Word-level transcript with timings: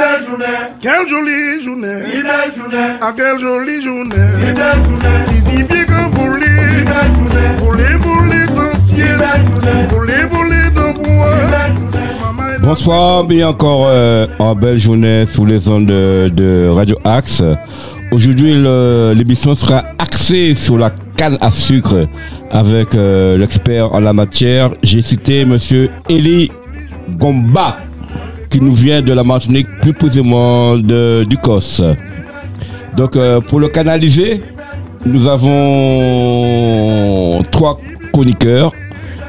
belle 0.00 0.26
journée, 0.26 0.58
Quelle 0.80 1.08
jolie 1.08 1.62
journée. 1.62 1.98
une 2.14 2.22
belle 2.22 2.52
journée, 2.56 2.88
Ah, 3.00 3.12
quelle 3.16 3.38
jolie 3.38 3.76
une 3.76 3.82
journée. 3.82 4.54
belle 4.54 4.82
journée, 4.84 5.18
Si 5.46 5.62
bien 5.62 5.84
que 5.84 5.92
une 5.92 6.10
voler. 6.16 6.84
belle 6.86 7.12
journée, 7.14 7.50
Voler, 7.58 7.94
voler 8.00 8.46
dans 8.54 8.62
le 8.62 8.74
une 8.74 8.80
ciel. 8.80 9.18
belle 9.18 9.46
journée, 9.46 9.86
Voler, 9.90 10.22
voler 10.30 10.70
dans 10.74 10.82
le 10.82 10.88
une 10.88 11.16
bois. 11.16 11.34
belle 11.50 11.76
journée. 11.76 12.08
Maman 12.22 12.48
est 12.54 12.58
Bonsoir, 12.60 13.24
bien 13.24 13.48
encore 13.48 13.84
euh, 13.88 14.26
en 14.38 14.54
belle 14.54 14.78
journée 14.78 15.24
sous 15.26 15.44
les 15.44 15.68
ondes 15.68 15.86
de, 15.86 16.30
de 16.32 16.68
Radio 16.74 16.96
Axe. 17.04 17.42
Aujourd'hui, 18.12 18.54
l'émission 19.14 19.54
sera 19.54 19.84
axée 19.98 20.54
sur 20.54 20.76
la 20.78 20.90
canne 21.16 21.38
à 21.40 21.50
sucre 21.50 22.08
avec 22.50 22.94
euh, 22.94 23.38
l'expert 23.38 23.94
en 23.94 24.00
la 24.00 24.12
matière. 24.12 24.70
J'ai 24.82 25.00
cité 25.00 25.44
Monsieur 25.44 25.90
Eli 26.08 26.50
Gomba 27.18 27.76
qui 28.50 28.60
nous 28.60 28.74
vient 28.74 29.00
de 29.00 29.12
la 29.12 29.22
Martinique, 29.24 29.68
plus 29.80 29.92
précisément 29.92 30.76
de, 30.76 31.24
du 31.24 31.36
COS. 31.36 31.82
Donc, 32.96 33.16
euh, 33.16 33.40
pour 33.40 33.60
le 33.60 33.68
canaliser, 33.68 34.42
nous 35.06 35.26
avons 35.26 36.60
trois 37.50 37.80
chroniqueurs. 38.12 38.72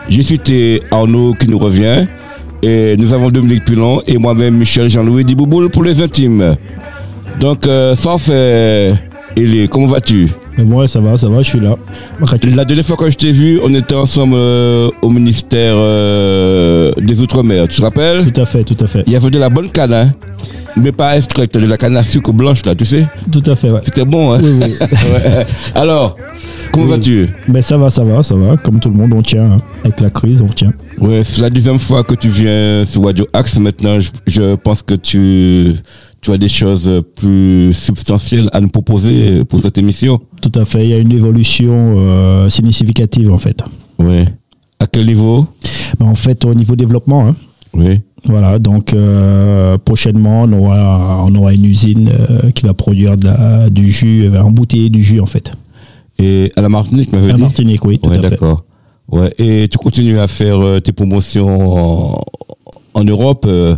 J'ai 0.09 0.23
cité 0.23 0.81
Arnaud 0.91 1.33
qui 1.33 1.47
nous 1.47 1.59
revient. 1.59 2.07
Et 2.63 2.95
nous 2.97 3.13
avons 3.13 3.31
Dominique 3.31 3.65
Pilon 3.65 4.01
et 4.05 4.17
moi-même 4.17 4.55
Michel 4.55 4.87
Jean-Louis 4.89 5.23
Dibouboul 5.23 5.69
pour 5.69 5.83
les 5.83 6.01
intimes. 6.01 6.55
Donc, 7.39 7.65
euh, 7.65 7.95
sans 7.95 8.17
faire. 8.17 8.97
Elie, 9.37 9.69
comment 9.69 9.87
vas-tu? 9.87 10.27
Mais 10.57 10.63
moi, 10.65 10.87
ça 10.87 10.99
va, 10.99 11.15
ça 11.17 11.29
va, 11.29 11.41
je 11.41 11.49
suis 11.49 11.59
là. 11.59 11.75
La 12.55 12.65
dernière 12.65 12.85
fois 12.85 12.97
que 12.97 13.09
je 13.09 13.15
t'ai 13.17 13.31
vu, 13.31 13.59
on 13.63 13.73
était 13.73 13.95
ensemble 13.95 14.35
euh, 14.37 14.89
au 15.01 15.09
ministère 15.09 15.75
euh, 15.77 16.91
des 16.97 17.21
Outre-mer. 17.21 17.67
Tu 17.67 17.77
te 17.77 17.81
rappelles? 17.81 18.31
Tout 18.31 18.41
à 18.41 18.45
fait, 18.45 18.63
tout 18.63 18.77
à 18.83 18.87
fait. 18.87 19.03
Il 19.07 19.13
y 19.13 19.15
avait 19.15 19.29
de 19.29 19.39
la 19.39 19.49
bonne 19.49 19.69
canne, 19.69 19.93
hein 19.93 20.13
mais 20.77 20.93
pas 20.93 21.17
extraite, 21.17 21.53
de 21.57 21.65
la 21.65 21.75
canne 21.75 21.97
à 21.97 22.03
sucre 22.03 22.31
blanche, 22.31 22.63
là, 22.65 22.73
tu 22.73 22.85
sais? 22.85 23.05
Tout 23.29 23.43
à 23.45 23.55
fait, 23.57 23.69
ouais. 23.71 23.81
C'était 23.83 24.05
bon, 24.05 24.31
hein? 24.33 24.39
Oui, 24.41 24.51
oui. 24.63 24.73
Ouais. 24.79 25.45
Alors, 25.75 26.15
comment 26.71 26.85
Oui. 26.85 26.91
vas-tu? 26.91 27.27
Mais 27.49 27.61
ça 27.61 27.75
va, 27.77 27.89
ça 27.89 28.05
va, 28.05 28.23
ça 28.23 28.35
va. 28.35 28.55
Comme 28.55 28.79
tout 28.79 28.87
le 28.89 28.95
monde, 28.95 29.11
on 29.13 29.21
tient. 29.21 29.51
hein. 29.51 29.57
Avec 29.83 29.99
la 29.99 30.09
crise, 30.09 30.41
on 30.41 30.45
tient. 30.47 30.71
Ouais, 30.97 31.23
c'est 31.25 31.41
la 31.41 31.49
deuxième 31.49 31.77
fois 31.77 32.05
que 32.05 32.15
tu 32.15 32.29
viens 32.29 32.85
sur 32.85 33.03
Radio 33.03 33.27
Axe. 33.33 33.59
Maintenant, 33.59 33.99
je, 33.99 34.11
je 34.27 34.55
pense 34.55 34.81
que 34.81 34.93
tu, 34.93 35.73
tu 36.21 36.31
as 36.31 36.37
des 36.37 36.49
choses 36.49 37.01
plus 37.15 37.73
substantielles 37.73 38.49
à 38.53 38.61
nous 38.61 38.69
proposer 38.69 39.43
pour 39.45 39.59
cette 39.59 39.77
émission. 39.77 40.19
Tout 40.41 40.51
à 40.59 40.65
fait. 40.65 40.83
Il 40.83 40.89
y 40.89 40.93
a 40.93 40.99
une 40.99 41.11
évolution 41.11 41.95
euh, 41.97 42.49
significative, 42.49 43.31
en 43.31 43.37
fait. 43.37 43.63
Oui. 43.99 44.25
À 44.79 44.87
quel 44.87 45.05
niveau 45.07 45.45
Mais 45.99 46.05
en 46.05 46.15
fait, 46.15 46.45
au 46.45 46.53
niveau 46.53 46.75
développement, 46.75 47.27
hein, 47.27 47.35
Oui. 47.73 48.01
voilà. 48.25 48.59
Donc, 48.59 48.93
euh, 48.93 49.77
prochainement, 49.79 50.43
on 50.43 50.53
aura, 50.53 51.23
on 51.27 51.33
aura 51.35 51.53
une 51.53 51.65
usine 51.65 52.09
euh, 52.09 52.51
qui 52.51 52.65
va 52.65 52.73
produire 52.73 53.17
de 53.17 53.25
la- 53.25 53.69
du 53.69 53.91
jus, 53.91 54.25
euh, 54.31 54.41
embouteiller 54.41 54.89
du 54.89 55.01
jus, 55.03 55.19
en 55.19 55.25
fait. 55.25 55.51
Et 56.19 56.51
à 56.55 56.61
la 56.61 56.69
Martinique, 56.69 57.11
À 57.13 57.17
dit 57.33 57.41
Martinique, 57.41 57.83
oui, 57.85 57.97
tout 57.97 58.09
Ouais, 58.09 58.17
à 58.19 58.21
fait. 58.21 58.29
d'accord. 58.31 58.63
Ouais. 59.11 59.33
Et 59.39 59.67
tu 59.69 59.77
continues 59.79 60.19
à 60.19 60.27
faire 60.27 60.59
euh, 60.63 60.79
tes 60.79 60.91
promotions 60.91 62.15
en, 62.15 62.21
en 62.93 63.03
Europe 63.03 63.45
euh, 63.47 63.75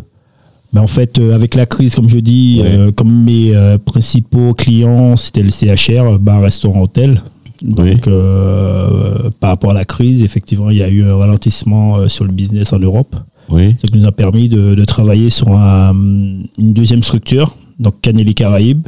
Ben, 0.74 0.82
en 0.82 0.88
fait, 0.88 1.20
euh, 1.20 1.36
avec 1.36 1.54
la 1.56 1.66
crise, 1.66 1.94
comme 1.96 2.10
je 2.10 2.18
dis, 2.18 2.60
Ouais. 2.62 2.70
euh, 2.72 2.92
comme 2.92 3.24
mes 3.24 3.56
euh, 3.56 3.78
principaux 3.78 4.54
clients, 4.54 5.16
c'était 5.16 5.44
le 5.44 5.52
CHR, 5.52 6.18
bar, 6.20 6.42
restaurant, 6.42 6.82
hôtel. 6.82 7.22
Donc, 7.62 7.86
Oui. 7.86 7.96
par 9.40 9.52
rapport 9.52 9.72
à 9.72 9.74
la 9.74 9.86
crise, 9.86 10.22
effectivement, 10.24 10.70
il 10.70 10.78
y 10.78 10.84
a 10.84 10.90
eu 10.90 11.04
un 11.06 11.16
ralentissement 11.16 12.10
sur 12.10 12.26
le 12.26 12.32
business 12.32 12.74
en 12.74 12.80
Europe. 12.80 13.16
Oui. 13.50 13.76
Ce 13.82 13.88
qui 13.88 13.98
nous 13.98 14.08
a 14.08 14.12
permis 14.12 14.50
de, 14.50 14.74
de 14.76 14.86
travailler 14.86 15.30
sur 15.30 15.50
un- 15.50 15.94
une 16.58 16.74
deuxième 16.74 17.04
structure, 17.04 17.56
donc 17.80 18.02
Canelli 18.02 18.34
Caraïbes, 18.34 18.88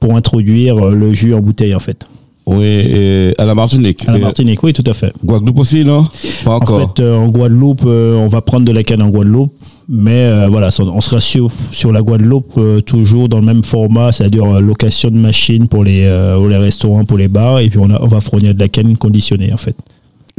pour 0.00 0.14
introduire 0.16 0.86
le 0.90 1.12
jus 1.12 1.34
en 1.34 1.40
bouteille, 1.40 1.74
en 1.74 1.78
fait. 1.80 2.06
Oui. 2.46 2.64
Et 2.64 3.34
à 3.38 3.44
la 3.44 3.54
Martinique. 3.56 4.08
À 4.08 4.12
la 4.12 4.18
Martinique, 4.18 4.62
oui, 4.62 4.72
tout 4.72 4.84
à 4.86 4.94
fait. 4.94 5.12
Guadeloupe 5.24 5.58
aussi, 5.58 5.84
non? 5.84 6.06
Pas 6.44 6.52
En 6.52 6.56
encore. 6.56 6.94
fait, 6.96 7.02
euh, 7.02 7.16
en 7.16 7.26
Guadeloupe, 7.28 7.82
euh, 7.86 8.14
on 8.16 8.28
va 8.28 8.40
prendre 8.40 8.64
de 8.64 8.70
la 8.72 8.84
canne 8.84 9.02
en 9.02 9.08
Guadeloupe, 9.10 9.52
mais 9.88 10.12
euh, 10.26 10.46
voilà, 10.48 10.70
ça- 10.70 10.84
on 10.84 11.00
sera 11.00 11.20
sur, 11.20 11.50
sur 11.72 11.90
la 11.92 12.02
Guadeloupe 12.02 12.52
euh, 12.58 12.80
toujours 12.80 13.28
dans 13.28 13.40
le 13.40 13.46
même 13.46 13.64
format, 13.64 14.12
c'est-à-dire 14.12 14.46
location 14.60 15.10
de 15.10 15.16
machines 15.18 15.66
pour 15.66 15.82
les, 15.82 16.04
euh, 16.04 16.36
pour 16.36 16.46
les 16.48 16.56
restaurants, 16.56 17.04
pour 17.04 17.18
les 17.18 17.26
bars, 17.28 17.58
et 17.58 17.68
puis 17.68 17.80
on, 17.80 17.90
a- 17.90 18.00
on 18.00 18.06
va 18.06 18.20
fournir 18.20 18.54
de 18.54 18.60
la 18.60 18.68
canne 18.68 18.96
conditionnée 18.96 19.52
en 19.52 19.56
fait. 19.56 19.74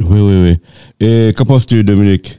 Oui, 0.02 0.18
oui, 0.20 0.34
oui. 1.00 1.06
Et 1.06 1.32
qu'en 1.34 1.44
penses-tu, 1.44 1.84
Dominique? 1.84 2.38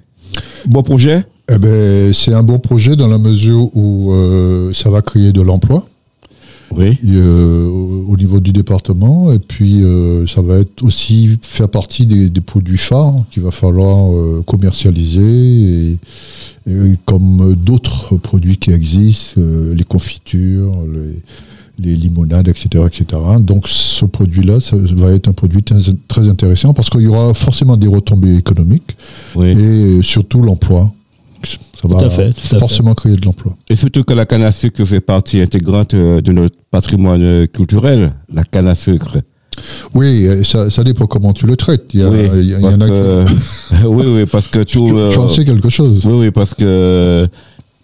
Bon 0.66 0.82
projet? 0.82 1.24
Eh 1.52 1.58
ben, 1.58 2.12
c'est 2.14 2.34
un 2.34 2.44
bon 2.44 2.58
projet 2.60 2.96
dans 2.96 3.08
la 3.08 3.18
mesure 3.18 3.70
où 3.76 4.12
euh, 4.14 4.72
ça 4.74 4.90
va 4.90 5.02
créer 5.02 5.32
de 5.32 5.42
l'emploi 5.42 5.84
Oui. 6.76 6.98
euh, 7.08 7.68
au 7.68 7.90
au 8.10 8.18
niveau 8.18 8.40
du 8.40 8.52
département 8.52 9.32
et 9.32 9.40
puis 9.40 9.84
euh, 9.84 10.26
ça 10.28 10.42
va 10.42 10.58
être 10.60 10.84
aussi 10.84 11.38
faire 11.42 11.70
partie 11.70 12.06
des, 12.08 12.30
des 12.30 12.42
produits 12.42 12.78
phares 12.78 13.16
qu'il 13.32 13.44
va 13.44 13.52
falloir 13.52 14.12
euh, 14.12 14.42
commercialiser 14.46 15.22
et, 15.92 15.98
et 16.68 16.96
comme 17.06 17.56
d'autres 17.56 18.16
produits 18.18 18.58
qui 18.58 18.72
existent, 18.72 19.40
les 19.76 19.84
confitures, 19.84 20.74
les, 20.92 21.22
les 21.92 21.96
limonades, 21.96 22.48
etc., 22.48 22.84
etc. 22.88 23.06
Donc 23.40 23.68
ce 23.68 24.06
produit-là, 24.06 24.60
ça 24.60 24.76
va 24.78 25.12
être 25.14 25.28
un 25.30 25.34
produit 25.34 25.64
très, 25.64 25.78
très 26.08 26.28
intéressant 26.30 26.74
parce 26.74 26.90
qu'il 26.90 27.02
y 27.02 27.08
aura 27.08 27.34
forcément 27.34 27.78
des 27.78 27.88
retombées 27.88 28.36
économiques 28.36 28.98
Oui. 29.36 29.50
et 29.50 30.02
surtout 30.02 30.42
l'emploi. 30.42 30.92
Ça 31.82 31.88
va 31.88 31.98
à 32.06 32.10
fait, 32.10 32.32
tout 32.34 32.40
à 32.44 32.48
fait. 32.50 32.60
forcément 32.60 32.94
créer 32.94 33.16
de 33.16 33.26
l'emploi. 33.26 33.56
Et 33.70 33.76
surtout 33.76 34.04
que 34.04 34.14
la 34.14 34.26
canne 34.26 34.44
à 34.44 34.52
sucre 34.52 34.84
fait 34.86 35.00
partie 35.00 35.40
intégrante 35.42 35.94
euh, 35.94 36.20
de 36.22 36.32
notre 36.32 36.58
patrimoine 36.72 37.22
euh, 37.24 37.48
culturel, 37.48 38.12
la 38.34 38.44
canne 38.44 38.68
à 38.68 38.76
sucre. 38.76 39.18
Oui, 39.94 40.26
euh, 40.28 40.44
ça, 40.44 40.70
ça 40.70 40.84
dépend 40.84 41.06
comment 41.06 41.34
tu 41.34 41.46
le 41.46 41.56
traites. 41.56 41.86
Il 41.94 42.00
y, 42.00 42.04
a- 42.04 42.10
oui, 42.10 42.30
il 42.36 42.44
y 42.44 42.52
y 42.52 42.56
en 42.56 42.80
a 42.82 42.88
que, 42.88 43.26
oui, 43.86 44.04
oui, 44.08 44.26
parce 44.26 44.48
que 44.48 44.64
tout. 44.64 44.94
J'en 45.12 45.28
sais 45.30 45.46
quelque 45.46 45.70
chose. 45.70 46.06
oui, 46.06 46.14
oui, 46.14 46.32
parce 46.32 46.54
que 46.54 47.28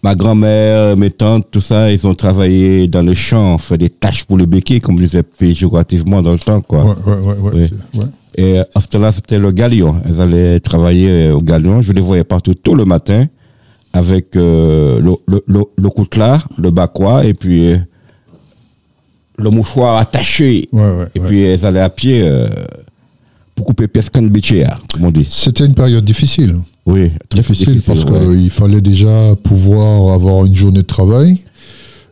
ma 0.04 0.14
grand-mère, 0.16 0.96
mes 0.96 1.10
tantes, 1.10 1.48
tout 1.52 1.62
ça, 1.62 1.92
ils 1.92 2.06
ont 2.06 2.14
travaillé 2.16 2.88
dans 2.88 3.02
les 3.02 3.16
champs, 3.16 3.58
fait 3.58 3.78
des 3.78 3.90
tâches 3.90 4.24
pour 4.26 4.38
le 4.38 4.46
béquet, 4.46 4.80
comme 4.80 4.96
on 4.96 5.00
disait 5.00 5.24
péjorativement 5.24 6.22
dans 6.22 6.34
le 6.34 6.40
temps, 6.40 6.62
quoi. 6.62 6.86
Ouais, 6.86 6.94
ouais, 7.08 7.28
ouais, 7.28 7.52
ouais, 7.60 7.70
Oui. 7.96 8.04
Et 8.38 8.60
à 8.60 8.82
ce 8.82 8.88
temps-là, 8.88 9.12
c'était 9.14 9.40
le 9.40 9.52
galion. 9.52 9.96
Elles 10.06 10.20
allaient 10.20 10.60
travailler 10.60 11.32
au 11.32 11.40
galion. 11.42 11.82
Je 11.82 11.94
les 11.94 12.02
voyais 12.02 12.26
partout 12.26 12.54
tôt 12.54 12.76
le 12.76 12.84
matin 12.84 13.28
avec 13.96 14.36
euh, 14.36 15.00
le, 15.00 15.14
le, 15.26 15.42
le, 15.48 15.62
le 15.78 15.90
coutelas, 15.90 16.44
le 16.58 16.70
bakwa 16.70 17.24
et 17.26 17.34
puis 17.34 17.72
euh, 17.72 17.78
le 19.38 19.50
mouchoir 19.50 19.96
attaché. 19.98 20.68
Ouais, 20.74 20.82
ouais, 20.82 21.08
et 21.16 21.20
ouais. 21.20 21.28
puis 21.28 21.42
elles 21.44 21.66
allaient 21.66 21.80
à 21.80 21.90
pied 21.90 22.22
euh, 22.24 22.50
pour 23.56 23.66
couper 23.68 23.88
pescan 23.88 24.24
béchéa, 24.24 24.80
comme 24.94 25.06
on 25.06 25.12
dit. 25.12 25.26
C'était 25.30 25.66
une 25.66 25.74
période 25.76 26.04
difficile. 26.04 26.60
Oui, 26.86 27.10
très 27.30 27.40
Difficile, 27.40 27.82
parce 27.82 28.04
qu'il 28.04 28.50
fallait 28.50 28.82
déjà 28.82 29.34
pouvoir 29.42 30.14
avoir 30.14 30.46
une 30.46 30.54
journée 30.54 30.82
de 30.82 30.88
travail. 30.88 31.40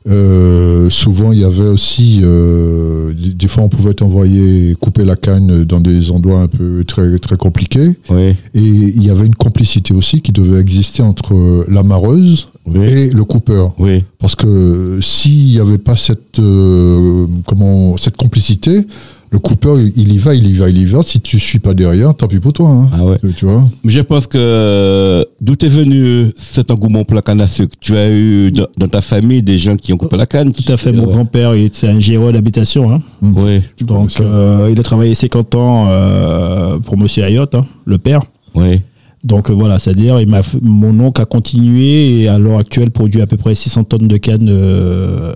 Euh, 0.10 0.90
souvent, 0.90 1.32
il 1.32 1.40
y 1.40 1.46
avait 1.46 1.68
aussi, 1.68 2.20
euh, 2.24 3.14
des, 3.14 3.48
fois, 3.48 3.64
on 3.64 3.70
pouvait 3.70 3.94
t'envoyer 3.94 4.76
couper 4.76 5.06
la 5.06 5.16
canne 5.16 5.64
dans 5.64 5.80
des 5.80 6.12
endroits 6.12 6.42
un 6.42 6.48
peu 6.48 6.84
très 6.86 7.18
très 7.20 7.38
compliqués. 7.38 7.92
Oui, 8.10 8.36
Et 8.54 8.60
il 8.60 9.04
y 9.04 9.10
avait 9.10 9.26
une 9.26 9.36
complicité 9.36 9.94
aussi 9.94 10.22
qui 10.22 10.32
devait 10.32 10.60
exister 10.60 11.04
entre 11.04 11.34
euh, 11.34 11.66
la 11.70 11.84
mareuse 11.84 12.50
oui, 12.66 12.86
et 12.86 13.10
le 13.10 13.24
coupeur. 13.24 13.74
oui. 13.80 14.04
Parce 14.20 14.36
que 14.36 15.00
s'il 15.02 15.48
n'y 15.50 15.60
avait 15.60 15.78
pas 15.78 15.98
cette, 15.98 16.40
euh, 16.40 17.28
comment, 17.46 17.98
cette 17.98 18.16
complicité, 18.16 18.86
le 19.34 19.40
coupeur, 19.40 19.80
il 19.80 20.14
y 20.14 20.18
va, 20.20 20.36
il 20.36 20.48
y 20.48 20.54
va, 20.54 20.70
il 20.70 20.78
y 20.78 20.86
va. 20.86 21.02
Si 21.02 21.20
tu 21.20 21.40
suis 21.40 21.58
pas 21.58 21.74
derrière, 21.74 22.14
tant 22.16 22.28
pis 22.28 22.40
pour 22.40 22.54
toi. 22.54 22.70
hein. 22.70 22.86
Ah 22.94 23.04
ouais. 23.04 23.18
Tu- 23.20 23.34
Tu 23.34 23.46
vois? 23.46 23.68
Je 23.84 24.00
pense 24.02 24.28
que 24.28 24.38
euh, 24.40 25.24
d'où 25.42 25.54
est 25.60 25.68
venu 25.68 26.32
cet 26.38 26.70
engouement 26.70 27.04
pour 27.04 27.16
la 27.16 27.24
canne 27.24 27.42
à 27.42 27.48
sucre? 27.48 27.76
Tu 27.80 27.98
as 27.98 28.12
eu 28.12 28.52
dans, 28.52 28.68
dans 28.78 28.88
ta 28.88 29.02
famille 29.02 29.42
des 29.42 29.58
gens 29.58 29.76
qui 29.76 29.92
ont 29.92 29.98
coupé 29.98 30.18
la 30.18 30.28
canne? 30.28 30.52
Tout 30.54 30.72
à 30.72 30.78
fait, 30.78 30.92
mon 30.92 31.06
Ouais. 31.08 31.14
grand-père, 31.14 31.56
il 31.56 31.66
était 31.66 31.88
un 31.88 32.00
gérant 32.00 32.32
d'habitation, 32.32 32.92
hein. 32.94 33.00
Oui, 33.24 33.62
donc 33.82 34.12
euh, 34.22 34.70
il 34.72 34.80
a 34.80 34.84
travaillé 34.84 35.16
50 35.16 35.56
ans 35.56 35.88
euh, 35.90 36.78
pour 36.78 36.96
Monsieur 36.98 37.24
Ayotte, 37.24 37.56
hein, 37.56 37.66
le 37.86 37.98
père. 37.98 38.22
oui. 38.56 38.82
Donc 39.24 39.50
euh, 39.50 39.54
voilà, 39.54 39.80
c'est-à-dire 39.80 40.20
il 40.20 40.28
m'a 40.28 40.42
f- 40.42 40.60
mon 40.62 41.00
oncle 41.00 41.22
a 41.22 41.26
continué 41.26 42.20
et 42.24 42.28
à 42.28 42.38
l'heure 42.38 42.60
actuelle 42.60 42.92
produit 42.92 43.22
à 43.22 43.26
peu 43.26 43.38
près 43.38 43.56
600 43.56 43.86
tonnes 43.86 44.10
de 44.10 44.18
canne 44.18 44.50
euh, 44.50 45.32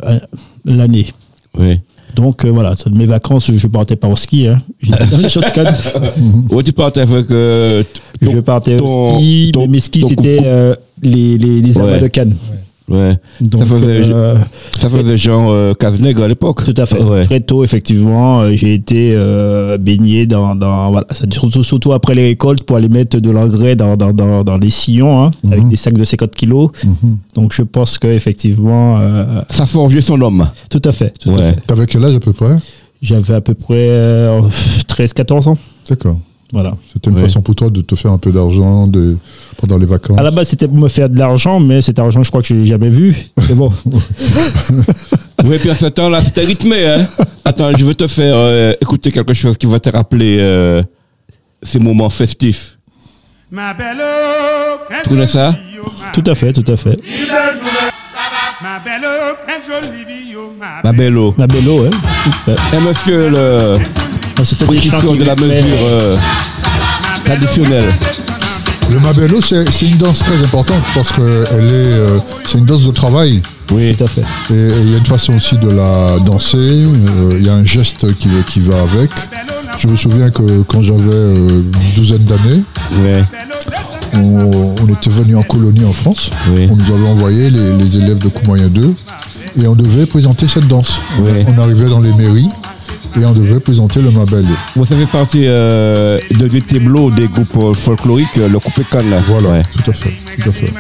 l'année. 0.65 1.07
Oui. 1.57 1.79
Donc 2.17 2.43
euh, 2.43 2.49
voilà, 2.49 2.75
ça, 2.75 2.89
de 2.89 2.97
mes 2.97 3.05
vacances, 3.05 3.51
je 3.55 3.67
partais 3.67 3.95
pas 3.95 4.07
au 4.07 4.15
ski. 4.15 4.47
Hein. 4.47 4.59
Ouais, 6.51 6.63
tu 6.63 6.73
partais 6.73 7.01
avec. 7.01 7.29
euh, 7.31 7.83
je 8.21 8.39
partais 8.39 8.77
ton- 8.77 9.13
au 9.13 9.17
ski, 9.17 9.51
ton- 9.53 9.61
mais 9.61 9.67
mes 9.67 9.79
skis 9.79 10.03
c'était 10.07 10.39
euh, 10.43 10.73
les, 11.01 11.37
les, 11.37 11.61
les 11.61 11.77
amas 11.77 11.91
Ouais. 11.93 11.99
de 11.99 12.07
canne. 12.07 12.29
Ouais. 12.29 12.57
Donc, 12.89 13.59
ça 13.59 13.65
faisait, 13.65 14.13
euh, 14.13 14.35
ça 14.75 14.89
faisait 14.89 15.29
euh, 15.29 15.73
Cazenègre 15.73 16.23
à 16.23 16.27
l'époque. 16.27 16.63
Tout 16.63 16.73
à 16.81 16.85
fait. 16.85 17.03
Ouais. 17.03 17.25
Très 17.25 17.41
tôt, 17.41 17.63
effectivement, 17.63 18.41
euh, 18.41 18.51
j'ai 18.53 18.73
été 18.73 19.13
euh, 19.15 19.77
baigné 19.77 20.25
dans, 20.25 20.55
dans 20.55 20.91
voilà, 20.91 21.05
surtout, 21.29 21.63
surtout 21.63 21.91
après 21.91 22.15
les 22.15 22.27
récoltes 22.27 22.63
pour 22.63 22.77
aller 22.77 22.87
mettre 22.89 23.19
de 23.19 23.29
l'engrais 23.29 23.75
dans, 23.75 23.97
dans, 23.97 24.13
dans, 24.13 24.43
dans 24.43 24.57
les 24.57 24.69
sillons, 24.69 25.23
hein, 25.25 25.31
avec 25.51 25.63
Mhm. 25.63 25.69
des 25.69 25.75
sacs 25.75 25.93
de 25.97 26.03
50 26.05 26.31
kilos. 26.31 26.69
Mhm. 26.83 27.17
Donc 27.35 27.53
je 27.53 27.63
pense 27.63 27.97
que 27.97 28.07
effectivement, 28.07 28.99
euh, 28.99 29.41
Ça 29.49 29.65
forgeait 29.65 30.01
son 30.01 30.21
homme. 30.21 30.47
tout 30.69 30.81
à 30.85 30.91
fait. 30.91 31.13
Tout 31.19 31.31
à 31.31 31.33
Ouais. 31.33 31.53
fait. 31.53 31.61
T'avais 31.67 31.85
quel 31.87 32.05
âge 32.05 32.15
à 32.15 32.19
peu 32.19 32.33
près? 32.33 32.55
J'avais 33.01 33.33
à 33.35 33.41
peu 33.41 33.53
près 33.53 33.75
euh, 33.89 34.41
13-14 34.87 35.49
ans. 35.49 35.57
D'accord. 35.89 36.17
Voilà. 36.53 36.75
C'était 36.93 37.09
une 37.09 37.17
Ouais. 37.17 37.23
façon 37.23 37.41
pour 37.41 37.55
toi 37.55 37.69
de 37.69 37.81
te 37.81 37.93
faire 37.95 38.11
un 38.11 38.17
peu 38.17 38.31
d'argent 38.31 38.87
de... 38.87 39.17
pendant 39.57 39.77
les 39.77 39.85
vacances. 39.85 40.17
À 40.17 40.23
la 40.23 40.31
base, 40.31 40.47
c'était 40.47 40.67
pour 40.67 40.77
me 40.77 40.87
faire 40.87 41.09
de 41.09 41.17
l'argent, 41.19 41.59
mais 41.59 41.81
cet 41.81 41.99
argent, 41.99 42.23
je 42.23 42.29
crois 42.29 42.41
que 42.41 42.47
je 42.47 42.53
l'ai 42.53 42.65
jamais 42.65 42.89
vu. 42.89 43.15
Mais 43.49 43.55
bon, 43.55 43.71
Oui, 45.43 45.57
puis 45.59 45.69
à 45.69 45.75
ce 45.75 45.85
temps-là, 45.87 46.21
c'était 46.21 46.41
rythmé. 46.45 46.87
Hein. 46.87 47.07
Attends, 47.45 47.71
je 47.77 47.83
veux 47.83 47.95
te 47.95 48.07
faire 48.07 48.35
euh, 48.35 48.73
écouter 48.81 49.11
quelque 49.11 49.33
chose 49.33 49.57
qui 49.57 49.65
va 49.65 49.79
te 49.79 49.89
rappeler 49.89 50.37
euh, 50.39 50.81
ces 51.61 51.79
moments 51.79 52.09
festifs. 52.09 52.77
Ma 53.51 53.73
belle 53.73 54.01
Tu 55.03 55.09
connais 55.09 55.27
ça? 55.27 55.53
tout 56.13 56.23
à 56.27 56.35
fait, 56.35 56.53
tout 56.53 56.69
à 56.71 56.75
fait. 56.77 56.97
Ma 58.61 58.79
belle 58.79 59.03
eau, 59.05 59.35
quelle 59.45 59.63
jolie 59.63 60.03
vie, 60.05 60.33
ma 60.59 60.81
Ma 60.83 60.97
belle 60.97 61.17
eau. 61.17 61.33
Ma 61.37 61.45
bello, 61.47 61.85
hein. 61.85 61.89
tout 62.23 62.51
à 62.51 62.55
fait. 62.55 62.77
Et 62.77 62.79
monsieur 62.81 63.29
le 63.29 63.77
C'est 64.43 64.67
des 64.67 64.89
chants 64.89 65.15
de 65.15 65.23
la 65.23 65.35
mesure 65.35 65.77
euh, 65.81 66.15
traditionnelle. 67.25 67.89
Le 68.91 68.99
mabello, 68.99 69.41
c'est 69.41 69.65
une 69.85 69.97
danse 69.97 70.19
très 70.19 70.37
importante 70.37 70.81
parce 70.95 71.11
que 71.11 71.43
elle 71.51 71.65
est, 71.65 71.71
euh, 71.71 72.17
c'est 72.45 72.57
une 72.57 72.65
danse 72.65 72.83
de 72.85 72.91
travail. 72.91 73.41
Oui. 73.73 73.93
Tout 73.97 74.05
à 74.05 74.07
fait. 74.07 74.21
Et 74.21 74.67
il 74.81 74.91
y 74.91 74.95
a 74.95 74.97
une 74.99 75.05
façon 75.05 75.33
aussi 75.35 75.57
de 75.57 75.69
la 75.69 76.17
danser. 76.25 76.57
euh, 76.57 77.35
Il 77.37 77.45
y 77.45 77.49
a 77.49 77.53
un 77.53 77.65
geste 77.65 78.13
qui, 78.15 78.29
va- 78.29 78.43
qui 78.43 78.61
va 78.61 78.81
avec. 78.81 79.09
Je 79.77 79.87
me 79.89 79.95
souviens 79.97 80.29
que 80.29 80.61
quand 80.67 80.81
j'avais 80.81 81.01
euh, 81.11 81.35
une 81.35 81.93
douzaine 81.95 82.23
d'années, 82.23 82.63
Ouais. 83.03 83.23
on, 84.13 84.73
on 84.81 84.87
était 84.87 85.09
venu 85.09 85.35
en 85.35 85.43
colonie 85.43 85.83
en 85.83 85.91
France. 85.91 86.29
Oui. 86.55 86.69
On 86.71 86.75
nous 86.77 86.91
avait 86.95 87.07
envoyé 87.07 87.49
les, 87.49 87.73
les 87.73 87.97
élèves 87.97 88.19
de 88.19 88.29
Courmoyen 88.29 88.67
2 88.67 88.93
et 89.61 89.67
on 89.67 89.75
devait 89.75 90.05
présenter 90.05 90.47
cette 90.47 90.67
danse. 90.67 91.01
On 91.19 91.61
arrivait 91.61 91.89
dans 91.89 91.99
les 91.99 92.13
mairies 92.13 92.47
et 93.19 93.25
on 93.25 93.31
devait 93.31 93.59
présenter 93.59 94.01
le 94.01 94.11
mabello. 94.11 94.55
Vous 94.75 94.85
savez 94.85 95.05
partie 95.05 95.43
euh, 95.45 96.19
de 96.31 96.47
du 96.47 96.61
tableau 96.61 97.09
des 97.11 97.27
groupes 97.27 97.55
euh, 97.57 97.73
folkloriques, 97.73 98.37
euh, 98.37 98.47
le 98.49 98.59
coupé 98.59 98.83
canne. 98.89 99.09
là. 99.09 99.21
Voilà, 99.27 99.49
Ouais. 99.49 99.63
tout 99.83 99.89
à 99.89 99.93
fait, 99.93 100.13
tout 100.41 100.49
à 100.49 100.51
fait. 100.51 100.71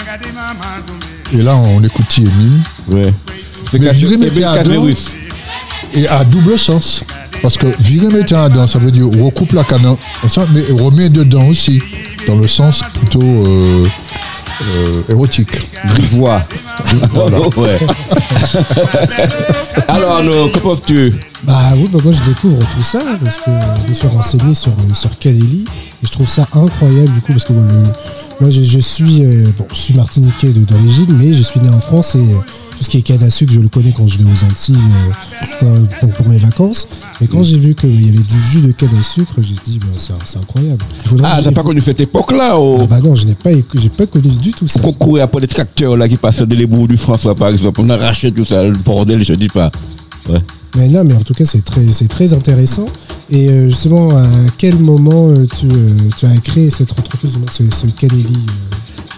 Et 1.33 1.41
là, 1.41 1.55
on 1.55 1.83
écoute 1.83 2.05
Émile. 2.17 2.59
ouais. 2.89 3.13
Mais 3.73 3.79
Caserus. 4.29 5.15
Et 5.93 6.07
à 6.07 6.23
double 6.23 6.57
sens. 6.59 7.03
Parce 7.41 7.55
que 7.57 7.67
virer 7.81 8.07
mettre 8.07 8.35
à 8.35 8.49
dedans, 8.49 8.65
ça 8.67 8.79
veut 8.79 8.91
dire 8.91 9.05
recoupe 9.05 9.53
la 9.53 9.63
canne 9.63 9.95
mais 10.53 10.63
remet 10.71 11.09
dedans 11.09 11.45
aussi. 11.47 11.81
Dans 12.27 12.35
le 12.35 12.47
sens 12.47 12.81
plutôt 12.99 13.21
euh, 13.21 13.85
euh, 14.63 15.01
érotique. 15.09 15.49
Grivois. 15.85 16.41
ouais. 17.57 17.79
Alors, 19.87 20.23
nous, 20.23 20.49
que 20.49 20.59
penses-tu 20.59 21.13
Bah 21.43 21.71
oui, 21.75 21.87
bah 21.91 21.99
moi 22.03 22.11
je 22.13 22.21
découvre 22.23 22.59
tout 22.75 22.83
ça 22.83 22.99
parce 23.23 23.37
que 23.37 23.51
je 23.85 23.89
me 23.89 23.93
suis 23.93 24.07
renseigné 24.07 24.55
sur, 24.55 24.71
euh, 24.71 24.93
sur 24.93 25.09
et 25.21 26.05
je 26.05 26.09
trouve 26.11 26.27
ça 26.27 26.45
incroyable 26.53 27.11
du 27.11 27.21
coup 27.21 27.33
parce 27.33 27.45
que 27.45 27.53
moi, 27.53 27.63
le- 27.71 27.83
moi 28.41 28.49
je, 28.49 28.61
je 28.63 28.79
suis 28.79 29.23
euh, 29.23 29.45
bon, 29.57 29.67
je 29.71 29.75
suis 29.77 29.93
martiniquais 29.93 30.49
d'origine 30.49 31.15
mais 31.17 31.33
je 31.33 31.43
suis 31.43 31.59
né 31.59 31.69
en 31.69 31.79
France 31.79 32.15
et 32.15 32.19
euh, 32.19 32.37
tout 32.77 32.83
ce 32.83 32.89
qui 32.89 32.97
est 32.99 33.01
canne 33.01 33.23
à 33.23 33.29
sucre 33.29 33.51
je 33.53 33.59
le 33.59 33.67
connais 33.69 33.91
quand 33.91 34.07
je 34.07 34.17
vais 34.17 34.25
aux 34.25 34.43
Antilles 34.43 34.77
euh, 35.63 35.79
pour, 36.17 36.29
mes 36.29 36.37
vacances 36.37 36.87
mais 37.19 37.27
quand 37.27 37.43
j'ai 37.43 37.57
vu 37.57 37.75
qu'il 37.75 38.01
y 38.01 38.09
avait 38.09 38.17
du 38.17 38.39
jus 38.51 38.61
de 38.61 38.71
canne 38.71 38.97
à 38.99 39.03
sucre 39.03 39.33
j'ai 39.41 39.55
dit 39.65 39.79
bah, 39.79 40.15
c'est 40.25 40.37
incroyable. 40.37 40.83
Ah, 41.23 41.39
t'as 41.43 41.51
pas 41.51 41.63
connu 41.63 41.81
cette 41.81 41.99
époque-là 41.99 42.51
Ah 42.51 42.59
au 42.59 42.85
bah 42.85 42.99
non 43.03 43.15
je 43.15 43.25
n'ai 43.25 43.33
pas 43.35 43.49
pas 43.97 44.05
connu 44.05 44.29
du 44.29 44.51
tout 44.51 44.67
ça. 44.67 44.79
qu'on 44.79 44.93
courait 44.93 45.21
après 45.21 45.41
les 45.41 45.47
tracteurs 45.47 45.97
là 45.97 46.07
qui 46.07 46.17
passaient 46.17 46.45
de 46.45 46.55
l'ébou 46.55 46.87
du 46.87 46.97
François 46.97 47.35
par 47.35 47.49
exemple. 47.49 47.81
On 47.83 47.89
arrachait 47.89 48.31
tout 48.31 48.45
ça, 48.45 48.63
le 48.63 48.77
bordel, 48.77 49.23
je 49.23 49.33
dis 49.33 49.47
pas. 49.47 49.71
Ouais. 50.29 50.39
Mais 50.75 50.87
non, 50.87 51.03
mais 51.03 51.13
en 51.13 51.21
tout 51.21 51.33
cas, 51.33 51.45
c'est 51.45 51.63
très, 51.63 51.85
très 52.07 52.33
intéressant. 52.33 52.85
Et 53.29 53.49
euh, 53.49 53.67
justement, 53.69 54.09
à 54.11 54.27
quel 54.57 54.77
moment 54.77 55.29
euh, 55.29 55.45
tu, 55.45 55.67
euh, 55.67 55.87
tu 56.17 56.25
as 56.25 56.37
créé 56.37 56.69
cette 56.69 56.91
entreprise, 56.91 57.39
ce, 57.51 57.63
ce 57.69 57.87
Canelli 57.87 58.45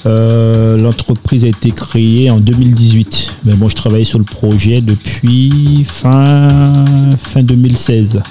euh, 0.06 0.78
L'entreprise 0.78 1.44
a 1.44 1.48
été 1.48 1.72
créée 1.72 2.30
en 2.32 2.38
2018. 2.38 3.34
Mais 3.46 3.54
bon, 3.54 3.68
je 3.68 3.76
travaillais 3.76 4.06
sur 4.06 4.20
le 4.20 4.26
projet 4.26 4.82
depuis 4.82 5.84
fin, 5.86 6.86
fin 7.18 7.44
2016. 7.44 8.22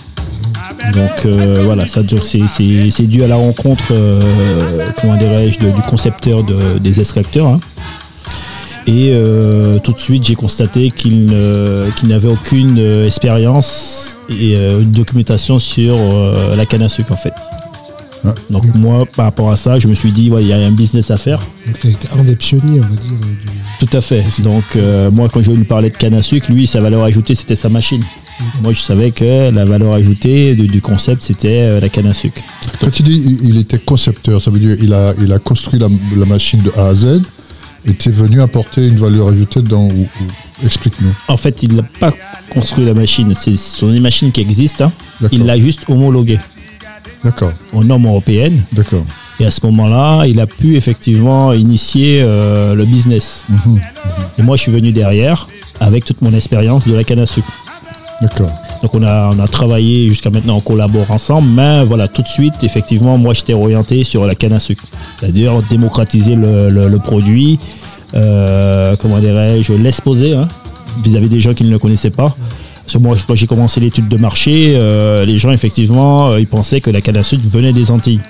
Donc 0.93 1.11
euh, 1.27 1.63
voilà, 1.65 1.87
ça 1.87 2.03
c'est, 2.23 3.07
dû 3.07 3.23
à 3.23 3.27
la 3.27 3.37
rencontre, 3.37 3.85
euh, 3.91 4.21
comment 5.01 5.17
du 5.75 5.83
concepteur 5.83 6.43
de- 6.45 6.79
des 6.79 7.01
extracteurs. 7.01 7.47
hein. 7.49 7.61
Et 8.87 9.13
tout 9.85 9.93
de 9.93 9.99
suite, 9.99 10.25
j'ai 10.25 10.35
constaté 10.35 10.91
qu'il, 10.91 11.27
n'avait 12.05 12.29
aucune 12.29 12.79
expérience 13.05 14.19
et 14.31 14.57
documentation 14.83 15.59
sur 15.59 15.99
la 16.57 16.65
canne 16.65 16.81
à 16.81 16.89
sucre 16.89 17.13
en 17.13 17.17
fait. 17.17 17.35
Ouais. 18.25 18.33
Donc 18.51 18.65
moi, 18.75 19.07
par 19.07 19.27
rapport 19.27 19.51
à 19.51 19.57
ça, 19.57 19.79
je 19.79 19.87
me 19.89 19.95
suis 19.95 20.11
dit, 20.13 20.31
ouais, 20.31 20.43
il 20.43 20.49
y 20.49 20.53
a 20.53 20.57
un 20.57 20.73
business 20.73 21.11
à 21.11 21.17
faire. 21.17 21.39
donc, 21.67 21.79
tu 21.81 21.89
été 21.89 22.09
un 22.19 22.23
des 22.25 22.35
pionniers, 22.37 22.81
on 22.81 22.83
va 22.83 22.89
dire. 22.97 23.13
euh, 23.13 23.47
du... 23.81 23.87
Tout 23.87 23.97
à 23.97 24.01
fait. 24.01 24.25
Donc 24.43 24.65
euh, 24.77 25.11
moi, 25.11 25.29
quand 25.33 25.43
je 25.43 25.53
lui 25.53 25.65
parlais 25.65 25.91
de 25.91 25.97
canne 25.97 26.15
à 26.15 26.23
sucre, 26.23 26.51
lui, 26.51 26.67
sa 26.67 26.81
valeur 26.81 27.05
ajoutée, 27.05 27.35
c'était 27.35 27.55
sa 27.57 27.69
machine. 27.69 28.03
Moi, 28.63 28.73
je 28.73 28.81
savais 28.81 29.11
que 29.11 29.51
la 29.51 29.65
valeur 29.65 29.93
ajoutée 29.95 30.55
du, 30.55 30.67
du 30.69 30.81
concept, 30.81 31.23
c'était 31.23 31.61
euh, 31.63 31.81
la 31.81 31.89
canne 31.89 32.07
à 32.07 32.15
sucre. 32.15 32.41
Quand 32.81 32.91
tu 32.91 33.03
dis 33.03 33.39
il 33.43 33.59
était 33.59 33.79
concepteur, 33.79 34.43
ça 34.43 34.51
veut 34.51 34.59
dire 34.61 34.77
il 34.81 34.93
a, 34.93 35.13
il 35.21 35.33
a 35.33 35.39
construit 35.39 35.79
la, 35.79 35.89
la 36.17 36.25
machine 36.27 36.61
de 36.63 36.73
A 36.77 36.87
à 36.89 36.95
Z 36.95 37.21
et 37.87 37.95
t'es 37.95 38.11
venu 38.11 38.41
apporter 38.41 38.87
une 38.89 38.97
valeur 38.97 39.29
ajoutée 39.29 39.63
dans. 39.63 39.87
ou- 39.87 40.09
ou- 40.21 40.65
Explique-nous. 40.65 41.15
En 41.29 41.37
fait, 41.37 41.63
il 41.63 41.77
n'a 41.77 41.85
pas 42.01 42.13
construit 42.51 42.85
la 42.85 42.95
machine. 42.95 43.33
C'est- 43.37 43.57
Ce 43.57 43.79
sont 43.79 43.93
des 43.93 44.01
machines 44.01 44.33
qui 44.33 44.41
existent. 44.41 44.87
hein. 45.23 45.29
Il 45.31 45.45
l'a 45.45 45.57
juste 45.59 45.85
homologuée 45.89 46.39
D'accord, 47.25 47.53
aux 47.73 47.83
normes 47.85 48.07
européennes. 48.07 48.63
d'accord. 48.73 49.05
Et 49.41 49.45
à 49.47 49.51
ce 49.53 49.65
moment-là, 49.67 50.27
il 50.27 50.41
a 50.41 50.47
pu 50.47 50.77
effectivement 50.77 51.53
initier 51.53 52.21
euh, 52.23 52.75
le 52.75 52.85
business. 52.85 53.45
Mhm, 53.49 53.81
Et 54.39 54.43
moi, 54.43 54.57
je 54.57 54.63
suis 54.63 54.73
venu 54.73 54.91
derrière 54.93 55.47
avec 55.81 56.05
toute 56.05 56.23
mon 56.23 56.33
expérience 56.35 56.87
de 56.89 56.93
la 56.95 57.05
canne 57.05 57.21
à 57.21 57.27
sucre. 57.27 57.49
D'accord. 58.21 58.51
Donc 58.83 58.95
on 58.95 59.03
a, 59.05 59.31
on 59.33 59.39
a 59.39 59.47
travaillé 59.47 60.09
jusqu'à 60.09 60.31
maintenant, 60.31 60.57
on 60.57 60.61
collabore 60.61 61.09
ensemble, 61.11 61.53
mais 61.55 61.85
voilà, 61.85 62.09
tout 62.09 62.23
de 62.23 62.29
suite, 62.29 62.55
effectivement, 62.63 63.17
moi 63.17 63.33
j'étais 63.35 63.55
orienté 63.55 64.03
sur 64.05 64.27
la 64.27 64.35
canne 64.35 64.53
à 64.55 64.61
sucre. 64.61 64.83
C'est-à-dire 65.21 65.63
démocratiser 65.71 66.35
le, 66.35 66.69
le- 66.71 66.89
le 66.89 66.99
produit, 66.99 67.59
euh, 68.15 68.97
comment 69.01 69.19
dirais-je, 69.21 69.73
l'exposer 69.73 70.35
hein, 70.35 70.49
vis-à-vis 71.05 71.29
des 71.29 71.41
gens 71.41 71.55
qui 71.55 71.63
ne 71.65 71.71
le 71.71 71.79
connaissaient 71.79 72.11
pas. 72.11 72.37
Parce 72.89 72.97
que 72.97 73.03
moi, 73.07 73.17
quand 73.27 73.35
j'ai 73.35 73.47
commencé 73.47 73.81
l'étude 73.81 74.09
de 74.09 74.17
marché, 74.17 74.73
euh, 74.75 75.27
les 75.27 75.37
gens, 75.37 75.51
effectivement, 75.51 76.31
euh, 76.31 76.41
ils 76.41 76.47
pensaient 76.47 76.81
que 76.81 76.89
la 76.89 77.03
canne 77.03 77.19
à 77.19 77.23
sucre 77.23 77.47
venait 77.47 77.75
des 77.75 77.91
Antilles. 77.91 78.21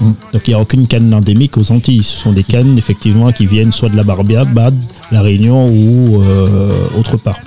Donc 0.00 0.42
il 0.46 0.50
n'y 0.50 0.54
a 0.54 0.60
aucune 0.60 0.86
canne 0.86 1.12
endémique 1.14 1.56
aux 1.56 1.72
Antilles. 1.72 2.02
Ce 2.02 2.16
sont 2.16 2.32
des 2.32 2.42
cannes, 2.44 2.76
effectivement, 2.78 3.32
qui 3.32 3.46
viennent 3.46 3.72
soit 3.72 3.88
de 3.88 3.96
la 3.96 4.02
Barbade, 4.02 4.74
la 5.10 5.22
Réunion 5.22 5.66
ou 5.68 6.22
euh, 6.22 6.70
autre 6.98 7.16
part. 7.16 7.38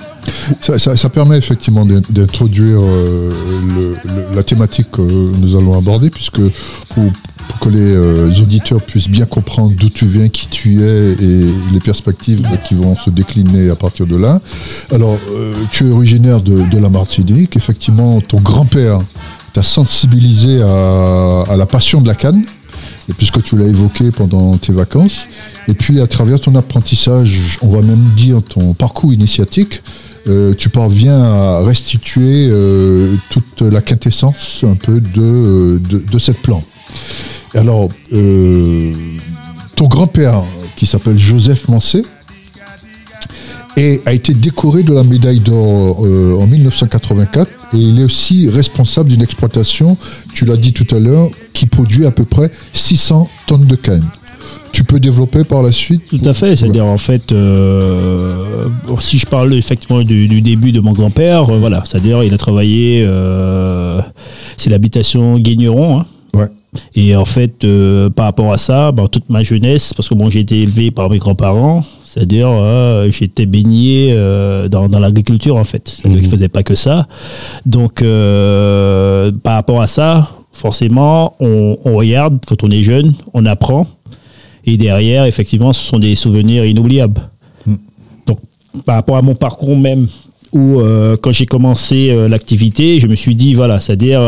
Ça, 0.62 1.10
permet 1.10 1.38
effectivement 1.38 1.86
d'in- 1.86 2.01
d'introduire 2.10 2.79
euh, 2.82 3.32
la 4.36 4.44
thématique 4.44 4.91
que 4.91 5.01
nous 5.01 5.56
allons 5.56 5.77
aborder, 5.77 6.10
puisque 6.10 6.41
pour, 6.89 7.12
que 7.62 7.70
les 7.70 7.79
euh, 7.79 8.29
auditeurs 8.41 8.82
puissent 8.82 9.10
bien 9.10 9.25
comprendre 9.25 9.74
d'où 9.75 9.89
tu 9.89 10.06
viens, 10.06 10.29
qui 10.29 10.48
tu 10.48 10.84
es 10.84 11.13
et 11.13 11.46
les 11.72 11.79
perspectives 11.84 12.48
qui 12.68 12.75
vont 12.75 12.96
se 12.96 13.10
décliner 13.10 13.70
à 13.70 13.75
partir 13.75 14.06
de 14.06 14.15
là. 14.18 14.39
Alors, 14.91 15.18
tu 15.72 15.88
es 15.88 15.91
originaire 15.91 16.41
de, 16.41 16.62
de 16.70 16.77
la 16.77 16.89
Martinique, 16.89 17.56
effectivement, 17.56 18.22
ton 18.22 18.38
grand-père 18.39 19.00
t'a 19.53 19.63
sensibilisé 19.63 20.62
à, 20.62 21.44
à 21.50 21.56
la 21.56 21.65
passion 21.65 22.01
de 22.01 22.08
la 22.08 22.15
canne. 22.15 22.44
puisque 23.18 23.41
tu 23.41 23.58
l'as 23.58 23.68
évoqué 23.68 24.12
pendant 24.12 24.58
tes 24.58 24.74
vacances, 24.74 25.27
et 25.68 25.74
puis 25.74 26.00
à 26.01 26.08
travers 26.08 26.39
ton 26.39 26.56
apprentissage, 26.56 27.58
on 27.62 27.70
va 27.70 27.82
même 27.82 28.12
dire 28.15 28.41
ton 28.41 28.74
parcours 28.74 29.13
initiatique, 29.13 29.82
euh, 30.27 30.53
tu 30.53 30.70
parviens 30.70 31.22
à 31.22 31.63
restituer 31.63 32.48
euh, 32.50 33.15
toute 33.29 33.62
la 33.62 33.82
quintessence 33.82 34.63
un 34.68 34.75
peu 34.75 35.00
de, 35.00 35.79
de, 35.89 35.98
de 36.00 36.20
cette 36.20 36.41
plante. 36.41 36.65
Alors, 37.56 37.88
euh, 38.13 38.94
ton 39.75 39.88
grand-père, 39.88 40.44
qui 40.75 40.86
s'appelle 40.86 41.18
Joseph 41.18 41.68
Mancé, 41.68 42.03
et 43.79 44.01
a 44.05 44.13
été 44.13 44.33
décoré 44.33 44.83
de 44.83 44.93
la 44.93 45.03
médaille 45.03 45.39
d'or 45.39 46.05
euh, 46.05 46.38
en 46.38 46.45
1984 46.48 47.50
et 47.74 47.77
il 47.77 48.00
est 48.00 48.03
aussi 48.03 48.50
responsable 48.50 49.09
d'une 49.09 49.21
exploitation, 49.21 49.95
tu 50.33 50.43
l'as 50.43 50.57
dit 50.57 50.74
tout 50.74 50.93
à 50.93 51.00
l'heure, 51.00 51.29
qui 51.53 51.65
produit 51.65 52.05
à 52.05 52.12
peu 52.12 52.25
près 52.25 52.51
600 52.74 53.29
tonnes 53.48 53.65
de 53.65 53.75
canne. 53.75 54.05
Tu 54.74 54.83
peux 54.83 55.00
développer 55.00 55.45
par 55.45 55.63
la 55.63 55.71
suite 55.71 56.03
Tout 56.09 56.21
à 56.25 56.33
fait, 56.33 56.57
c'est-à-dire 56.57 56.86
en 56.86 56.98
fait, 56.98 57.31
euh, 57.31 58.67
si 59.00 59.17
je 59.17 59.25
parle 59.25 59.53
effectivement 59.53 60.01
du, 60.01 60.27
du 60.27 60.41
début 60.41 60.71
de 60.74 60.81
mon 60.81 60.91
grand-père, 60.91 61.50
euh, 61.50 61.57
voilà, 61.57 61.83
c'est-à-dire 61.86 62.24
il 62.24 62.33
a 62.33 62.38
travaillé, 62.38 63.07
c'est 64.57 64.69
l'habitation 64.69 65.39
Guigneron, 65.39 66.01
hein. 66.01 66.05
Ouais. 66.36 66.48
et 66.95 67.15
en 67.15 67.25
fait, 67.25 67.65
par 68.15 68.25
rapport 68.25 68.51
à 68.51 68.57
ça, 68.57 68.91
ben, 68.91 69.07
toute 69.07 69.29
ma 69.29 69.41
jeunesse, 69.41 69.93
parce 69.93 70.09
que 70.09 70.15
bon, 70.15 70.29
j'ai 70.29 70.41
été 70.41 70.62
élevé 70.62 70.91
par 70.91 71.09
mes 71.09 71.17
grands-parents, 71.17 71.83
c'est-à-dire 72.11 72.49
euh, 72.49 73.11
j'étais 73.11 73.45
baigné 73.45 74.13
euh, 74.13 74.67
dans, 74.67 74.89
dans 74.89 74.99
l'agriculture 74.99 75.57
en 75.57 75.63
fait, 75.63 75.89
c'est-à-dire 75.89 76.21
qu'ils 76.21 76.29
faisaient 76.29 76.49
pas 76.49 76.63
que 76.63 76.73
ça, 76.73 77.07
donc 77.67 78.01
euh, 78.01 79.31
par 79.43 79.53
rapport 79.53 79.79
à 79.79 79.85
ça, 79.85 80.31
forcément, 80.51 81.35
on, 81.39 81.77
on 81.85 81.95
regarde 81.95 82.39
quand 82.47 82.63
on 82.63 82.71
est 82.71 82.81
jeune, 82.81 83.13
on 83.33 83.45
apprend. 83.45 83.85
Et 84.65 84.75
derrière, 84.77 85.25
effectivement, 85.25 85.71
ce 85.71 85.85
sont 85.85 85.99
des 85.99 86.15
souvenirs 86.15 86.65
inoubliables. 86.65 87.21
Mm. 87.65 87.75
Donc, 88.27 88.39
par 88.85 88.95
rapport 88.95 89.17
à 89.17 89.21
mon 89.21 89.35
parcours 89.35 89.77
même, 89.77 90.07
où 90.51 90.81
quand 91.21 91.31
j'ai 91.31 91.45
commencé 91.45 92.13
l'activité, 92.27 92.99
je 92.99 93.07
me 93.07 93.15
suis 93.15 93.35
dit, 93.35 93.53
voilà, 93.53 93.79
c'est-à-dire, 93.79 94.19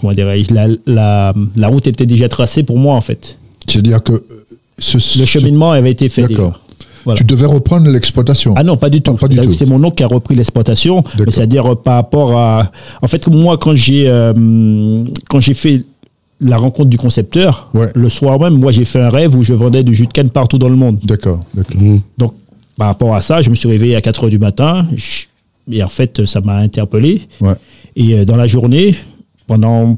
comment 0.00 0.12
dirais-je, 0.12 0.52
la, 0.54 0.68
la, 0.86 1.32
la 1.56 1.68
route 1.68 1.86
était 1.86 2.06
déjà 2.06 2.28
tracée 2.28 2.62
pour 2.62 2.78
moi, 2.78 2.94
en 2.94 3.00
fait. 3.00 3.38
C'est-à-dire 3.66 4.02
que 4.02 4.22
ce, 4.78 5.18
Le 5.18 5.24
cheminement 5.24 5.72
avait 5.72 5.90
été 5.90 6.08
fait. 6.08 6.22
D'accord. 6.28 6.60
Voilà. 7.04 7.18
Tu 7.18 7.24
devais 7.24 7.46
reprendre 7.46 7.88
l'exploitation. 7.88 8.54
Ah 8.56 8.64
non, 8.64 8.76
pas 8.76 8.90
du 8.90 9.00
tout. 9.00 9.14
pas 9.14 9.28
du 9.28 9.36
C'est-à-dire 9.36 9.52
tout. 9.52 9.56
C'est 9.58 9.66
mon 9.66 9.82
oncle 9.82 9.96
qui 9.96 10.02
a 10.02 10.08
repris 10.08 10.34
l'exploitation. 10.34 11.02
C'est-à-dire 11.16 11.72
euh, 11.72 11.74
par 11.74 11.94
rapport 11.94 12.36
à. 12.38 12.70
En 13.02 13.06
fait, 13.06 13.26
moi, 13.28 13.56
quand 13.56 13.74
j'ai 13.74 14.08
euh, 14.08 15.04
quand 15.28 15.40
j'ai 15.40 15.54
fait 15.54 15.84
la 16.40 16.56
rencontre 16.56 16.88
du 16.90 16.98
concepteur, 16.98 17.70
Ouais. 17.74 17.90
le 17.94 18.08
soir 18.08 18.38
même, 18.38 18.58
moi, 18.58 18.72
j'ai 18.72 18.84
fait 18.84 19.00
un 19.00 19.08
rêve 19.10 19.34
où 19.36 19.42
je 19.42 19.52
vendais 19.54 19.82
du 19.84 19.94
jus 19.94 20.06
de 20.06 20.12
canne 20.12 20.30
partout 20.30 20.58
dans 20.58 20.68
le 20.68 20.76
monde. 20.76 20.98
D'accord, 21.02 21.44
d'accord. 21.54 21.80
Mhm. 21.80 22.00
Donc, 22.18 22.34
par 22.76 22.88
rapport 22.88 23.14
à 23.14 23.20
ça, 23.20 23.42
je 23.42 23.50
me 23.50 23.54
suis 23.54 23.68
réveillé 23.68 23.96
à 23.96 24.00
4 24.00 24.24
heures 24.24 24.30
du 24.30 24.38
matin. 24.38 24.86
Je- 24.94 25.24
Et 25.70 25.82
en 25.82 25.88
fait, 25.88 26.24
ça 26.26 26.40
m'a 26.40 26.56
interpellé. 26.56 27.22
Ouais. 27.40 27.54
Et 27.96 28.14
euh, 28.14 28.24
dans 28.24 28.36
la 28.36 28.46
journée, 28.46 28.94
pendant 29.46 29.96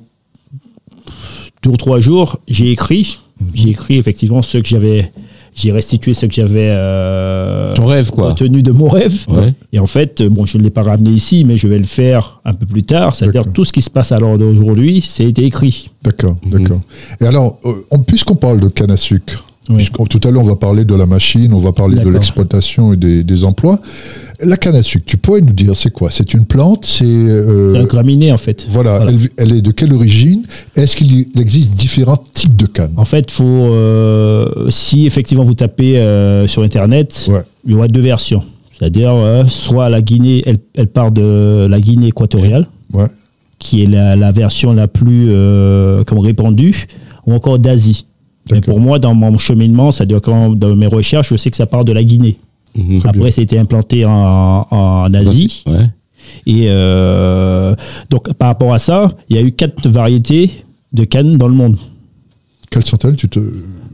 deux 1.62 1.70
ou 1.70 1.76
trois 1.76 2.00
jours, 2.00 2.38
j'ai 2.48 2.70
écrit. 2.70 3.18
J'ai 3.54 3.70
écrit 3.70 3.96
effectivement 3.98 4.42
ce 4.42 4.58
que 4.58 4.66
j'avais. 4.66 5.10
J'ai 5.52 5.72
restitué 5.72 6.14
ce 6.14 6.26
que 6.26 6.32
j'avais 6.32 6.68
euh, 6.70 7.72
Ton 7.72 7.84
rêve, 7.86 8.10
quoi. 8.10 8.28
retenu 8.30 8.62
de 8.62 8.70
mon 8.70 8.88
rêve. 8.88 9.24
Ouais. 9.28 9.52
Et 9.72 9.80
en 9.80 9.86
fait, 9.86 10.20
euh, 10.20 10.28
bon, 10.28 10.46
je 10.46 10.56
ne 10.58 10.62
l'ai 10.62 10.70
pas 10.70 10.84
ramené 10.84 11.10
ici, 11.10 11.44
mais 11.44 11.56
je 11.56 11.66
vais 11.66 11.78
le 11.78 11.84
faire 11.84 12.40
un 12.44 12.54
peu 12.54 12.66
plus 12.66 12.84
tard. 12.84 13.16
C'est-à-dire 13.16 13.40
D'accord. 13.42 13.52
tout 13.54 13.64
ce 13.64 13.72
qui 13.72 13.82
se 13.82 13.90
passe 13.90 14.12
à 14.12 14.18
l'heure 14.18 14.38
d'aujourd'hui, 14.38 15.04
c'est 15.06 15.24
été 15.24 15.44
écrit. 15.44 15.90
D'accord, 16.04 16.36
Mhm. 16.44 16.50
d'accord. 16.52 16.80
Et 17.20 17.24
alors, 17.26 17.58
euh, 17.64 17.72
on- 17.90 17.98
puisqu'on 17.98 18.36
parle 18.36 18.60
de 18.60 18.68
canne 18.68 18.92
à 18.92 18.96
sucre, 18.96 19.44
Oui. 19.68 19.88
tout 20.08 20.20
à 20.26 20.30
l'heure 20.30 20.42
on 20.42 20.46
va 20.46 20.56
parler 20.56 20.84
de 20.84 20.94
la 20.94 21.06
machine, 21.06 21.52
on 21.52 21.58
va 21.58 21.72
parler 21.72 21.98
de 21.98 22.08
l'exploitation 22.08 22.92
et 22.92 22.96
des, 22.96 23.24
des 23.24 23.44
emplois. 23.44 23.80
La 24.42 24.56
canne 24.56 24.74
à 24.76 24.82
sucre, 24.82 25.04
tu 25.06 25.16
pourrais 25.18 25.40
nous 25.42 25.52
dire 25.52 25.76
c'est 25.76 25.90
quoi? 25.90 26.10
C'est 26.10 26.32
une 26.32 26.46
plante 26.46 26.86
C'est 26.86 27.04
euh, 27.04 27.74
Un 27.80 27.84
graminé, 27.84 28.32
en 28.32 28.38
fait. 28.38 28.66
voilà, 28.70 28.96
Voilà. 28.98 29.12
Elle, 29.12 29.28
elle 29.50 29.52
est 29.58 29.62
de 29.62 29.70
quelle 29.70 29.92
origine? 29.92 30.44
Est-ce 30.76 30.96
qu'il 30.96 31.26
existe 31.38 31.74
différents 31.74 32.16
types 32.16 32.56
de 32.56 32.64
cannes? 32.66 32.94
En 32.96 33.04
fait, 33.04 33.30
faut, 33.30 33.44
euh, 33.44 34.70
si 34.70 35.04
effectivement 35.06 35.44
vous 35.44 35.54
tapez 35.54 35.98
euh, 35.98 36.46
sur 36.46 36.62
Internet, 36.62 37.26
Ouais. 37.28 37.42
il 37.66 37.72
y 37.72 37.74
aura 37.74 37.88
deux 37.88 38.00
versions. 38.00 38.42
C'est-à-dire, 38.78 39.10
euh, 39.12 39.44
soit 39.44 39.90
la 39.90 40.00
Guinée, 40.00 40.42
elle, 40.46 40.58
elle 40.74 40.86
part 40.86 41.12
de 41.12 41.66
la 41.68 41.78
Guinée 41.80 42.08
équatoriale, 42.08 42.66
Ouais. 42.94 43.08
qui 43.58 43.82
est 43.82 43.86
la, 43.86 44.16
la 44.16 44.32
version 44.32 44.72
la 44.72 44.88
plus 44.88 45.26
comme 46.06 46.18
répandue, 46.20 46.86
ou 47.26 47.34
encore 47.34 47.58
d'Asie. 47.58 48.06
Mais 48.50 48.62
pour 48.62 48.80
moi, 48.80 48.98
dans 48.98 49.14
mon 49.14 49.36
cheminement, 49.36 49.90
c'est-à-dire 49.90 50.22
dans 50.22 50.74
mes 50.76 50.86
recherches, 50.86 51.28
je 51.28 51.36
sais 51.36 51.50
que 51.50 51.56
ça 51.58 51.66
part 51.66 51.84
de 51.84 51.92
la 51.92 52.02
Guinée. 52.02 52.36
Mhm. 52.76 53.00
Après, 53.04 53.30
ça 53.30 53.40
a 53.40 53.44
été 53.44 53.58
implanté 53.58 54.04
en, 54.04 54.66
en 54.70 55.12
Asie. 55.14 55.64
Ouais. 55.66 55.88
Et 56.46 56.66
euh, 56.68 57.74
donc, 58.10 58.32
par 58.34 58.48
rapport 58.48 58.72
à 58.72 58.78
ça, 58.78 59.08
il 59.28 59.36
y 59.36 59.38
a 59.38 59.42
eu 59.42 59.52
quatre 59.52 59.88
variétés 59.88 60.50
de 60.92 61.04
cannes 61.04 61.36
dans 61.36 61.48
le 61.48 61.54
monde. 61.54 61.76
Quelles 62.70 62.84
sont-elles 62.84 63.16
tu 63.16 63.28
te... 63.28 63.40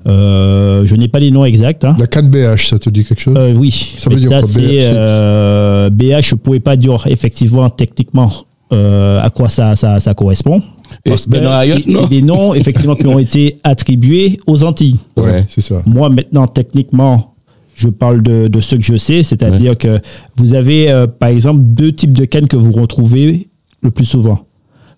Euh, 0.06 0.84
je 0.86 0.94
n'ai 0.94 1.08
pas 1.08 1.18
les 1.18 1.30
noms 1.30 1.44
exacts. 1.44 1.84
hein. 1.84 1.96
La 1.98 2.06
canne 2.06 2.28
BH, 2.28 2.68
ça 2.68 2.78
te 2.78 2.90
dit 2.90 3.04
quelque 3.04 3.20
chose? 3.20 3.34
Euh, 3.36 3.54
oui, 3.54 3.70
Ça 3.96 4.08
mais 4.10 4.16
veut 4.16 4.20
dire 4.28 4.30
ça 4.30 4.40
quoi, 4.40 5.88
BH? 5.90 5.90
BH. 6.20 6.22
Je 6.28 6.34
pouvais 6.34 6.60
pas 6.60 6.76
dire 6.76 7.04
effectivement 7.06 7.68
techniquement 7.70 8.30
à 8.70 9.30
quoi 9.34 9.48
ça, 9.48 9.74
ça, 9.74 9.98
ça 9.98 10.14
correspond. 10.14 10.60
Parce 11.04 11.26
que 11.26 11.32
c'est 11.34 11.40
non 11.40 12.02
c'est 12.02 12.08
des 12.08 12.22
noms 12.22 12.54
effectivement 12.54 12.94
qui 12.94 13.06
ont 13.06 13.18
été 13.28 13.58
attribués 13.64 14.38
aux 14.46 14.62
Antilles. 14.62 14.96
Ouais. 15.16 15.44
c'est 15.48 15.60
ça. 15.60 15.82
Moi 15.86 16.08
maintenant 16.10 16.46
techniquement, 16.46 17.34
je 17.76 17.88
parle 17.88 18.22
de, 18.22 18.48
de 18.48 18.60
ce 18.60 18.74
que 18.74 18.82
je 18.82 18.96
sais, 18.96 19.22
c'est-à-dire 19.22 19.76
que 19.78 20.00
vous 20.36 20.54
avez 20.54 20.90
euh, 20.90 21.06
par 21.06 21.28
exemple 21.28 21.60
deux 21.62 21.92
types 21.92 22.12
de 22.12 22.24
cannes 22.24 22.48
que 22.48 22.56
vous 22.56 22.72
retrouvez 22.72 23.48
le 23.82 23.90
plus 23.90 24.06
souvent, 24.06 24.46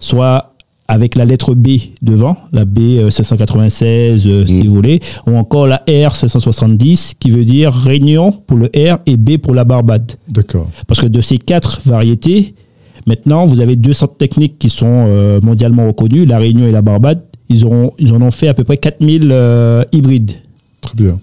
soit 0.00 0.54
avec 0.88 1.16
la 1.16 1.26
lettre 1.26 1.54
B 1.54 1.68
devant, 2.00 2.36
la 2.50 2.64
B 2.64 2.78
euh, 2.78 3.10
796 3.10 4.26
euh, 4.26 4.46
si 4.46 4.66
vous 4.66 4.74
voulez, 4.74 5.00
ou 5.26 5.36
encore 5.36 5.66
la 5.66 5.84
R 5.86 6.16
770 6.16 7.14
qui 7.20 7.30
veut 7.30 7.44
dire 7.44 7.72
Réunion 7.72 8.32
pour 8.32 8.56
le 8.56 8.66
R 8.74 8.98
et 9.04 9.18
B 9.18 9.36
pour 9.36 9.54
la 9.54 9.64
Barbade. 9.64 10.12
D'accord. 10.28 10.68
Parce 10.86 11.00
que 11.00 11.06
de 11.06 11.20
ces 11.20 11.36
quatre 11.36 11.82
variétés, 11.84 12.54
maintenant, 13.06 13.44
vous 13.44 13.60
avez 13.60 13.76
deux 13.76 13.92
centres 13.92 14.16
techniques 14.16 14.58
qui 14.58 14.70
sont 14.70 15.04
euh, 15.08 15.40
mondialement 15.42 15.86
reconnus, 15.86 16.26
la 16.26 16.38
Réunion 16.38 16.66
et 16.66 16.72
la 16.72 16.82
Barbade. 16.82 17.22
Ils, 17.50 17.64
auront, 17.66 17.92
ils 17.98 18.12
en 18.14 18.22
ont 18.22 18.30
fait 18.30 18.48
à 18.48 18.54
peu 18.54 18.64
près 18.64 18.78
4000 18.78 19.28
euh, 19.30 19.84
hybrides. 19.92 20.32
Très 20.80 20.96
bien. 20.96 21.20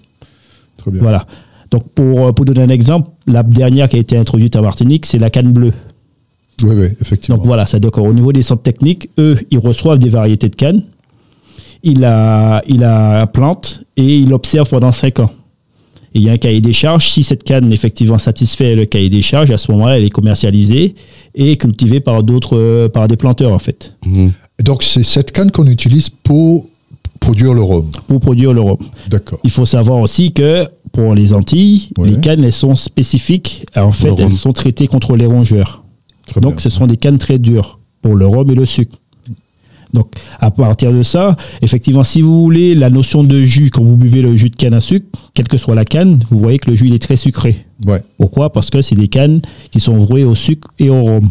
Très 0.76 0.92
bien. 0.92 1.00
Voilà. 1.00 1.26
Donc, 1.76 1.90
pour, 1.94 2.26
euh, 2.26 2.32
pour 2.32 2.46
donner 2.46 2.62
un 2.62 2.70
exemple, 2.70 3.10
la 3.26 3.42
dernière 3.42 3.90
qui 3.90 3.96
a 3.96 3.98
été 3.98 4.16
introduite 4.16 4.56
à 4.56 4.62
Martinique, 4.62 5.04
c'est 5.04 5.18
la 5.18 5.28
canne 5.28 5.52
bleue. 5.52 5.74
Oui, 6.62 6.70
oui, 6.74 6.86
effectivement. 7.02 7.36
Donc 7.36 7.44
voilà, 7.44 7.66
c'est 7.66 7.80
donc 7.80 7.98
au 7.98 8.12
niveau 8.14 8.32
des 8.32 8.40
centres 8.40 8.62
techniques, 8.62 9.10
eux, 9.18 9.36
ils 9.50 9.58
reçoivent 9.58 9.98
des 9.98 10.08
variétés 10.08 10.48
de 10.48 10.56
canne. 10.56 10.82
Il 11.82 12.02
a, 12.06 12.62
il 12.66 12.82
a 12.82 13.26
plante 13.26 13.82
et 13.98 14.16
il 14.16 14.32
observe 14.32 14.66
pendant 14.70 14.90
5 14.90 15.20
ans. 15.20 15.30
Et 16.14 16.20
il 16.20 16.22
y 16.22 16.30
a 16.30 16.32
un 16.32 16.38
cahier 16.38 16.62
des 16.62 16.72
charges. 16.72 17.10
Si 17.10 17.22
cette 17.22 17.44
canne 17.44 17.70
effectivement 17.70 18.16
satisfait 18.16 18.74
le 18.74 18.86
cahier 18.86 19.10
des 19.10 19.20
charges, 19.20 19.50
à 19.50 19.58
ce 19.58 19.70
moment-là, 19.72 19.98
elle 19.98 20.04
est 20.04 20.10
commercialisée 20.10 20.94
et 21.34 21.58
cultivée 21.58 22.00
par 22.00 22.22
d'autres, 22.22 22.56
euh, 22.56 22.88
par 22.88 23.06
des 23.06 23.16
planteurs 23.16 23.52
en 23.52 23.58
fait, 23.58 23.92
Mhm. 24.06 24.32
Donc, 24.64 24.82
c'est 24.82 25.02
cette 25.02 25.30
canne 25.30 25.50
qu'on 25.50 25.66
utilise 25.66 26.08
pour 26.08 26.70
produire 27.20 27.54
le 27.54 27.62
rhum. 27.62 27.90
pour 28.08 28.20
produire 28.20 28.52
le 28.52 28.60
rhum. 28.60 28.76
D'accord. 29.08 29.38
Il 29.44 29.50
faut 29.50 29.66
savoir 29.66 29.98
aussi 30.00 30.32
que 30.32 30.66
pour 30.92 31.14
les 31.14 31.32
Antilles, 31.32 31.88
Ouais. 31.98 32.10
les 32.10 32.20
cannes 32.20 32.42
elles 32.44 32.52
sont 32.52 32.74
spécifiques. 32.74 33.66
En 33.76 33.92
fait, 33.92 34.12
elles 34.18 34.34
sont 34.34 34.52
traitées 34.52 34.86
contre 34.86 35.16
les 35.16 35.26
rongeurs. 35.26 35.84
Très 36.26 36.40
Donc, 36.40 36.52
bien. 36.56 36.60
ce 36.60 36.70
sont 36.70 36.86
des 36.86 36.96
cannes 36.96 37.18
très 37.18 37.38
dures 37.38 37.78
pour 38.02 38.14
le 38.16 38.26
rhum 38.26 38.50
et 38.50 38.54
le 38.54 38.64
sucre. 38.64 38.98
Donc, 39.92 40.14
à 40.40 40.50
partir 40.50 40.92
de 40.92 41.02
ça, 41.02 41.36
effectivement, 41.62 42.02
si 42.02 42.20
vous 42.20 42.42
voulez 42.42 42.74
la 42.74 42.90
notion 42.90 43.22
de 43.24 43.42
jus, 43.44 43.70
quand 43.70 43.82
vous 43.84 43.96
buvez 43.96 44.20
le 44.20 44.34
jus 44.36 44.50
de 44.50 44.56
canne 44.56 44.74
à 44.74 44.80
sucre, 44.80 45.06
quelle 45.32 45.46
que 45.48 45.56
soit 45.56 45.74
la 45.76 45.84
canne, 45.84 46.18
vous 46.28 46.38
voyez 46.38 46.58
que 46.58 46.68
le 46.70 46.76
jus 46.76 46.88
il 46.88 46.94
est 46.94 46.98
très 46.98 47.16
sucré. 47.16 47.64
Ouais. 47.86 48.02
Pourquoi? 48.18 48.52
Parce 48.52 48.68
que 48.68 48.82
c'est 48.82 48.96
des 48.96 49.08
cannes 49.08 49.40
qui 49.70 49.78
sont 49.80 49.96
vouées 49.96 50.24
au 50.24 50.34
sucre 50.34 50.68
et 50.78 50.90
au 50.90 51.02
rhum. 51.02 51.28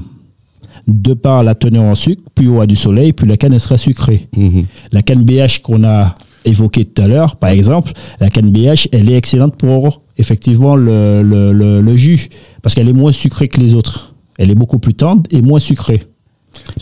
De 0.88 1.14
par 1.14 1.44
la 1.44 1.56
teneur 1.56 1.84
en 1.84 1.96
sucre, 1.96 2.22
plus 2.36 2.48
haut 2.48 2.62
à 2.62 2.68
du 2.68 2.76
soleil, 2.76 3.12
plus 3.12 3.28
la 3.28 3.38
canne 3.38 3.54
elle 3.54 3.60
sera 3.60 3.78
sucrée. 3.78 4.28
Mhm. 4.38 4.66
La 4.92 5.02
canne 5.02 5.24
BH 5.24 5.62
qu'on 5.64 5.84
a 5.84 6.14
évoquée 6.46 6.86
tout 6.86 7.02
à 7.02 7.08
l'heure, 7.08 7.38
par 7.38 7.50
exemple, 7.50 7.92
la 8.20 8.30
canne 8.30 8.52
BH, 8.52 8.88
elle 8.92 9.10
est 9.10 9.16
excellente 9.18 9.56
pour 9.56 10.04
effectivement 10.18 10.76
le, 10.76 11.24
le- 11.24 11.54
le- 11.54 11.82
le 11.82 11.96
jus, 11.96 12.30
parce 12.62 12.76
qu'elle 12.76 12.88
est 12.88 12.94
moins 12.94 13.12
sucrée 13.12 13.48
que 13.48 13.60
les 13.60 13.74
autres. 13.74 14.14
Elle 14.38 14.52
est 14.52 14.56
beaucoup 14.56 14.78
plus 14.78 14.94
tendre 14.94 15.24
et 15.32 15.42
moins 15.42 15.58
sucrée. 15.60 16.04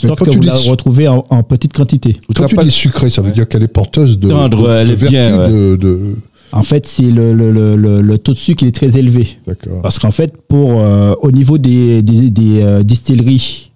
Mais 0.04 0.10
Sauf 0.10 0.20
quand 0.20 0.26
que 0.26 0.30
tu 0.32 0.36
vous 0.38 0.42
dis- 0.44 0.48
la 0.48 0.56
retrouvez 0.72 1.08
en, 1.08 1.24
en 1.30 1.42
petite 1.44 1.72
quantité. 1.74 2.18
Quand 2.28 2.34
tu 2.34 2.42
rappelles- 2.56 2.66
dis 2.66 2.72
sucré, 2.72 3.10
ça 3.10 3.22
veut 3.22 3.32
dire 3.32 3.48
qu'elle 3.48 3.64
est 3.64 3.68
porteuse 3.70 4.20
de, 4.20 4.28
Tendre, 4.30 4.64
de- 4.68 4.70
elle 4.70 4.88
de 4.90 4.94
est 4.94 5.10
bien, 5.10 5.38
vertus 5.38 5.54
de, 5.56 5.76
de- 5.78 6.16
En 6.52 6.62
fait, 6.64 6.86
c'est 6.86 7.04
le, 7.04 7.34
le- 7.34 7.52
le- 7.52 7.76
le- 7.78 8.02
le 8.02 8.18
taux 8.18 8.34
de 8.34 8.38
sucre 8.38 8.64
il 8.64 8.68
est 8.68 8.72
très 8.72 8.98
élevé. 8.98 9.28
D'accord. 9.48 9.82
Parce 9.82 9.98
qu'en 9.98 10.12
fait, 10.12 10.34
pour, 10.48 10.82
euh, 10.82 11.14
au 11.22 11.32
niveau 11.32 11.58
des, 11.58 12.02
des- 12.04 12.30
des, 12.30 12.62
euh, 12.62 12.84
distilleries, 12.84 13.72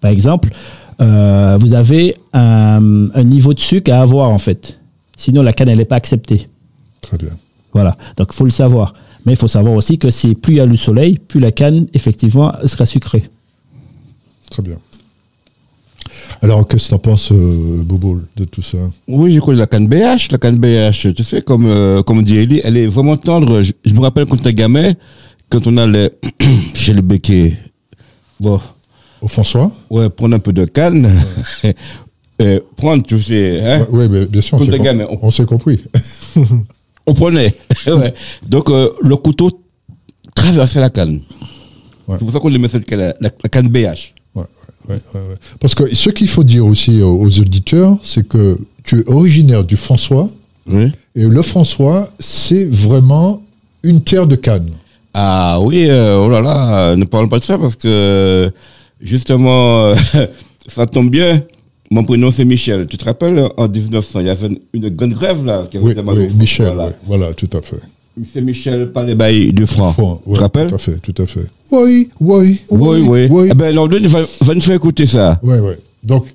par 0.00 0.10
exemple, 0.10 0.50
euh, 1.00 1.56
vous 1.60 1.74
avez 1.74 2.14
un, 2.32 3.06
un 3.14 3.24
niveau 3.24 3.54
de 3.54 3.60
sucre 3.60 3.92
à 3.92 4.00
avoir, 4.02 4.30
en 4.30 4.38
fait. 4.38 4.80
Sinon, 5.16 5.42
la 5.42 5.52
canne, 5.52 5.68
elle 5.68 5.78
n'est 5.78 5.84
pas 5.84 5.96
acceptée. 5.96 6.48
Très 7.00 7.16
bien. 7.16 7.30
Voilà. 7.72 7.96
Donc, 8.16 8.28
il 8.32 8.34
faut 8.34 8.44
le 8.44 8.50
savoir. 8.50 8.94
Mais 9.26 9.32
il 9.32 9.36
faut 9.36 9.48
savoir 9.48 9.74
aussi 9.74 9.98
que 9.98 10.10
c'est 10.10 10.34
plus 10.34 10.54
il 10.54 10.56
y 10.56 10.60
a 10.60 10.66
le 10.66 10.76
soleil, 10.76 11.18
plus 11.18 11.40
la 11.40 11.52
canne, 11.52 11.86
effectivement, 11.94 12.52
sera 12.64 12.86
sucrée. 12.86 13.24
Très 14.50 14.62
bien. 14.62 14.76
Alors, 16.40 16.66
qu'est-ce 16.66 16.84
que 16.84 16.88
tu 16.88 16.94
en 16.94 16.98
penses, 16.98 17.32
euh, 17.32 17.82
Bobo, 17.84 18.20
de 18.36 18.44
tout 18.44 18.62
ça? 18.62 18.78
Oui, 19.06 19.34
je 19.34 19.40
connais 19.40 19.58
la 19.58 19.66
canne 19.66 19.88
BH. 19.88 20.30
La 20.30 20.38
canne 20.38 20.56
BH, 20.56 21.14
tu 21.14 21.22
sais, 21.22 21.42
comme, 21.42 21.66
euh, 21.66 22.02
comme 22.02 22.22
dit 22.22 22.36
Eli, 22.36 22.60
elle 22.64 22.76
est 22.76 22.86
vraiment 22.86 23.16
tendre. 23.16 23.60
Je, 23.60 23.72
je 23.84 23.92
me 23.94 24.00
rappelle 24.00 24.26
quand 24.26 24.36
j'étais 24.36 24.54
gamin, 24.54 24.92
quand 25.48 25.66
on 25.66 25.76
allait 25.76 26.12
chez 26.74 26.94
le 26.94 27.02
béquet, 27.02 27.56
bon, 28.38 28.60
Au 29.20 29.28
François 29.28 29.70
ouais, 29.90 30.08
prendre 30.10 30.36
un 30.36 30.38
peu 30.38 30.52
de 30.52 30.64
canne, 30.64 31.08
euh, 32.40 32.60
prendre, 32.76 33.02
tu 33.04 33.20
sais, 33.20 33.60
hein, 33.62 33.86
Oui, 33.90 34.06
mais 34.08 34.26
bien 34.26 34.40
sûr, 34.40 34.58
on 34.60 34.64
s'est 34.64 34.78
on- 34.80 35.18
on 35.22 35.30
s'est 35.30 35.44
compris. 35.44 35.80
on 37.06 37.14
prenait. 37.14 37.54
Ouais. 37.86 38.14
Donc, 38.46 38.70
euh, 38.70 38.90
le 39.02 39.16
couteau 39.16 39.50
traversait 40.34 40.80
la 40.80 40.90
canne. 40.90 41.20
Ouais. 42.06 42.16
C'est 42.18 42.24
pour 42.24 42.32
ça 42.32 42.38
qu'on 42.40 42.52
aimait 42.54 42.68
cette 42.68 42.84
canne, 42.86 43.14
la, 43.20 43.30
la 43.42 43.48
canne 43.48 43.68
BH. 43.68 43.76
Ouais, 44.34 44.44
ouais, 44.44 44.44
ouais, 44.88 44.98
ouais. 45.14 45.36
Parce 45.60 45.74
que 45.74 45.94
ce 45.94 46.10
qu'il 46.10 46.28
faut 46.28 46.44
dire 46.44 46.64
aussi 46.66 47.02
aux, 47.02 47.18
aux 47.20 47.38
auditeurs, 47.40 47.96
c'est 48.02 48.26
que 48.26 48.58
tu 48.84 49.00
es 49.00 49.08
originaire 49.10 49.64
du 49.64 49.76
François, 49.76 50.28
Oui. 50.70 50.92
et 51.16 51.22
le 51.24 51.42
François, 51.42 52.08
c'est 52.20 52.66
vraiment 52.70 53.42
une 53.82 54.00
terre 54.02 54.26
de 54.26 54.36
canne. 54.36 54.70
Ah 55.14 55.58
oui, 55.60 55.86
euh, 55.88 56.18
oh 56.22 56.28
là 56.28 56.40
là, 56.40 56.94
ne 56.94 57.04
parlons 57.04 57.28
pas 57.28 57.38
de 57.38 57.44
ça 57.44 57.58
parce 57.58 57.74
que 57.76 58.50
justement, 59.00 59.86
euh, 59.86 59.94
ça 60.66 60.86
tombe 60.86 61.10
bien. 61.10 61.42
Mon 61.90 62.04
prénom 62.04 62.30
c'est 62.30 62.44
Michel. 62.44 62.86
Tu 62.86 62.98
te 62.98 63.04
rappelles, 63.04 63.48
en 63.56 63.68
1900, 63.68 64.20
il 64.20 64.26
y 64.26 64.30
avait 64.30 64.48
une, 64.48 64.58
une 64.74 64.88
grande 64.90 65.12
grève 65.14 65.44
là. 65.44 65.64
Qui 65.70 65.78
Oui, 65.78 65.94
oui, 65.96 66.28
Michel, 66.36 66.76
là. 66.76 66.86
ouais, 66.86 66.92
voilà, 67.06 67.32
tout 67.32 67.48
à 67.56 67.62
fait. 67.62 67.80
C'est 68.30 68.42
Michel 68.42 68.90
par 68.92 69.04
les 69.04 69.14
bails 69.14 69.52
du 69.52 69.64
franc. 69.66 69.94
Tu 70.26 70.32
te 70.34 70.38
rappelles? 70.40 70.68
Tout 70.68 70.74
à 70.74 70.78
fait, 70.78 70.96
tout 71.00 71.14
à 71.22 71.26
fait. 71.26 71.46
Oui, 71.70 72.10
oui, 72.20 72.60
Oui, 72.70 73.04
oui. 73.08 73.28
oui. 73.30 73.48
Eh 73.50 73.54
ben, 73.54 73.74
London 73.74 74.00
va, 74.08 74.20
va 74.42 74.54
nous 74.54 74.60
faire 74.60 74.74
écouter 74.74 75.06
ça. 75.06 75.38
Ouais, 75.42 75.60
ouais. 75.60 75.78
Donc, 76.02 76.26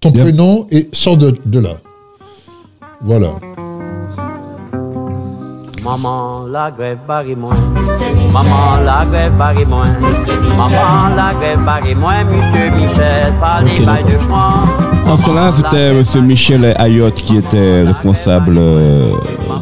ton 0.00 0.10
prénom 0.12 0.66
et 0.70 0.88
sort 0.92 1.16
de, 1.16 1.34
de 1.46 1.58
là. 1.60 1.80
Voilà. 3.02 3.34
Maman, 5.82 6.46
la 6.50 6.70
grève 6.70 6.98
barre 7.06 7.24
moins. 7.36 7.54
Maman, 8.32 8.84
la 8.84 9.04
grève 9.10 9.32
barre 9.38 9.66
moins. 9.68 9.84
Maman, 10.56 11.16
la 11.16 11.32
grève 11.40 11.64
barre 11.64 11.96
moins. 11.96 12.24
Monsieur 12.24 12.70
Michel, 12.76 13.32
par 13.40 13.62
les 13.62 13.72
Ok, 13.72 13.86
bails 13.86 14.04
de 14.04 14.18
francs. 14.18 14.68
En 15.06 15.16
cela, 15.16 15.52
c'était 15.56 15.90
M. 15.90 16.26
Michel 16.26 16.74
Ayotte 16.78 17.14
qui 17.22 17.36
était 17.38 17.82
responsable 17.82 18.54
euh, 18.58 19.06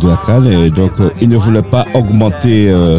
de 0.02 0.08
la 0.08 0.16
canne 0.26 0.46
et 0.46 0.70
donc 0.70 1.00
euh, 1.00 1.10
il 1.20 1.28
ne 1.28 1.36
voulait 1.36 1.62
pas 1.62 1.84
augmenter 1.94 2.68
euh, 2.70 2.98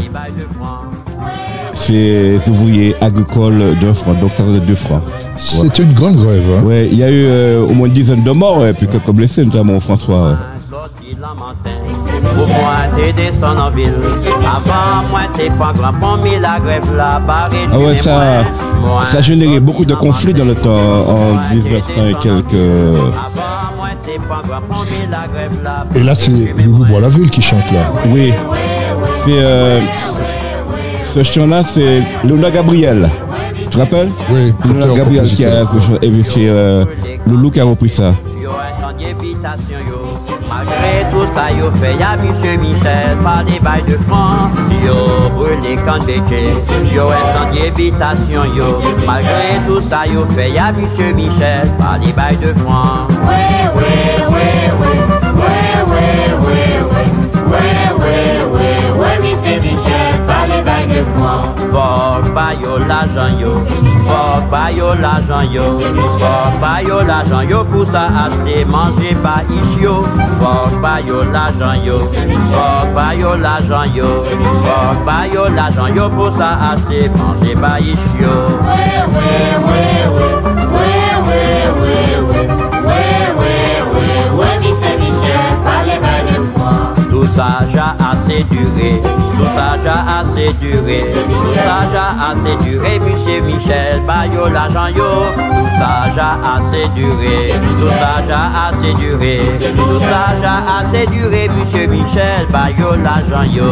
ses 1.73 2.39
ouvriers 2.49 2.95
agricoles 3.01 3.75
d'un 3.81 3.93
franc. 3.93 4.13
Donc 4.13 4.31
ça 4.31 4.43
faisait 4.43 4.61
deux 4.61 4.75
francs. 4.75 5.03
C'était 5.35 5.83
une 5.83 5.93
grande 5.93 6.15
grève. 6.17 6.43
Hein. 6.59 6.63
Ouais, 6.63 6.87
il 6.91 6.97
y 6.97 7.03
a 7.03 7.09
eu 7.09 7.25
euh, 7.25 7.61
au 7.61 7.73
moins 7.73 7.87
une 7.87 7.93
dizaine 7.93 8.23
de 8.23 8.31
morts 8.31 8.65
et 8.65 8.73
puis 8.73 8.87
quelques 8.87 9.11
blessés, 9.11 9.45
notamment 9.45 9.79
François. 9.79 10.37
Sorti 10.79 11.17
la 11.19 11.33
matin, 11.33 11.75
pour 12.33 12.47
moi 12.47 12.73
t'es 12.95 13.11
descendu 13.11 13.59
en 13.59 13.69
ville. 13.69 13.93
Avant 14.39 15.09
moi 15.09 15.21
t'es 15.35 15.49
pas 15.49 15.73
grand 15.73 15.91
pont, 15.91 16.23
mais 16.23 16.39
la 16.39 16.57
grève 16.57 16.95
là, 16.95 17.19
barré 17.19 17.57
Ah 17.69 17.79
ouais, 17.79 17.97
ça, 17.97 18.43
ça 19.11 19.17
a 19.17 19.21
généré 19.21 19.59
beaucoup 19.59 19.83
de 19.83 19.93
conflits 19.93 20.33
dans 20.33 20.45
le 20.45 20.55
temps, 20.55 20.69
en 20.69 21.33
1900 21.53 22.05
et 22.05 22.13
quelques. 22.23 22.53
La 25.11 25.17
là. 25.63 25.85
Et 25.95 25.99
là, 25.99 26.15
c'est 26.15 26.31
Loulou 26.31 26.85
Bois-la-Ville 26.85 27.29
qui 27.29 27.41
chante 27.41 27.69
là. 27.73 27.91
Oui, 28.07 28.31
c'est 29.25 29.31
euh, 29.33 29.81
ce 31.13 31.23
chant-là, 31.23 31.61
c'est 31.63 32.03
Lola 32.23 32.51
Gabriel. 32.51 33.09
Tu 33.57 33.65
te 33.65 33.77
rappelles? 33.77 34.09
Oui, 34.31 34.53
Lola 34.65 34.95
Gabriel 34.95 35.27
qui 35.27 35.43
a 35.43 35.63
et 36.01 36.23
c'est 36.23 36.47
euh, 36.47 36.85
Loulou 37.27 37.51
qui 37.51 37.59
a 37.59 37.65
repris 37.65 37.89
ça. 37.89 38.13
yo 38.49 38.57
insandye 38.69 39.09
evitasyon 39.13 39.87
yo. 39.87 39.99
Magre 40.49 41.05
tout 41.11 41.27
sa 41.35 41.49
yo 41.51 41.69
fe 41.71 41.93
ya 41.99 42.15
misye 42.17 42.57
Michel 42.57 43.17
pa 43.23 43.43
de 43.43 43.59
bay 43.61 43.81
de 43.87 43.97
fran 44.07 44.49
Yo 44.83 44.95
brule 45.35 45.75
kandeche 45.85 46.41
Yo 46.95 47.09
insandye 47.13 47.67
evitasyon 47.67 48.55
yo. 48.57 48.69
Magre 49.05 49.61
tout 49.67 49.81
sa 49.89 50.05
yo 50.07 50.25
fe 50.33 50.49
ya 50.53 50.71
misye 50.71 51.13
Michel 51.13 51.69
pa 51.77 51.97
de 52.01 52.11
bay 52.13 52.35
de 52.41 52.53
fran 52.63 53.05
Ouè 53.27 53.69
ouè 53.75 54.18
Fok 61.71 62.33
pa 62.35 62.51
yo 62.61 62.77
l'argent 62.77 63.39
yo 63.39 63.51
Fok 64.07 64.49
pa 64.51 64.69
yo 64.75 64.93
l'argent 64.95 65.51
yo 65.51 65.63
Fok 66.19 66.59
pa 66.61 66.81
yo 66.87 67.01
l'argent 67.03 67.49
yo 67.49 67.63
Pour 67.63 67.85
ça 67.91 68.09
acheter 68.23 68.65
manger 68.65 69.15
pas 69.23 69.43
ici 69.49 69.83
yo 69.83 70.01
Fok 70.41 70.81
pa 70.81 70.99
yo 71.07 71.23
l'argent 71.23 71.83
yo 71.85 71.99
Fok 71.99 72.93
pa 72.95 73.13
yo 73.15 73.35
l'argent 73.35 73.95
yo 73.95 74.07
Fok 74.65 75.05
pa 75.05 75.27
yo 75.33 75.47
l'argent 75.47 75.95
yo 75.95 76.09
Pour 76.09 76.31
ça 76.37 76.49
acheter 76.71 77.09
manger 77.17 77.55
pas 77.55 77.79
ici 77.79 78.21
yo 78.21 78.33
Tout 87.19 87.25
ça 87.25 87.59
j'ai 87.69 87.79
assez 87.79 88.43
duré, 88.45 89.01
tout 89.01 89.43
ça 89.43 89.75
j'ai 89.83 89.89
assez 89.89 90.53
duré, 90.61 91.03
tout 91.13 91.53
ça 91.53 91.77
j'ai 91.91 92.07
assez 92.31 92.55
duré, 92.63 92.99
monsieur 92.99 93.41
Michel, 93.41 93.99
bayo 94.07 94.47
l'argent 94.47 94.87
yo, 94.87 95.03
tout 95.35 95.67
ça 95.77 96.05
j'ai 96.15 96.21
assez 96.47 96.87
duré, 96.95 97.53
tout 97.61 97.89
ça 97.89 98.23
j'ai 98.25 98.87
assez 98.87 98.93
duré, 99.01 99.41
tout 99.75 99.99
ça 99.99 100.21
j'ai 100.39 100.97
assez 100.97 101.05
duré, 101.07 101.49
monsieur 101.49 101.87
Michel, 101.87 102.47
bayo 102.53 102.95
l'argent 102.95 103.43
yo. 103.51 103.69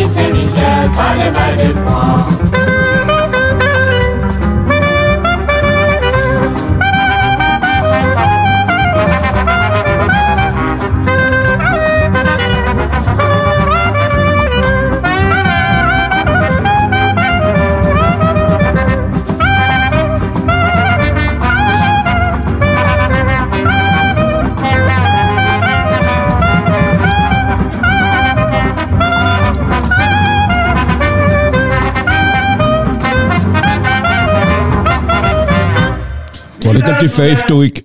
Bon, 0.00 0.06
c'est 0.06 0.30
un 36.84 36.94
petit 36.94 37.08
fait 37.08 37.32
historique. 37.32 37.84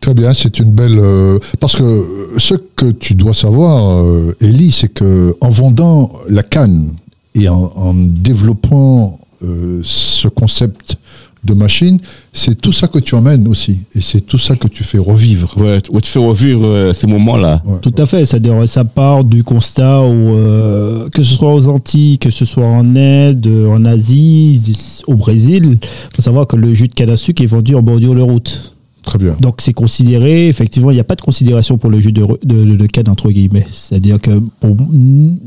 Très 0.00 0.14
bien, 0.14 0.32
c'est 0.32 0.58
une 0.58 0.72
belle. 0.72 0.98
euh, 0.98 1.38
parce 1.60 1.74
que 1.76 2.06
ce 2.38 2.54
que 2.76 2.90
tu 2.92 3.14
dois 3.14 3.34
savoir, 3.34 3.98
euh, 4.04 4.36
Elie, 4.40 4.70
c'est 4.72 4.88
que 4.88 5.36
en 5.40 5.48
vendant 5.48 6.12
la 6.28 6.42
canne 6.42 6.94
et 7.34 7.48
en, 7.48 7.72
en 7.76 7.94
développant 7.94 9.18
euh, 9.44 9.80
ce 9.82 10.28
concept 10.28 10.96
de 11.44 11.54
machine, 11.54 11.98
c'est 12.32 12.60
tout 12.60 12.72
ça 12.72 12.88
que 12.88 12.98
tu 12.98 13.14
emmènes 13.14 13.46
aussi. 13.48 13.78
Et 13.94 14.00
c'est 14.00 14.20
tout 14.22 14.38
ça 14.38 14.56
que 14.56 14.66
tu 14.68 14.82
fais 14.84 14.98
revivre. 14.98 15.54
Ouais, 15.56 15.80
tu 15.80 15.90
tu 15.92 16.08
fais 16.10 16.18
revivre 16.18 16.64
euh, 16.64 16.92
ces 16.92 17.06
moments-là. 17.06 17.62
Ouais. 17.64 17.78
Tout 17.80 17.94
à 17.98 18.06
fait, 18.06 18.26
c'est-à-dire 18.26 18.68
ça 18.68 18.84
part 18.84 19.24
du 19.24 19.44
constat 19.44 20.00
où, 20.02 20.34
euh, 20.36 21.08
que 21.10 21.22
ce 21.22 21.34
soit 21.34 21.54
aux 21.54 21.68
Antilles, 21.68 22.18
que 22.18 22.30
ce 22.30 22.44
soit 22.44 22.66
en 22.66 22.96
Inde, 22.96 23.46
en 23.70 23.84
Asie, 23.84 24.60
au 25.06 25.14
Brésil, 25.14 25.78
il 25.80 26.16
faut 26.16 26.22
savoir 26.22 26.46
que 26.46 26.56
le 26.56 26.74
jus 26.74 26.88
de 26.88 26.94
canne 26.94 27.10
à 27.10 27.16
sucre 27.16 27.42
est 27.42 27.46
vendu 27.46 27.74
en 27.74 27.82
bordure 27.82 28.14
de 28.14 28.20
route. 28.20 28.74
Très 29.02 29.18
bien. 29.18 29.36
Donc 29.40 29.60
c'est 29.62 29.72
considéré, 29.72 30.48
effectivement, 30.48 30.90
il 30.90 30.94
n'y 30.94 31.00
a 31.00 31.04
pas 31.04 31.14
de 31.14 31.22
considération 31.22 31.78
pour 31.78 31.88
le 31.88 31.98
jus 32.00 32.12
de, 32.12 32.22
de, 32.44 32.64
de- 32.64 32.76
de 32.76 32.86
canne, 32.86 33.08
entre 33.08 33.30
guillemets. 33.30 33.64
C'est-à-dire 33.72 34.20
que 34.20 34.38
pour, 34.60 34.76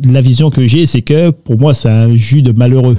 la 0.10 0.22
vision 0.22 0.50
que 0.50 0.66
j'ai, 0.66 0.86
c'est 0.88 1.02
que 1.04 1.30
pour 1.30 1.60
moi, 1.60 1.74
c'est 1.74 1.90
un 1.90 2.16
jus 2.16 2.42
de 2.42 2.54
malheureux. 2.54 2.98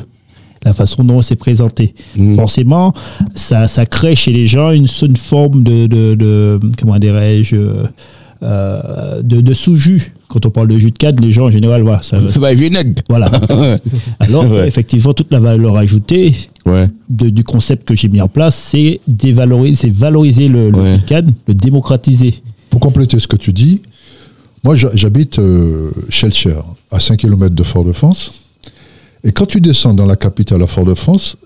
La 0.65 0.73
façon 0.73 1.03
dont 1.05 1.21
c'est 1.23 1.37
présenté. 1.37 1.95
Mm. 2.17 2.37
Forcément, 2.37 2.93
ça, 3.35 3.67
ça 3.67 3.85
crée 3.87 4.15
chez 4.15 4.33
les 4.33 4.47
gens 4.47 4.71
une, 4.71 4.87
une 5.03 5.17
forme 5.17 5.63
de, 5.65 5.87
de, 5.87 6.15
de- 6.15 6.61
comment 6.79 6.99
dirais-je, 6.99 7.57
euh, 8.43 9.23
de, 9.23 9.41
de 9.41 9.53
sous-jus. 9.53 10.13
Quand 10.29 10.47
on 10.47 10.51
parle 10.51 10.69
de 10.69 10.79
jus 10.79 10.91
de 10.91 10.99
canne, 10.99 11.17
les 11.21 11.31
gens 11.31 11.47
en 11.47 11.51
général, 11.51 11.83
voilà, 11.83 12.03
ça, 12.03 12.19
C'est 12.27 12.41
pas 12.41 12.55
vinaigre. 12.55 12.95
voilà. 13.09 13.31
Alors 14.21 14.51
Ouais. 14.51 14.67
effectivement, 14.67 15.13
toute 15.13 15.31
la 15.31 15.41
valeur 15.41 15.77
ajoutée 15.77 16.33
Ouais. 16.67 16.89
de- 17.11 17.29
du 17.31 17.45
concept 17.45 17.87
que 17.87 17.95
j'ai 17.95 18.09
mis 18.09 18.21
en 18.21 18.29
place, 18.29 18.55
c'est 18.57 19.01
dévaloriser, 19.07 19.75
c'est 19.75 19.91
valoriser 19.93 20.49
le, 20.49 20.71
le 20.71 20.79
Ouais. 20.79 20.95
jus 20.95 21.01
de 21.03 21.07
canne, 21.07 21.35
le 21.49 21.55
démocratiser. 21.55 22.35
Pour 22.71 22.81
compléter 22.81 23.19
ce 23.19 23.27
que 23.27 23.37
tu 23.37 23.53
dis, 23.53 23.83
moi 24.65 24.75
j'ha- 24.77 24.91
j'habite 24.95 25.39
euh, 25.39 25.91
Shelcher, 26.09 26.61
à 26.91 26.99
5 27.01 27.19
km 27.19 27.55
de 27.55 27.63
Fort-de-France. 27.63 28.42
Et 29.25 29.33
quand 29.33 29.47
tu 29.47 29.61
descends 29.61 29.95
dans 29.95 30.07
la 30.07 30.17
capitale 30.17 30.63
à 30.63 30.67
Fort-de-France, 30.67 31.37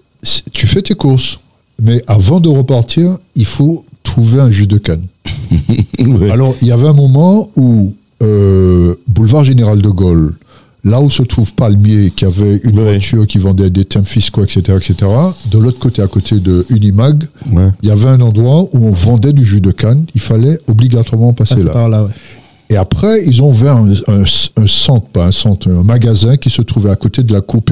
tu 0.52 0.66
fais 0.66 0.82
tes 0.82 0.94
courses. 0.94 1.40
Mais 1.82 2.02
avant 2.06 2.40
de 2.40 2.48
repartir, 2.48 3.18
il 3.34 3.44
faut 3.44 3.84
trouver 4.02 4.40
un 4.40 4.50
jus 4.50 4.66
de 4.66 4.78
canne. 4.78 5.02
Ouais. 5.98 6.30
Alors, 6.30 6.54
il 6.60 6.68
y 6.68 6.72
avait 6.72 6.86
un 6.88 6.92
moment 6.92 7.50
où, 7.56 7.94
euh, 8.22 8.94
boulevard 9.08 9.44
Général 9.44 9.82
de 9.82 9.88
Gaulle, 9.88 10.34
là 10.84 11.00
où 11.00 11.10
se 11.10 11.22
trouve 11.22 11.52
Palmier, 11.54 12.12
qui 12.14 12.24
avait 12.24 12.58
une 12.62 12.78
Ouais. 12.78 12.84
voiture 12.92 13.26
qui 13.26 13.38
vendait 13.38 13.70
des 13.70 13.84
thèmes 13.84 14.04
fiscaux, 14.04 14.44
etc., 14.44 14.60
etc., 14.76 14.94
de 15.50 15.58
l'autre 15.58 15.78
côté, 15.80 16.00
à 16.02 16.06
côté 16.06 16.38
de 16.38 16.64
Unimag, 16.70 17.24
Ouais. 17.50 17.70
il 17.82 17.88
y 17.88 17.92
avait 17.92 18.08
un 18.08 18.20
endroit 18.20 18.62
où 18.72 18.86
on 18.86 18.92
vendait 18.92 19.32
du 19.32 19.44
jus 19.44 19.60
de 19.60 19.72
canne. 19.72 20.04
Il 20.14 20.20
fallait 20.20 20.58
obligatoirement 20.68 21.32
passer 21.32 21.62
là. 21.64 21.72
par 21.72 21.88
là, 21.88 22.04
ouais. 22.04 22.10
Et 22.68 22.76
après, 22.76 23.24
ils 23.24 23.42
ont 23.42 23.50
ouvert 23.50 23.76
un, 23.76 23.88
un- 24.08 24.22
un 24.56 24.66
centre, 24.66 25.06
pas 25.06 25.26
un 25.26 25.32
centre, 25.32 25.70
un 25.70 25.82
magasin 25.84 26.36
qui 26.36 26.50
se 26.50 26.62
trouvait 26.62 26.90
à 26.90 26.96
côté 26.96 27.22
de 27.22 27.32
la 27.32 27.40
cour 27.40 27.62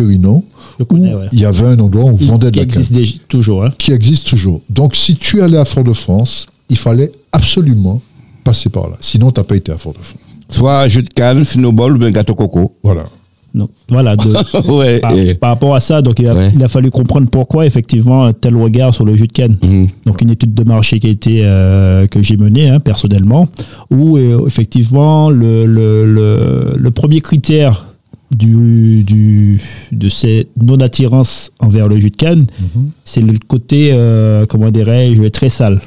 où 0.91 0.99
ouais. 1.05 1.29
il 1.33 1.41
y 1.41 1.45
avait 1.45 1.67
un 1.67 1.79
endroit 1.81 2.05
où 2.05 2.09
on 2.11 2.17
vendait 2.17 2.51
de 2.51 2.53
qui 2.53 2.59
la 2.61 2.67
canne 2.67 2.75
existe 2.83 2.93
déjà- 2.93 3.15
toujours. 3.29 3.65
Hein. 3.65 3.71
qui 3.77 3.93
existe 3.93 4.27
toujours. 4.29 4.61
Donc, 4.71 4.95
si 4.95 5.15
tu 5.17 5.43
allais 5.43 5.59
à 5.59 5.65
Fort-de-France, 5.65 6.47
il 6.71 6.79
fallait 6.79 7.11
absolument 7.33 8.01
passer 8.45 8.69
par 8.71 8.89
là. 8.89 8.97
Sinon, 9.01 9.31
tu 9.33 9.41
n'as 9.41 9.45
pas 9.45 9.57
été 9.57 9.73
à 9.73 9.79
Fort-de-France. 9.79 10.21
Soit 10.49 10.87
jus 10.89 11.03
de 11.03 11.09
canne, 11.09 11.45
snowball 11.45 11.97
ou 11.97 11.99
bien 11.99 12.11
gâteau 12.11 12.35
coco. 12.35 12.73
Voilà. 12.85 13.05
Donc, 13.55 13.71
voilà, 13.89 14.17
de- 14.17 14.35
ouais. 14.73 14.99
par, 14.99 15.17
et- 15.17 15.35
par 15.35 15.51
rapport 15.51 15.75
à 15.77 15.81
ça, 15.81 16.03
donc 16.03 16.19
il 16.19 16.27
a, 16.27 16.35
Ouais. 16.35 16.51
il 16.55 16.63
a 16.65 16.69
fallu 16.69 16.91
comprendre 16.91 17.29
pourquoi 17.31 17.67
effectivement 17.67 18.25
un 18.25 18.33
tel 18.33 18.57
regard 18.57 18.93
sur 18.93 19.05
le 19.05 19.15
jus 19.15 19.29
de 19.29 19.33
canne. 19.33 19.57
Mhm. 19.63 19.87
Donc 20.07 20.21
une 20.23 20.31
étude 20.31 20.55
de 20.55 20.65
marché 20.65 20.99
qui 20.99 21.07
a 21.07 21.11
été 21.11 21.41
euh, 21.45 22.07
que 22.09 22.21
j'ai 22.23 22.37
menée 22.37 22.69
hein, 22.69 22.81
personnellement, 22.81 23.49
où 23.91 24.17
euh, 24.17 24.45
effectivement 24.47 25.31
le, 25.31 25.67
le, 25.67 26.05
le, 26.05 26.73
le 26.77 26.91
premier 26.91 27.21
critère 27.21 27.87
du, 28.35 29.05
du, 29.05 29.61
de 29.93 30.09
cette 30.09 30.49
non-attirance 30.61 31.53
envers 31.61 31.87
le 31.89 31.99
jus 31.99 32.11
de 32.11 32.17
canne, 32.17 32.47
Mhm. 32.75 32.91
c'est 33.05 33.21
le 33.21 33.35
côté, 33.47 33.91
euh, 33.93 34.47
comment 34.47 34.71
dirais-je, 34.71 35.23
très 35.29 35.49
sale. 35.49 35.81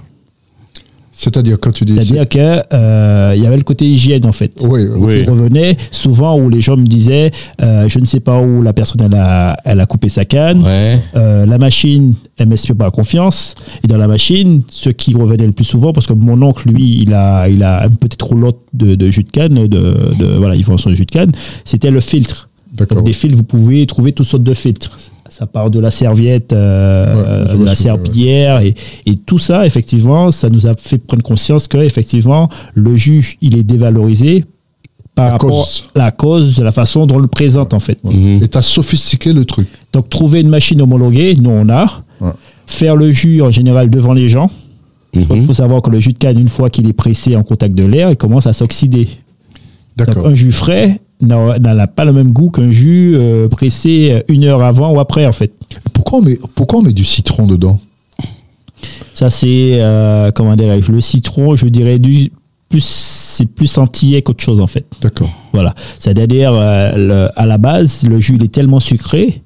C'est-à-dire, 1.20 1.58
quand 1.60 1.72
tu 1.72 1.84
dis. 1.84 1.96
C'est-à-dire 1.96 2.28
qu'il 2.28 2.42
il 2.42 3.44
y 3.44 3.48
avait 3.48 3.58
le 3.58 3.64
côté 3.64 3.86
hygiène 3.86 4.26
en 4.26 4.32
fait. 4.32 4.52
Oui, 4.62 4.84
Oui. 4.96 5.24
qui 5.24 5.30
revenait 5.30 5.76
souvent 5.92 6.38
où 6.40 6.50
les 6.50 6.62
gens 6.62 6.78
me 6.78 6.86
disaient 6.86 7.32
euh, 7.62 7.88
je 7.88 7.98
ne 8.00 8.06
sais 8.06 8.20
pas 8.20 8.40
où 8.40 8.62
la 8.62 8.72
personne 8.74 9.02
elle 9.04 9.18
a, 9.18 9.58
elle 9.66 9.80
a 9.80 9.86
coupé 9.86 10.10
sa 10.10 10.26
canne 10.26 10.62
Ouais. 10.64 11.02
Euh, 11.16 11.46
la 11.46 11.58
machine 11.58 12.14
elle 12.38 12.48
m'inspire 12.50 12.76
pas 12.76 12.92
confiance 12.92 13.56
et 13.84 13.88
dans 13.88 13.98
la 13.98 14.08
machine 14.08 14.62
ce 14.70 14.90
qui 14.92 15.16
revenait 15.16 15.46
le 15.48 15.52
plus 15.54 15.66
souvent 15.66 15.92
parce 15.92 16.06
que 16.08 16.14
mon 16.14 16.40
oncle 16.44 16.70
lui 16.70 17.02
il 17.02 17.14
a 17.14 17.48
il 17.50 17.64
a 17.64 17.86
une 17.88 17.98
petite 17.98 18.22
roulotte 18.22 18.60
de, 18.74 18.94
de 18.96 19.10
jus 19.10 19.24
de 19.24 19.32
canne 19.32 19.56
de, 19.68 19.68
de 19.68 20.26
voilà 20.38 20.56
il 20.56 20.64
vend 20.64 20.78
son 20.78 20.92
jus 20.92 21.06
de 21.06 21.12
canne 21.12 21.32
c'était 21.66 21.92
le 21.92 22.00
filtre 22.00 22.50
D'accord. 22.74 22.98
donc 22.98 23.08
des 23.08 23.14
filtres 23.14 23.36
vous 23.36 23.44
pouvez 23.44 23.86
trouver 23.88 24.12
toutes 24.12 24.28
sortes 24.28 24.44
de 24.44 24.54
filtres 24.54 24.98
ça 25.30 25.46
part 25.46 25.70
de 25.70 25.80
la 25.80 25.90
serviette, 25.90 26.54
euh, 26.54 27.46
Ouais, 27.54 27.60
de 27.60 27.64
la 27.66 27.76
serpillière 27.76 28.62
et, 28.62 28.76
et 29.06 29.16
tout 29.16 29.40
ça, 29.40 29.66
effectivement, 29.66 30.32
ça 30.32 30.50
nous 30.50 30.68
a 30.68 30.76
fait 30.76 30.98
prendre 30.98 31.24
conscience 31.24 31.68
que 31.68 31.78
effectivement 31.78 32.50
le 32.76 32.96
jus 32.96 33.38
il 33.42 33.58
est 33.58 33.64
dévalorisé 33.64 34.46
par 35.16 35.28
À 35.28 35.32
rapport 35.32 35.50
cause. 35.50 35.90
à 35.96 36.00
la 36.00 36.12
cause 36.12 36.56
de 36.58 36.64
la 36.64 36.72
façon 36.72 37.06
dont 37.08 37.16
on 37.16 37.20
le 37.20 37.28
présente 37.28 37.74
en 37.74 37.80
fait. 37.80 38.04
Mhm. 38.04 38.44
Et 38.44 38.48
tu 38.48 38.58
as 38.58 38.62
sophistiqué 38.62 39.34
le 39.34 39.46
truc. 39.46 39.68
Donc 39.94 40.10
trouver 40.10 40.42
une 40.42 40.50
machine 40.50 40.82
homologuée, 40.82 41.36
nous 41.36 41.50
on 41.50 41.68
a. 41.70 41.86
Ouais. 42.22 42.32
Faire 42.68 42.96
le 42.96 43.12
jus 43.12 43.42
en 43.42 43.50
général 43.52 43.90
devant 43.90 44.14
les 44.14 44.30
gens. 44.30 44.50
Il 45.14 45.22
Mhm. 45.22 45.46
faut 45.48 45.54
savoir 45.54 45.82
que 45.82 45.90
le 45.90 46.00
jus 46.00 46.14
de 46.14 46.18
canne, 46.20 46.38
une 46.40 46.50
fois 46.50 46.70
qu'il 46.70 46.88
est 46.88 46.94
pressé 46.94 47.36
en 47.36 47.42
contact 47.44 47.74
de 47.74 47.86
l'air, 47.86 48.12
il 48.12 48.18
commence 48.18 48.46
à 48.46 48.54
s'oxyder. 48.54 49.08
D'accord. 49.96 50.28
un 50.28 50.36
jus 50.36 50.52
frais 50.52 51.00
n'a 51.22 51.58
n'a 51.60 51.88
pas 51.88 52.06
le 52.06 52.14
même 52.14 52.32
goût 52.32 52.50
qu'un 52.50 52.72
jus 52.72 53.14
euh, 53.16 53.48
pressé 53.48 54.24
une 54.28 54.44
heure 54.44 54.62
avant 54.64 54.92
ou 54.94 55.00
après 55.00 55.26
en 55.26 55.32
fait. 55.32 55.52
Pourquoi 55.94 56.20
on, 56.20 56.22
met, 56.22 56.38
pourquoi 56.56 56.80
on 56.80 56.84
met 56.84 56.94
du 56.94 57.04
citron 57.04 57.48
dedans? 57.48 57.80
Ça 59.14 59.30
c'est 59.30 59.80
euh, 59.82 60.32
comment 60.32 60.56
dirais-je 60.56 60.92
le 60.92 61.02
citron, 61.02 61.56
je 61.56 61.68
dirais 61.68 61.98
du 62.00 62.32
plus 62.70 62.84
c'est 62.86 63.46
plus 63.48 63.78
antillais 63.78 64.22
qu'autre 64.22 64.44
chose 64.44 64.60
en 64.60 64.68
fait. 64.68 64.86
D'accord. 65.02 65.30
Voilà. 65.54 65.74
C'est-à-dire 66.00 66.52
euh, 66.54 66.92
le- 66.96 67.40
à 67.40 67.46
la 67.46 67.58
base 67.58 68.04
le 68.04 68.20
jus 68.20 68.36
il 68.36 68.44
est 68.44 68.54
tellement 68.54 68.80
sucré 68.80 69.42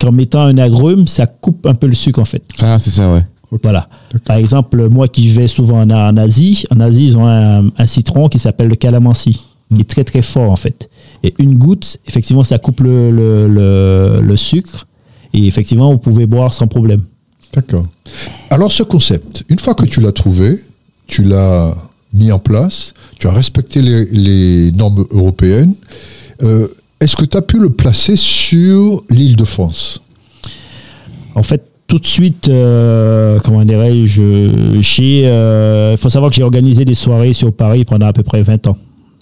qu'en 0.00 0.12
mettant 0.12 0.40
un 0.42 0.58
agrume 0.58 1.06
ça 1.06 1.26
coupe 1.26 1.66
un 1.66 1.74
peu 1.74 1.86
le 1.86 1.94
sucre 1.94 2.20
en 2.20 2.24
fait. 2.24 2.42
Ah, 2.60 2.78
c'est 2.78 2.90
ça, 2.90 3.12
ouais. 3.12 3.24
Voilà. 3.62 3.88
Par 4.26 4.36
exemple, 4.36 4.88
moi 4.90 5.08
qui 5.08 5.28
vais 5.28 5.46
souvent 5.46 5.80
en, 5.80 5.90
en 5.90 6.16
Asie, 6.18 6.64
en 6.74 6.80
Asie, 6.80 7.06
ils 7.06 7.16
ont 7.16 7.26
un, 7.26 7.68
un 7.78 7.86
citron 7.86 8.28
qui 8.28 8.38
s'appelle 8.38 8.68
le 8.68 8.76
calamansi, 8.76 9.40
qui 9.74 9.80
est 9.80 9.88
très 9.88 10.04
très 10.04 10.22
fort 10.22 10.50
en 10.50 10.56
fait. 10.56 10.88
Et 11.22 11.34
une 11.38 11.56
goutte, 11.58 11.98
effectivement, 12.06 12.44
ça 12.44 12.58
coupe 12.58 12.80
le, 12.80 13.10
le, 13.10 13.48
le- 13.48 14.20
le 14.22 14.36
sucre. 14.36 14.86
Et 15.34 15.46
effectivement, 15.46 15.90
vous 15.92 15.98
pouvez 15.98 16.26
boire 16.26 16.52
sans 16.52 16.66
problème. 16.68 17.02
D'accord. 17.54 17.86
Alors, 18.50 18.72
ce 18.72 18.82
concept, 18.82 19.44
une 19.48 19.58
fois 19.58 19.74
que 19.74 19.84
tu 19.84 20.00
l'as 20.00 20.12
trouvé, 20.12 20.58
tu 21.06 21.22
l'as 21.22 21.76
mis 22.14 22.32
en 22.32 22.38
place, 22.38 22.94
tu 23.18 23.26
as 23.26 23.32
respecté 23.32 23.82
les, 23.82 24.06
les 24.06 24.72
normes 24.72 25.04
européennes, 25.10 25.74
euh, 26.42 26.68
est-ce 27.00 27.16
que 27.16 27.24
tu 27.26 27.36
as 27.36 27.42
pu 27.42 27.58
le 27.58 27.70
placer 27.70 28.16
sur 28.16 29.04
l'île 29.10 29.36
de 29.36 29.44
France? 29.44 30.02
En 31.34 31.42
fait, 31.42 31.62
tout 31.86 31.98
de 31.98 32.06
suite, 32.06 32.48
euh, 32.48 33.38
comment 33.44 33.64
dirais-je, 33.64 34.80
j'ai, 34.80 35.22
euh, 35.26 35.92
il 35.92 35.98
faut 35.98 36.08
savoir 36.08 36.30
que 36.30 36.36
j'ai 36.36 36.42
organisé 36.42 36.84
des 36.84 36.94
soirées 36.94 37.32
sur 37.32 37.52
Paris 37.52 37.84
pendant 37.84 38.06
à 38.06 38.12
peu 38.12 38.22
près 38.22 38.42
20 38.42 38.66
ans. 38.66 38.76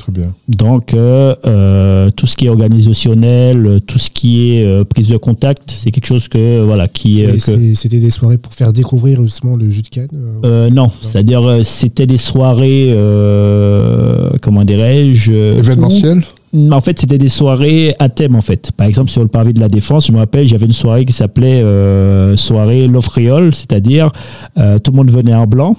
Très 0.06 0.20
bien. 0.20 0.32
Donc, 0.48 0.94
euh, 0.94 1.34
euh, 1.46 2.10
tout 2.14 2.26
ce 2.28 2.36
qui 2.36 2.46
est 2.46 2.48
organisationnel, 2.48 3.66
euh, 3.66 3.80
tout 3.80 3.98
ce 3.98 4.08
qui 4.08 4.52
est 4.52 4.64
euh, 4.64 4.84
prise 4.84 5.08
de 5.08 5.16
contact, 5.16 5.74
c'est 5.76 5.90
quelque 5.90 6.06
chose 6.06 6.28
que 6.28 6.62
voilà 6.62 6.86
qui 6.86 7.22
que- 7.24 7.74
C'était 7.74 7.96
des 7.98 8.10
soirées 8.10 8.38
pour 8.38 8.54
faire 8.54 8.72
découvrir 8.72 9.20
justement 9.24 9.56
le 9.56 9.68
jus 9.68 9.82
de 9.82 9.88
canne. 9.88 10.08
euh, 10.14 10.66
Euh, 10.66 10.70
non, 10.70 10.90
c'est-à-dire 11.02 11.60
c'était 11.64 12.06
des 12.06 12.18
soirées, 12.18 12.92
euh, 13.50 14.30
comment 14.42 14.64
dirais-je 14.64 15.32
Événementiel 15.32 16.22
où- 16.52 16.72
En 16.72 16.80
fait, 16.80 16.98
c'était 17.00 17.18
des 17.18 17.28
soirées 17.28 17.94
à 17.98 18.08
thème 18.08 18.34
en 18.36 18.40
fait. 18.40 18.70
Par 18.76 18.86
exemple, 18.86 19.10
sur 19.10 19.22
le 19.22 19.28
parvis 19.28 19.52
de 19.52 19.60
la 19.60 19.68
Défense, 19.68 20.06
je 20.06 20.12
me 20.12 20.18
rappelle, 20.18 20.46
j'avais 20.48 20.66
une 20.66 20.72
soirée 20.72 21.04
qui 21.04 21.12
s'appelait 21.12 21.60
euh, 21.62 22.36
soirée 22.36 22.86
l'offriole, 22.86 23.52
c'est-à-dire 23.54 24.10
euh, 24.56 24.78
tout 24.78 24.92
le 24.92 24.96
monde 24.98 25.10
venait 25.10 25.34
en 25.34 25.46
blanc 25.46 25.76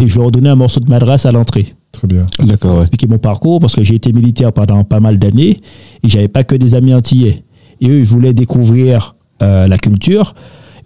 et 0.00 0.06
je 0.08 0.18
leur 0.18 0.30
donnais 0.30 0.48
un 0.50 0.54
morceau 0.54 0.80
de 0.80 0.88
madras 0.88 1.26
à 1.26 1.32
l'entrée. 1.32 1.74
Très 1.92 2.06
bien. 2.08 2.26
D'accord, 2.40 2.76
ouais. 2.76 2.80
expliquer 2.82 3.06
mon 3.06 3.18
parcours 3.18 3.60
parce 3.60 3.74
que 3.74 3.82
j'ai 3.82 3.94
été 3.94 4.12
militaire 4.12 4.52
pendant 4.52 4.84
pas 4.84 5.00
mal 5.00 5.18
d'années 5.18 5.60
et 6.02 6.08
j'avais 6.08 6.28
pas 6.28 6.44
que 6.44 6.54
des 6.54 6.74
amis 6.74 6.94
antillais. 6.94 7.44
Et 7.80 7.88
eux, 7.88 7.98
ils 7.98 8.04
voulaient 8.04 8.34
découvrir 8.34 9.16
euh, 9.42 9.66
la 9.66 9.78
culture, 9.78 10.34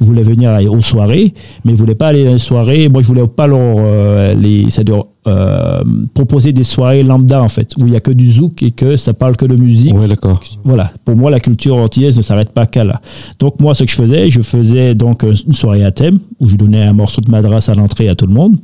voulaient 0.01 0.23
venir 0.23 0.51
aux 0.71 0.81
soirées, 0.81 1.33
mais 1.65 1.73
ils 1.73 1.79
voulaient 1.79 1.95
pas 1.95 2.09
aller 2.09 2.25
dans 2.25 2.33
les 2.33 2.39
soirées. 2.39 2.89
Moi, 2.89 3.03
je 3.03 3.07
voulais 3.07 3.27
pas 3.27 3.47
leur 3.47 3.59
euh, 3.61 4.35
les, 4.35 4.71
c'est-à-dire 4.71 5.05
euh, 5.27 5.83
proposer 6.15 6.55
des 6.55 6.65
soirées 6.65 7.03
lambda 7.03 7.43
en 7.43 7.49
fait, 7.49 7.75
où 7.79 7.87
il 7.87 7.93
y 7.93 7.97
a 7.97 8.01
que 8.01 8.11
du 8.11 8.31
zouk 8.31 8.63
et 8.63 8.71
que 8.71 8.97
ça 8.97 9.13
parle 9.13 9.37
que 9.37 9.45
de 9.45 9.55
musique. 9.55 9.95
Ouais, 9.95 10.09
d'accord. 10.09 10.41
Voilà, 10.65 10.93
pour 11.05 11.15
moi, 11.15 11.31
la 11.31 11.41
culture 11.41 11.77
antillaise 11.77 12.17
ne 12.17 12.23
s'arrête 12.23 12.51
pas 12.51 12.67
qu'à 12.67 12.85
là. 12.85 13.01
Donc, 13.39 13.61
moi, 13.61 13.75
ce 13.75 13.85
que 13.85 13.91
je 13.91 13.97
faisais, 13.97 14.31
je 14.31 14.41
faisais 14.41 14.95
donc 14.95 15.23
euh, 15.23 15.35
une 15.47 15.53
soirée 15.53 15.85
à 15.85 15.91
thème 15.91 16.19
où 16.39 16.49
je 16.49 16.57
donnais 16.57 16.83
un 16.83 16.95
morceau 16.95 17.21
de 17.21 17.31
madras 17.31 17.69
à 17.69 17.75
l'entrée 17.75 18.09
à 18.09 18.15
tout 18.15 18.27
le 18.27 18.33
monde. 18.33 18.57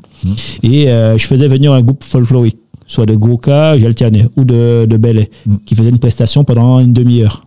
Et 0.62 0.88
euh, 0.88 1.18
je 1.18 1.26
faisais 1.26 1.46
venir 1.46 1.74
un 1.74 1.82
groupe 1.82 2.02
folklorique, 2.02 2.58
soit 2.86 3.04
de 3.04 3.14
Goka, 3.14 3.76
j'alternais, 3.78 4.26
ou 4.36 4.44
de, 4.44 4.86
de 4.88 4.96
Belay, 4.96 5.28
qui 5.66 5.74
faisait 5.74 5.90
une 5.90 5.98
prestation 5.98 6.44
pendant 6.44 6.80
une 6.80 6.94
demi-heure. 6.94 7.45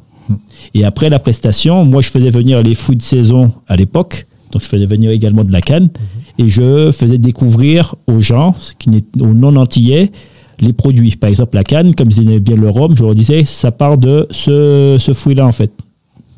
Et 0.73 0.83
après 0.85 1.09
la 1.09 1.19
prestation, 1.19 1.85
moi, 1.85 2.01
je 2.01 2.09
faisais 2.09 2.29
venir 2.31 2.61
les 2.63 2.75
fruits 2.75 2.97
de 2.97 3.01
saison 3.01 3.51
à 3.67 3.75
l'époque. 3.75 4.27
Donc, 4.51 4.61
je 4.63 4.67
faisais 4.67 4.85
venir 4.85 5.11
également 5.11 5.43
de 5.43 5.51
la 5.51 5.61
canne. 5.61 5.89
Et 6.37 6.49
je 6.49 6.91
faisais 6.91 7.17
découvrir 7.17 7.95
aux 8.07 8.21
gens, 8.21 8.55
qui 8.79 8.89
n'est- 8.89 9.03
aux 9.21 9.33
non-antillais, 9.33 10.11
les 10.61 10.73
produits. 10.73 11.15
Par 11.15 11.29
exemple, 11.29 11.55
la 11.55 11.63
canne, 11.63 11.93
comme 11.95 12.07
ils 12.11 12.21
aimaient 12.21 12.39
bien 12.39 12.55
le 12.55 12.69
rhum, 12.69 12.95
je 12.95 13.03
leur 13.03 13.15
disais, 13.15 13.45
ça 13.45 13.71
part 13.71 13.97
de 13.97 14.27
ce, 14.31 14.97
ce 14.99 15.13
fruit-là, 15.13 15.45
en 15.45 15.51
fait. 15.51 15.71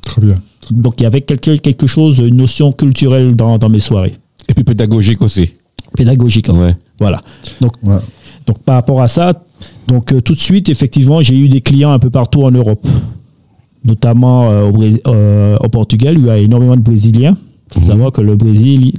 Très 0.03 0.21
bien. 0.21 0.35
Donc, 0.71 0.95
il 0.99 1.03
y 1.03 1.05
avait 1.05 1.21
quelque, 1.21 1.57
quelque 1.57 1.87
chose, 1.87 2.19
une 2.19 2.37
notion 2.37 2.71
culturelle 2.71 3.35
dans, 3.35 3.57
dans 3.57 3.69
mes 3.69 3.79
soirées. 3.79 4.13
Et 4.49 4.53
puis 4.53 4.63
pédagogique 4.63 5.21
aussi. 5.21 5.51
Pédagogique. 5.95 6.49
hein. 6.49 6.55
Ouais. 6.59 6.75
Voilà. 6.99 7.21
Donc, 7.59 7.73
Ouais. 7.83 7.97
donc, 8.47 8.61
par 8.63 8.75
rapport 8.75 9.01
à 9.01 9.07
ça, 9.07 9.33
donc, 9.87 10.11
euh, 10.11 10.21
tout 10.21 10.33
de 10.33 10.39
suite, 10.39 10.69
effectivement, 10.69 11.21
j'ai 11.21 11.37
eu 11.37 11.49
des 11.49 11.61
clients 11.61 11.91
un 11.91 11.99
peu 11.99 12.09
partout 12.09 12.43
en 12.43 12.51
Europe. 12.51 12.85
Notamment 13.83 14.49
euh, 14.51 14.69
au, 14.71 14.83
euh, 15.11 15.57
au 15.59 15.69
Portugal, 15.69 16.17
où 16.17 16.21
il 16.21 16.27
y 16.27 16.29
a 16.29 16.37
énormément 16.37 16.75
de 16.75 16.81
Brésiliens. 16.81 17.35
Il 17.75 17.81
faut 17.81 17.87
savoir 17.87 18.11
que 18.11 18.21
le 18.21 18.35
Brésil, 18.35 18.85
il, 18.87 18.93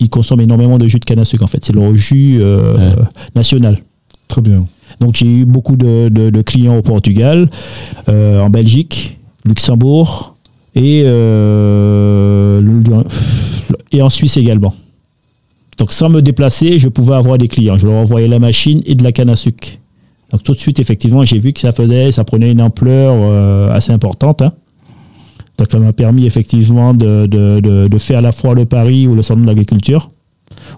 il 0.00 0.08
consomme 0.10 0.40
énormément 0.40 0.78
de 0.78 0.88
jus 0.88 0.98
de 0.98 1.04
canne 1.04 1.20
à 1.20 1.24
sucre, 1.24 1.44
en 1.44 1.46
fait. 1.46 1.64
C'est 1.64 1.74
leur 1.74 1.94
jus 1.94 2.38
euh, 2.40 2.74
Ouais. 2.76 2.94
national. 3.36 3.78
Très 4.26 4.40
bien. 4.40 4.66
Donc 5.00 5.14
j'ai 5.16 5.26
eu 5.26 5.44
beaucoup 5.44 5.76
de, 5.76 6.08
de- 6.08 6.30
de 6.30 6.42
clients 6.42 6.76
au 6.76 6.82
Portugal, 6.82 7.48
euh, 8.08 8.40
en 8.40 8.50
Belgique, 8.50 9.18
Luxembourg 9.44 10.34
et, 10.74 11.02
euh, 11.04 12.60
et 13.92 14.02
en 14.02 14.08
Suisse 14.08 14.36
également. 14.36 14.74
Donc 15.78 15.92
sans 15.92 16.08
me 16.08 16.22
déplacer, 16.22 16.78
je 16.78 16.88
pouvais 16.88 17.14
avoir 17.14 17.36
des 17.38 17.48
clients. 17.48 17.76
Je 17.78 17.86
leur 17.86 17.96
envoyais 17.96 18.28
la 18.28 18.38
machine 18.38 18.80
et 18.86 18.94
de 18.94 19.04
la 19.04 19.12
canne 19.12 19.30
à 19.30 19.36
sucre. 19.36 19.68
Donc 20.32 20.42
tout 20.42 20.52
de 20.52 20.58
suite, 20.58 20.80
effectivement, 20.80 21.24
j'ai 21.24 21.38
vu 21.38 21.52
que 21.52 21.60
ça 21.60 21.72
faisait, 21.72 22.10
ça 22.12 22.24
prenait 22.24 22.50
une 22.52 22.60
ampleur 22.62 23.14
euh, 23.16 23.72
assez 23.72 23.92
importante. 23.92 24.42
hein. 24.42 24.52
Donc 25.58 25.68
ça 25.70 25.78
m'a 25.78 25.92
permis 25.92 26.26
effectivement 26.26 26.92
de, 26.94 27.26
de- 27.26 27.60
de- 27.60 27.88
de 27.88 27.98
faire 27.98 28.18
à 28.18 28.22
la 28.22 28.32
fois 28.32 28.54
le 28.54 28.66
Paris 28.66 29.06
ou 29.06 29.14
le 29.14 29.22
salon 29.22 29.42
de 29.42 29.46
l'agriculture. 29.46 30.10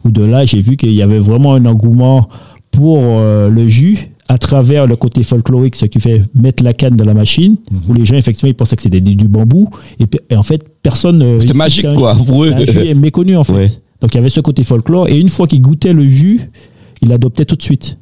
où 0.05 0.11
de 0.11 0.23
là, 0.23 0.45
j'ai 0.45 0.61
vu 0.61 0.77
qu'il 0.77 0.93
y 0.93 1.03
avait 1.03 1.19
vraiment 1.19 1.55
un 1.55 1.65
engouement 1.67 2.29
pour 2.71 2.99
euh, 3.03 3.49
le 3.51 3.67
jus 3.69 4.11
à 4.29 4.37
travers 4.39 4.87
le 4.87 4.95
côté 4.97 5.23
folklorique, 5.23 5.75
ce 5.77 5.87
qui 5.87 5.99
fait 6.01 6.23
mettre 6.35 6.63
la 6.63 6.75
canne 6.75 6.97
dans 6.97 7.07
la 7.07 7.15
machine, 7.15 7.57
où 7.89 7.95
les 7.95 8.05
gens, 8.05 8.15
effectivement, 8.17 8.51
ils 8.51 8.55
pensaient 8.55 8.77
que 8.77 8.83
c'était 8.83 9.01
du, 9.01 9.17
du 9.17 9.27
bambou. 9.27 9.71
Et, 9.99 10.37
en 10.37 10.43
fait, 10.43 10.63
personne. 10.83 11.23
euh, 11.23 11.41
C'était 11.41 11.55
magique, 11.55 11.85
un- 11.87 11.95
quoi, 11.97 12.15
pour 12.15 12.45
eux. 12.45 12.51
Jus 12.67 12.79
est 12.91 12.95
méconnu, 12.95 13.37
en 13.37 13.45
fait. 13.45 13.53
Ouais. 13.55 13.73
Donc, 14.03 14.15
il 14.15 14.19
y 14.19 14.21
avait 14.21 14.29
ce 14.29 14.41
côté 14.41 14.63
folklore. 14.65 15.09
Et 15.09 15.19
une 15.19 15.31
fois 15.31 15.47
qu'il 15.47 15.63
goûtait 15.63 15.95
le 15.95 16.07
jus, 16.07 16.43
il 17.01 17.11
adoptait 17.13 17.47
tout 17.47 17.57
de 17.57 17.63
suite. 17.63 17.99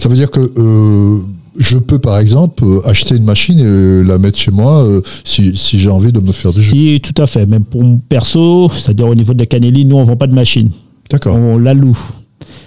Ça 0.00 0.08
veut 0.08 0.16
dire 0.16 0.30
que 0.30 0.40
euh, 0.40 1.20
je 1.56 1.78
peux, 1.78 1.98
par 1.98 2.18
exemple, 2.18 2.64
euh, 2.64 2.86
acheter 2.86 3.16
une 3.16 3.24
machine 3.24 3.58
et 3.58 3.64
euh, 3.64 4.02
la 4.02 4.18
mettre 4.18 4.38
chez 4.38 4.50
moi 4.50 4.86
si, 5.24 5.56
si 5.56 5.78
j'ai 5.78 5.90
envie 5.90 6.12
de 6.12 6.20
me 6.20 6.32
faire 6.32 6.52
du 6.52 6.62
jus. 6.62 6.94
Et 6.94 7.00
tout 7.00 7.20
à 7.20 7.26
fait. 7.26 7.46
Même 7.46 7.64
pour 7.64 7.82
mon 7.82 7.98
perso, 7.98 8.68
c'est-à-dire 8.70 9.08
au 9.08 9.14
niveau 9.14 9.34
de 9.34 9.38
la 9.38 9.46
Canelli, 9.46 9.84
nous, 9.84 9.96
on 9.96 10.02
vend 10.02 10.16
pas 10.16 10.26
de 10.26 10.34
machine. 10.34 10.70
D'accord. 11.10 11.36
On 11.36 11.58
la 11.58 11.74
loue. 11.74 11.98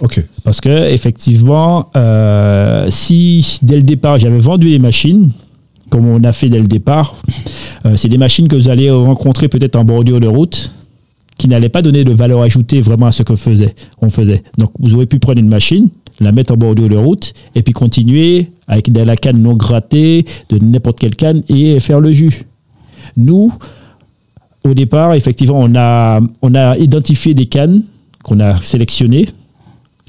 Ok. 0.00 0.24
Parce 0.44 0.60
que 0.60 0.90
effectivement, 0.90 1.90
euh, 1.96 2.86
si 2.90 3.58
dès 3.62 3.76
le 3.76 3.82
départ 3.82 4.18
j'avais 4.18 4.38
vendu 4.38 4.68
les 4.68 4.78
machines, 4.78 5.30
comme 5.90 6.06
on 6.06 6.22
a 6.24 6.32
fait 6.32 6.48
dès 6.48 6.60
le 6.60 6.66
départ, 6.66 7.16
euh, 7.86 7.96
c'est 7.96 8.08
des 8.08 8.18
machines 8.18 8.48
que 8.48 8.56
vous 8.56 8.68
allez 8.68 8.90
rencontrer 8.90 9.48
peut-être 9.48 9.76
en 9.76 9.84
bordure 9.84 10.20
de 10.20 10.26
route, 10.26 10.72
qui 11.36 11.48
n'allaient 11.48 11.68
pas 11.68 11.82
donner 11.82 12.04
de 12.04 12.12
valeur 12.12 12.42
ajoutée 12.42 12.80
vraiment 12.80 13.06
à 13.06 13.12
ce 13.12 13.22
que 13.22 13.36
faisait, 13.36 13.74
on 14.00 14.08
faisait. 14.08 14.42
Donc 14.58 14.70
vous 14.78 14.94
aurez 14.94 15.06
pu 15.06 15.18
prendre 15.18 15.38
une 15.38 15.48
machine, 15.48 15.88
la 16.20 16.32
mettre 16.32 16.52
en 16.52 16.56
bordure 16.56 16.88
de 16.88 16.96
route, 16.96 17.32
et 17.54 17.62
puis 17.62 17.72
continuer 17.72 18.50
avec 18.68 18.92
de 18.92 19.00
la 19.00 19.16
canne 19.16 19.40
non 19.42 19.54
grattée, 19.54 20.24
de 20.48 20.58
n'importe 20.58 20.98
quelle 21.00 21.16
canne, 21.16 21.42
et 21.48 21.80
faire 21.80 22.00
le 22.00 22.12
jus. 22.12 22.42
Nous, 23.16 23.52
au 24.64 24.74
départ, 24.74 25.14
effectivement, 25.14 25.58
on 25.58 25.74
a, 25.74 26.20
on 26.42 26.54
a 26.54 26.76
identifié 26.76 27.34
des 27.34 27.46
cannes 27.46 27.82
qu'on 28.22 28.40
a 28.40 28.60
sélectionnées 28.62 29.26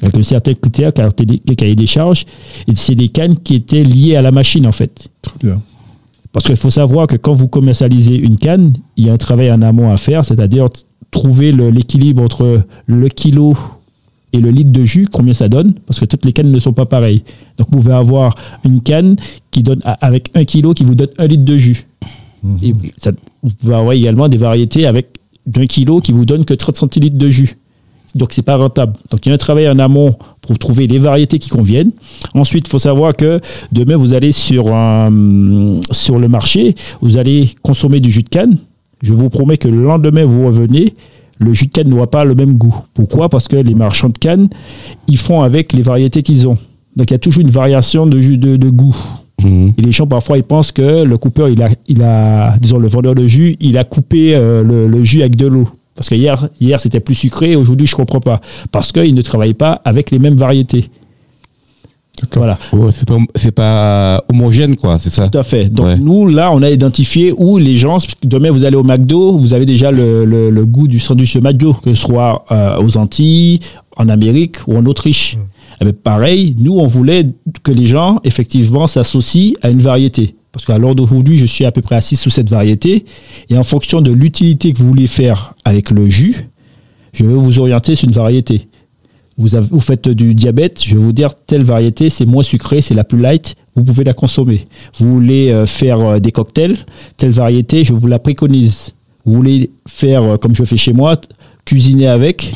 avec 0.02 0.18
un 0.18 0.24
certain 0.24 0.54
critère, 0.56 0.92
caractère 0.94 1.26
des- 1.26 1.56
cahier 1.56 1.76
des 1.76 1.86
charges, 1.86 2.26
et 2.68 2.76
c'est 2.76 2.96
des 2.96 3.08
cannes 3.08 3.38
qui 3.38 3.56
étaient 3.56 3.84
liées 3.84 4.16
à 4.16 4.22
la 4.22 4.32
machine 4.32 4.66
en 4.68 4.72
fait. 4.72 5.10
Très 5.22 5.36
bien. 5.42 5.62
Parce 6.34 6.46
qu'il 6.46 6.56
faut 6.56 6.72
savoir 6.72 7.08
que 7.08 7.18
quand 7.18 7.34
vous 7.34 7.48
commercialisez 7.48 8.16
une 8.16 8.38
canne, 8.38 8.74
il 8.98 9.06
y 9.06 9.10
a 9.10 9.14
un 9.14 9.18
travail 9.18 9.52
en 9.52 9.62
amont 9.62 9.92
à 9.92 9.98
faire, 9.98 10.26
c'est-à-dire 10.26 10.66
trouver 11.12 11.52
l'équilibre 11.52 12.24
entre 12.24 12.64
le 12.88 13.10
kilo 13.10 13.56
et 14.34 14.40
le 14.40 14.50
litre 14.52 14.72
de 14.72 14.86
jus, 14.86 15.08
combien 15.12 15.34
ça 15.34 15.50
donne, 15.50 15.74
parce 15.86 16.00
que 16.00 16.06
toutes 16.06 16.24
les 16.26 16.32
cannes 16.32 16.52
ne 16.52 16.60
sont 16.60 16.74
pas 16.74 16.86
pareilles. 16.86 17.24
Donc 17.58 17.68
vous 17.72 17.80
pouvez 17.80 17.94
avoir 17.94 18.36
une 18.66 18.82
canne 18.82 19.16
qui 19.52 19.62
donne 19.64 19.82
avec 19.84 20.30
un 20.36 20.46
kilo 20.46 20.74
qui 20.74 20.84
vous 20.84 20.96
donne 20.96 21.10
un 21.18 21.28
litre 21.28 21.44
de 21.46 21.58
jus. 21.58 21.88
Et 22.64 22.74
ça- 22.98 23.12
vous 23.44 23.52
pouvez 23.60 23.76
avoir 23.76 23.94
également 23.94 24.28
des 24.30 24.38
variétés 24.38 24.86
avec 24.88 25.08
d'un 25.46 25.66
kilo 25.68 26.00
qui 26.00 26.12
vous 26.12 26.26
donne 26.26 26.46
que 26.46 26.54
30 26.54 26.76
centilitres 26.78 27.18
de 27.18 27.30
jus. 27.30 27.58
Donc 28.16 28.34
c'est 28.34 28.42
pas 28.42 28.58
rentable. 28.58 28.94
Donc 29.10 29.26
il 29.26 29.30
y 29.30 29.32
a 29.32 29.36
un 29.36 29.38
travail 29.38 29.70
en 29.70 29.80
amont 29.80 30.16
pour 30.42 30.58
trouver 30.60 30.86
les 30.88 31.00
variétés 31.00 31.40
qui 31.40 31.50
conviennent. 31.50 31.92
Ensuite, 32.34 32.68
il 32.68 32.70
faut 32.70 32.80
savoir 32.80 33.16
que 33.16 33.40
demain 33.72 33.96
vous 33.96 34.14
allez 34.14 34.32
sur 34.32 34.74
un- 34.74 35.80
sur 35.92 36.20
le 36.20 36.28
marché, 36.28 36.76
vous 37.02 37.18
allez 37.18 37.50
consommer 37.62 38.00
du 38.00 38.12
jus 38.12 38.24
de 38.24 38.30
canne. 38.30 38.58
Je 39.02 39.14
vous 39.14 39.30
promets 39.30 39.58
que 39.58 39.68
le 39.68 39.82
lendemain 39.84 40.26
vous 40.26 40.46
revenez, 40.46 40.94
le 41.42 41.54
jus 41.54 41.68
de 41.68 41.72
canne 41.72 41.90
n'aura 41.90 42.10
pas 42.10 42.24
le 42.24 42.36
même 42.36 42.56
goût. 42.56 42.76
Pourquoi? 42.94 43.30
Parce 43.30 43.48
que 43.48 43.56
les 43.56 43.76
marchands 43.76 44.10
de 44.10 44.18
canne, 44.18 44.50
ils 45.08 45.18
font 45.18 45.42
avec 45.42 45.74
les 45.74 45.82
variétés 45.82 46.24
qu'ils 46.24 46.48
ont. 46.48 46.58
Donc 46.96 47.10
il 47.10 47.14
y 47.14 47.16
a 47.16 47.20
toujours 47.20 47.42
une 47.42 47.50
variation 47.50 48.06
de 48.06 48.20
jus 48.22 48.38
de, 48.38 48.56
de 48.56 48.70
goût. 48.70 48.96
Mhm. 49.42 49.74
Et 49.78 49.82
les 49.82 49.92
gens, 49.92 50.08
parfois, 50.08 50.38
ils 50.38 50.44
pensent 50.44 50.72
que 50.72 51.04
le 51.04 51.18
coupeur, 51.18 51.50
il 51.50 51.62
a, 51.62 51.70
il 51.88 52.02
a 52.04 52.56
disons, 52.60 52.78
le 52.78 52.88
vendeur 52.88 53.16
de 53.16 53.28
jus, 53.28 53.56
il 53.60 53.78
a 53.78 53.84
coupé 53.84 54.36
euh, 54.36 54.64
le, 54.64 54.88
le 54.88 55.04
jus 55.04 55.22
avec 55.22 55.36
de 55.36 55.48
l'eau. 55.48 55.68
Parce 55.96 56.10
que 56.10 56.16
hier, 56.16 56.48
hier 56.60 56.80
c'était 56.80 57.00
plus 57.00 57.16
sucré, 57.16 57.56
aujourd'hui, 57.56 57.86
je 57.88 57.96
comprends 57.96 58.22
pas. 58.22 58.42
Parce 58.72 58.92
qu'il 58.92 59.14
ne 59.14 59.22
travaille 59.22 59.54
pas 59.54 59.82
avec 59.84 60.12
les 60.12 60.20
mêmes 60.20 60.36
variétés. 60.36 60.90
D'accord. 62.22 62.44
Voilà. 62.44 62.58
Ouais, 62.74 62.92
c'est 62.92 63.08
pas, 63.08 63.18
c'est 63.36 63.52
pas 63.52 64.24
homogène, 64.30 64.76
quoi, 64.76 64.98
c'est 65.00 65.10
ça 65.10 65.30
Tout 65.30 65.38
à 65.38 65.44
fait. 65.44 65.66
Donc 65.70 65.86
Ouais. 65.88 65.98
nous, 65.98 66.28
là, 66.28 66.52
on 66.54 66.62
a 66.62 66.70
identifié 66.70 67.34
où 67.36 67.58
les 67.58 67.76
gens, 67.76 67.98
demain 68.24 68.52
vous 68.52 68.64
allez 68.64 68.76
au 68.78 68.84
McDo, 68.84 69.38
vous 69.38 69.54
avez 69.54 69.66
déjà 69.66 69.92
le, 69.92 70.26
le- 70.26 70.50
le 70.50 70.66
goût 70.66 70.88
du 70.88 71.00
sandwich 71.00 71.36
de 71.36 71.42
McDo, 71.42 71.74
que 71.74 71.94
ce 71.94 72.02
soit 72.08 72.46
euh, 72.52 72.78
aux 72.82 72.98
Antilles, 72.98 73.60
en 73.98 74.08
Amérique 74.10 74.58
ou 74.68 74.78
en 74.78 74.86
Autriche. 74.86 75.38
Eh 75.80 75.86
bien, 75.86 75.94
pareil, 76.04 76.56
nous, 76.60 76.78
on 76.78 76.88
voulait 76.88 77.28
que 77.64 77.72
les 77.72 77.88
gens, 77.88 78.20
effectivement, 78.24 78.88
s'associent 78.88 79.54
à 79.62 79.70
une 79.70 79.80
variété. 79.82 80.36
Parce 80.52 80.66
qu'à 80.66 80.78
l'heure 80.78 80.96
d'aujourd'hui, 80.96 81.38
je 81.38 81.46
suis 81.46 81.66
à 81.66 81.72
peu 81.72 81.82
près 81.82 81.96
à 81.96 82.02
6 82.02 82.26
ou 82.26 82.30
7 82.30 82.50
variétés. 82.50 83.06
Et 83.50 83.58
en 83.58 83.64
fonction 83.64 84.02
de 84.02 84.12
l'utilité 84.12 84.74
que 84.74 84.80
vous 84.80 84.88
voulez 84.88 85.08
faire 85.08 85.54
avec 85.66 85.92
le 85.92 86.08
jus, 86.10 86.50
je 87.14 87.26
vais 87.26 87.34
vous 87.34 87.58
orienter 87.60 87.96
sur 87.96 88.08
une 88.08 88.14
variété. 88.14 88.68
Vous, 89.42 89.56
avez- 89.56 89.68
vous 89.70 89.80
faites 89.80 90.08
du 90.08 90.36
diabète, 90.36 90.82
je 90.86 90.96
vais 90.96 91.02
vous 91.02 91.12
dire 91.14 91.34
telle 91.36 91.64
variété, 91.64 92.10
c'est 92.10 92.26
moins 92.26 92.44
sucré, 92.44 92.80
c'est 92.82 92.94
la 92.94 93.04
plus 93.04 93.20
light, 93.20 93.56
vous 93.76 93.84
pouvez 93.84 94.04
la 94.04 94.14
consommer. 94.14 94.66
Vous 94.98 95.12
voulez 95.12 95.50
euh, 95.52 95.66
faire 95.66 96.00
euh, 96.00 96.20
des 96.20 96.32
cocktails, 96.32 96.78
telle 97.18 97.32
variété, 97.32 97.84
je 97.84 97.94
vous 97.94 98.08
la 98.08 98.20
préconise. 98.20 98.92
Vous 99.26 99.34
voulez 99.34 99.72
faire, 99.88 100.24
euh, 100.24 100.38
comme 100.38 100.56
je 100.56 100.64
fais 100.64 100.78
chez 100.78 100.94
moi, 100.94 101.20
cuisiner 101.66 102.08
avec, 102.08 102.54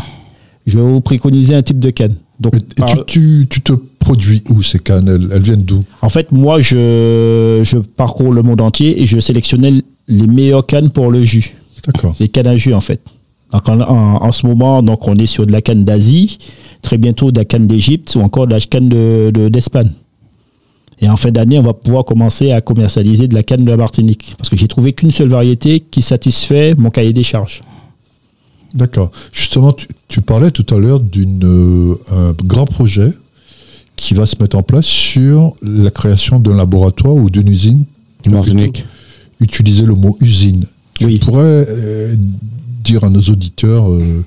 je 0.67 0.77
vais 0.77 0.83
vous 0.83 1.01
préconiser 1.01 1.55
un 1.55 1.61
type 1.63 1.79
de 1.79 1.89
canne. 1.89 2.15
Donc, 2.39 2.53
par- 2.75 2.89
tu, 2.89 3.03
tu- 3.05 3.47
tu 3.49 3.61
te 3.61 3.73
produis 3.99 4.43
où 4.49 4.61
ces 4.61 4.79
cannes? 4.79 5.07
Elles, 5.07 5.29
elles 5.31 5.41
viennent 5.41 5.63
d'où? 5.63 5.79
En 6.01 6.09
fait, 6.09 6.31
moi, 6.31 6.59
je, 6.59 7.61
je 7.63 7.77
parcours 7.77 8.31
le 8.33 8.41
monde 8.43 8.61
entier 8.61 9.01
et 9.01 9.05
je 9.05 9.19
sélectionnais 9.19 9.73
les 10.07 10.27
meilleures 10.27 10.65
cannes 10.65 10.89
pour 10.89 11.09
le 11.11 11.23
jus. 11.23 11.55
D'accord. 11.85 12.15
les 12.19 12.27
cannes 12.27 12.47
à 12.47 12.57
jus 12.57 12.73
en 12.73 12.81
fait. 12.81 12.99
Donc 13.55 13.69
en, 13.69 13.79
en- 13.79 14.21
en 14.21 14.31
ce 14.33 14.45
moment, 14.45 14.83
donc 14.83 15.07
on 15.07 15.15
est 15.15 15.25
sur 15.27 15.45
de 15.45 15.53
la 15.53 15.61
canne 15.61 15.85
d'Asie, 15.85 16.37
très 16.81 16.97
bientôt 16.97 17.31
de 17.31 17.39
la 17.39 17.45
canne 17.45 17.67
d'Égypte 17.67 18.13
ou 18.15 18.19
encore 18.19 18.47
de 18.47 18.51
la 18.51 18.59
canne 18.59 18.89
de- 18.89 19.31
de- 19.33 19.47
d'Espagne. 19.47 19.91
Et 21.01 21.07
en 21.09 21.15
fin 21.15 21.31
d'année, 21.31 21.57
on 21.57 21.61
va 21.63 21.73
pouvoir 21.73 22.03
commencer 22.03 22.51
à 22.51 22.59
commercialiser 22.59 23.27
de 23.29 23.33
la 23.35 23.43
canne 23.43 23.63
de 23.63 23.71
la 23.71 23.77
Martinique. 23.77 24.33
Parce 24.37 24.49
que 24.49 24.57
j'ai 24.57 24.67
trouvé 24.67 24.91
qu'une 24.93 25.11
seule 25.11 25.29
variété 25.29 25.79
qui 25.79 26.01
satisfait 26.01 26.73
mon 26.77 26.89
cahier 26.89 27.13
des 27.13 27.23
charges. 27.23 27.61
D'accord. 28.73 29.09
Justement, 29.31 29.71
tu, 29.71 29.87
tu 30.09 30.21
parlais 30.21 30.51
tout 30.51 30.65
à 30.75 30.77
l'heure 30.77 30.99
d'une 30.99 31.43
euh, 31.45 32.33
grand 32.43 32.65
projet 32.65 33.09
qui 33.95 34.13
va 34.13 34.25
se 34.25 34.35
mettre 34.41 34.57
en 34.57 34.63
place 34.63 34.85
sur 34.85 35.53
la 35.61 35.91
création 35.91 36.39
d'un 36.41 36.55
laboratoire 36.57 37.13
ou 37.15 37.29
d'une 37.29 37.47
usine. 37.47 37.85
Martinique. 38.27 38.85
Utiliser 39.39 39.83
le 39.85 39.93
mot 39.93 40.17
usine. 40.19 40.65
Oui. 41.01 41.19
Tu 41.19 41.25
pourrais 41.25 41.65
euh, 41.69 42.15
dire 42.85 43.03
à 43.03 43.09
nos 43.09 43.19
auditeurs, 43.21 43.91
euh, 43.91 44.23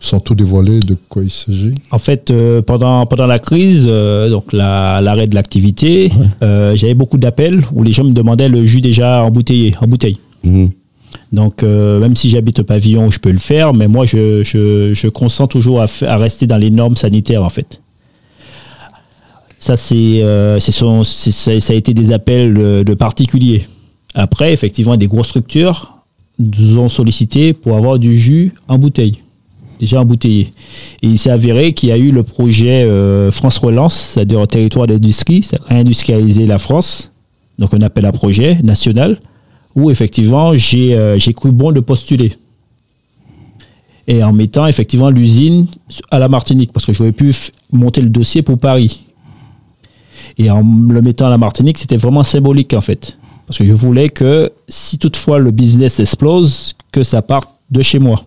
sans 0.00 0.20
tout 0.20 0.34
dévoiler, 0.34 0.80
de 0.80 0.96
quoi 1.08 1.24
il 1.24 1.30
s'agit 1.30 1.74
En 1.90 1.98
fait, 1.98 2.30
euh, 2.30 2.62
pendant, 2.62 3.04
pendant 3.06 3.26
la 3.26 3.38
crise, 3.38 3.86
euh, 3.90 4.30
donc 4.30 4.52
la- 4.52 5.00
l'arrêt 5.02 5.26
de 5.26 5.34
l'activité, 5.34 6.12
euh, 6.42 6.76
j'avais 6.76 6.94
beaucoup 6.94 7.18
d'appels 7.18 7.60
où 7.74 7.82
les 7.82 7.92
gens 7.92 8.04
me 8.04 8.12
demandaient 8.12 8.48
le 8.48 8.64
jus 8.64 8.80
déjà 8.80 9.22
embouteillé, 9.24 9.74
en 9.80 9.86
bouteille. 9.86 10.18
Mhm. 10.44 10.70
Donc, 11.32 11.62
même 11.62 12.14
si 12.14 12.30
j'habite 12.30 12.58
au 12.60 12.64
pavillon, 12.64 13.10
je 13.10 13.18
peux 13.18 13.32
le 13.32 13.38
faire, 13.38 13.74
mais 13.74 13.88
moi, 13.88 14.06
je, 14.06 14.42
je, 14.44 14.92
je 14.94 15.08
consens 15.08 15.48
toujours 15.48 15.80
à, 15.82 16.16
rester 16.16 16.46
dans 16.46 16.56
les 16.58 16.70
normes 16.70 16.94
sanitaires, 16.96 17.42
en 17.42 17.48
fait. 17.48 17.80
Ça, 19.58 19.76
c'est, 19.76 20.22
c'est 20.60 20.72
son- 20.72 21.02
c'est- 21.04 21.32
ça, 21.32 21.58
ça 21.60 21.72
a 21.72 21.76
été 21.76 21.94
des 21.94 22.12
appels 22.12 22.54
de, 22.54 22.82
de 22.84 22.94
particuliers. 22.94 23.66
Après, 24.14 24.52
effectivement, 24.52 24.96
des 24.96 25.08
grosses 25.08 25.28
structures 25.28 25.95
nous 26.38 26.78
ont 26.78 26.88
sollicité 26.88 27.52
pour 27.52 27.76
avoir 27.76 27.98
du 27.98 28.18
jus 28.18 28.52
en 28.68 28.78
bouteille, 28.78 29.18
déjà 29.80 30.00
embouteillé. 30.00 30.50
Et 31.02 31.08
il 31.08 31.18
s'est 31.18 31.30
avéré 31.30 31.72
qu'il 31.72 31.88
y 31.88 31.92
a 31.92 31.98
eu 31.98 32.10
le 32.10 32.22
projet 32.22 32.84
euh, 32.84 33.30
France 33.30 33.58
Relance, 33.58 33.94
c'est-à-dire 33.94 34.40
un 34.40 34.46
territoire 34.46 34.86
d'industrie, 34.86 35.42
c'est 35.42 35.60
réindustrialiser 35.62 36.46
la 36.46 36.58
France, 36.58 37.12
donc 37.58 37.72
un 37.74 37.80
appel 37.80 38.04
à 38.04 38.12
projet 38.12 38.58
national 38.62 39.18
où 39.76 39.90
effectivement 39.90 40.56
j'ai 40.56 40.96
euh, 40.96 41.18
cru 41.36 41.52
bon 41.52 41.70
de 41.70 41.80
postuler. 41.80 42.32
Et 44.08 44.22
en 44.22 44.32
mettant 44.32 44.66
effectivement 44.66 45.10
l'usine 45.10 45.66
à 46.10 46.18
la 46.18 46.28
Martinique, 46.28 46.72
parce 46.72 46.86
que 46.86 46.92
j'aurais 46.92 47.12
pu 47.12 47.34
monter 47.72 48.00
le 48.00 48.08
dossier 48.08 48.42
pour 48.42 48.58
Paris. 48.58 49.06
Et 50.38 50.50
en 50.50 50.60
le 50.60 51.02
mettant 51.02 51.26
à 51.26 51.30
la 51.30 51.38
Martinique, 51.38 51.78
c'était 51.78 51.96
vraiment 51.96 52.22
symbolique 52.22 52.72
en 52.74 52.80
fait. 52.80 53.18
Parce 53.46 53.58
que 53.58 53.64
je 53.64 53.72
voulais 53.72 54.08
que 54.08 54.50
si 54.68 54.98
toutefois 54.98 55.38
le 55.38 55.50
business 55.50 56.00
explose, 56.00 56.74
que 56.92 57.02
ça 57.02 57.22
parte 57.22 57.50
de 57.70 57.82
chez 57.82 57.98
moi. 57.98 58.24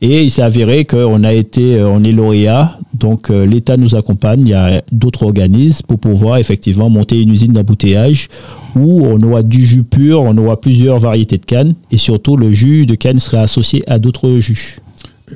Et 0.00 0.22
il 0.24 0.30
s'est 0.30 0.42
avéré 0.42 0.84
qu'on 0.84 1.24
a 1.24 1.32
été, 1.32 1.76
euh, 1.76 1.88
on 1.88 2.04
est 2.04 2.12
lauréat, 2.12 2.78
donc 2.94 3.30
euh, 3.30 3.44
l'État 3.44 3.76
nous 3.76 3.96
accompagne, 3.96 4.40
il 4.40 4.50
y 4.50 4.54
a 4.54 4.80
d'autres 4.92 5.24
organismes 5.24 5.84
pour 5.86 5.98
pouvoir 5.98 6.38
effectivement 6.38 6.88
monter 6.88 7.20
une 7.20 7.30
usine 7.30 7.52
d'embouteillage 7.52 8.28
où 8.76 9.04
on 9.06 9.20
aura 9.22 9.42
du 9.42 9.66
jus 9.66 9.82
pur, 9.82 10.22
on 10.22 10.36
aura 10.38 10.60
plusieurs 10.60 11.00
variétés 11.00 11.38
de 11.38 11.44
canne 11.44 11.74
et 11.90 11.96
surtout 11.96 12.36
le 12.36 12.52
jus 12.52 12.86
de 12.86 12.94
canne 12.94 13.18
sera 13.18 13.42
associé 13.42 13.82
à 13.90 13.98
d'autres 13.98 14.38
jus. 14.38 14.78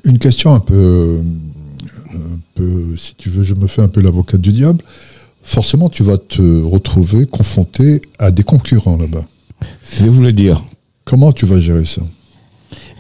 Une 0.05 0.19
question 0.19 0.55
un 0.55 0.61
peu, 0.61 1.21
un 2.15 2.39
peu, 2.55 2.97
si 2.97 3.17
tu 3.17 3.31
veux, 3.31 3.43
je 3.43 3.55
me 3.55 3.67
fais 3.67 3.83
un 3.83 3.89
peu 3.89 4.01
l'avocat 4.01 4.39
du 4.39 4.53
diable. 4.53 4.83
Forcément, 5.43 5.89
tu 5.89 6.03
vas 6.03 6.19
te 6.19 6.63
retrouver 6.63 7.27
confronté 7.27 8.03
à 8.19 8.31
des 8.31 8.43
concurrents 8.43 8.97
là-bas. 8.97 9.25
C'est 9.83 10.05
je 10.05 10.11
voulais 10.11 10.33
dire. 10.33 10.63
Comment 11.05 11.33
tu 11.33 11.47
vas 11.47 11.61
gérer 11.61 11.85
ça? 11.85 12.03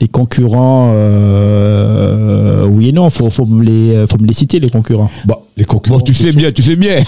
Les 0.03 0.09
concurrents, 0.09 0.91
euh, 0.97 2.67
oui 2.67 2.89
et 2.89 2.93
non, 2.93 3.09
faut, 3.09 3.31
faut, 3.31 3.47
me 3.47 3.63
les, 3.63 4.05
faut 4.09 4.19
me 4.19 4.27
les 4.27 4.35
citer, 4.35 4.59
les 4.59 4.69
concurrents. 4.69 5.09
Bah, 5.27 5.39
les 5.57 5.65
concurrents. 5.65 5.99
Bon, 5.99 6.05
tu 6.05 6.13
sais 6.13 6.33
bien, 6.33 6.51
tu 6.51 6.63
sais 6.63 6.77
bien. 6.77 7.05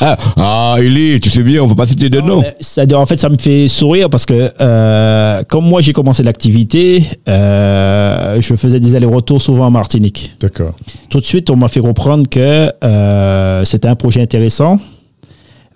ah, 0.36 0.76
Eli, 0.78 1.20
tu 1.20 1.30
sais 1.30 1.42
bien, 1.42 1.62
on 1.62 1.66
va 1.66 1.74
pas 1.74 1.86
citer 1.86 2.10
de 2.10 2.20
nom. 2.20 2.42
C'est-à-dire, 2.60 3.00
en 3.00 3.06
fait, 3.06 3.18
ça 3.18 3.28
me 3.28 3.36
fait 3.36 3.66
sourire 3.66 4.10
parce 4.10 4.26
que, 4.26 4.52
euh, 4.60 5.42
comme 5.48 5.64
moi, 5.64 5.80
j'ai 5.80 5.92
commencé 5.92 6.22
l'activité, 6.22 7.04
euh, 7.28 8.40
je 8.40 8.54
faisais 8.54 8.78
des 8.78 8.94
allers-retours 8.94 9.40
souvent 9.40 9.66
en 9.66 9.70
Martinique. 9.70 10.32
D'accord. 10.40 10.74
Tout 11.08 11.20
de 11.20 11.24
suite, 11.24 11.50
on 11.50 11.56
m'a 11.56 11.68
fait 11.68 11.80
comprendre 11.80 12.28
que 12.28 12.70
euh, 12.84 13.64
c'était 13.64 13.88
un 13.88 13.96
projet 13.96 14.20
intéressant, 14.20 14.78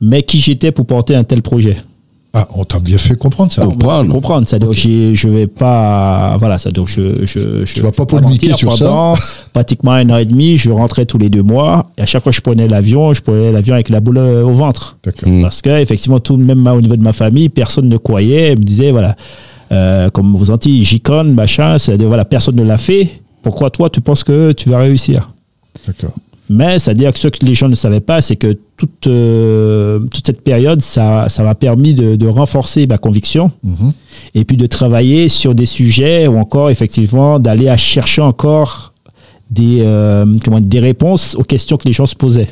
mais 0.00 0.22
qui 0.22 0.40
j'étais 0.40 0.70
pour 0.70 0.86
porter 0.86 1.14
un 1.14 1.24
tel 1.24 1.42
projet. 1.42 1.76
Ah, 2.34 2.46
on 2.54 2.64
t'a 2.64 2.78
bien 2.80 2.98
fait 2.98 3.16
comprendre 3.16 3.50
ça. 3.50 3.64
Comprendre. 3.64 4.12
comprendre. 4.12 4.46
C'est-à-dire, 4.46 4.72
j'ai- 4.72 5.14
je 5.14 5.26
vais 5.28 5.46
pas, 5.46 6.36
voilà, 6.38 6.58
c'est-à-dire, 6.58 6.86
je, 6.86 7.24
je, 7.24 7.64
je 7.64 7.72
Tu 7.74 7.80
vas 7.80 7.92
pas 7.92 8.02
je 8.02 8.06
polémiquer 8.16 8.52
sur 8.52 8.76
ça. 8.76 8.84
pendant 8.84 9.14
Pratiquement 9.54 9.92
un 9.92 10.10
an 10.10 10.18
et 10.18 10.26
demi, 10.26 10.58
je 10.58 10.70
rentrais 10.70 11.06
tous 11.06 11.16
les 11.16 11.30
deux 11.30 11.42
mois, 11.42 11.84
et 11.96 12.02
à 12.02 12.06
chaque 12.06 12.22
fois 12.22 12.32
que 12.32 12.36
je 12.36 12.42
prenais 12.42 12.68
l'avion, 12.68 13.14
je 13.14 13.22
prenais 13.22 13.52
l'avion 13.52 13.72
avec 13.74 13.88
la 13.88 14.00
boule 14.00 14.18
euh, 14.18 14.42
au 14.44 14.52
ventre. 14.52 14.98
D'accord. 15.02 15.28
Mm. 15.30 15.40
Parce 15.42 15.62
que, 15.62 15.80
effectivement, 15.80 16.18
tout, 16.20 16.36
même 16.36 16.66
au 16.66 16.80
niveau 16.82 16.96
de 16.96 17.02
ma 17.02 17.14
famille, 17.14 17.48
personne 17.48 17.88
ne 17.88 17.96
croyait, 17.96 18.50
me 18.50 18.62
disait, 18.62 18.90
voilà, 18.90 19.16
euh, 19.72 20.10
comme 20.10 20.36
vous 20.36 20.50
en 20.50 20.56
dites, 20.58 20.84
j'icône, 20.84 21.32
machin, 21.32 21.78
c'est-à-dire, 21.78 22.08
voilà, 22.08 22.26
personne 22.26 22.56
ne 22.56 22.64
l'a 22.64 22.76
fait. 22.78 23.08
Pourquoi 23.42 23.70
toi, 23.70 23.88
tu 23.88 24.02
penses 24.02 24.24
que 24.24 24.52
tu 24.52 24.68
vas 24.68 24.78
réussir? 24.78 25.30
D'accord. 25.86 26.12
Mais 26.48 26.78
c'est-à-dire 26.78 27.12
que 27.12 27.18
ce 27.18 27.28
que 27.28 27.44
les 27.44 27.54
gens 27.54 27.68
ne 27.68 27.74
savaient 27.74 28.00
pas, 28.00 28.20
c'est 28.20 28.36
que 28.36 28.56
toute, 28.76 29.06
euh, 29.08 29.98
toute 29.98 30.24
cette 30.26 30.42
période, 30.42 30.80
ça 30.80 31.28
ça 31.28 31.42
m'a 31.42 31.54
permis 31.56 31.92
de, 31.94 32.14
de 32.16 32.26
renforcer 32.28 32.86
ma 32.86 32.98
conviction 32.98 33.50
Mhm. 33.64 33.92
et 34.34 34.44
puis 34.44 34.56
de 34.56 34.66
travailler 34.66 35.28
sur 35.28 35.54
des 35.54 35.66
sujets 35.66 36.26
ou 36.28 36.38
encore 36.38 36.70
effectivement 36.70 37.38
d'aller 37.40 37.68
à 37.68 37.76
chercher 37.76 38.22
encore 38.22 38.92
des, 39.50 39.78
euh, 39.80 40.24
comment, 40.44 40.60
des 40.60 40.80
réponses 40.80 41.34
aux 41.36 41.42
questions 41.44 41.76
que 41.76 41.86
les 41.86 41.92
gens 41.92 42.06
se 42.06 42.14
posaient. 42.14 42.48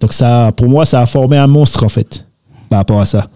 Donc 0.00 0.12
ça, 0.12 0.50
pour 0.56 0.68
moi, 0.68 0.84
ça 0.84 1.00
a 1.00 1.06
formé 1.06 1.36
un 1.36 1.46
monstre 1.46 1.84
en 1.84 1.88
fait 1.88 2.26
par 2.68 2.78
rapport 2.80 3.00
à 3.00 3.06
ça. 3.06 3.28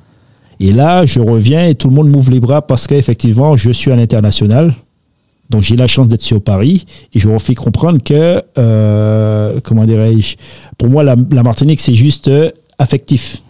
Et 0.58 0.72
là, 0.72 1.04
je 1.06 1.20
reviens 1.20 1.66
et 1.66 1.74
tout 1.74 1.88
le 1.88 1.94
monde 1.94 2.08
m'ouvre 2.08 2.30
les 2.32 2.40
bras 2.40 2.62
parce 2.62 2.86
qu'effectivement, 2.86 3.56
je 3.56 3.70
suis 3.70 3.92
à 3.92 3.96
l'international. 3.96 4.74
Donc 5.50 5.62
j'ai 5.62 5.76
la 5.76 5.86
chance 5.86 6.08
d'être 6.08 6.22
sur 6.22 6.42
Paris 6.42 6.84
et 7.14 7.18
je 7.18 7.28
leur 7.28 7.40
fais 7.40 7.54
comprendre 7.54 8.02
que, 8.02 8.42
euh, 8.58 9.60
comment 9.62 9.84
dirais-je, 9.84 10.36
pour 10.78 10.88
moi 10.88 11.04
la, 11.04 11.16
la 11.30 11.42
Martinique 11.42 11.80
c'est 11.80 11.94
juste 11.94 12.28
euh, 12.28 12.50
affectif. 12.78 13.42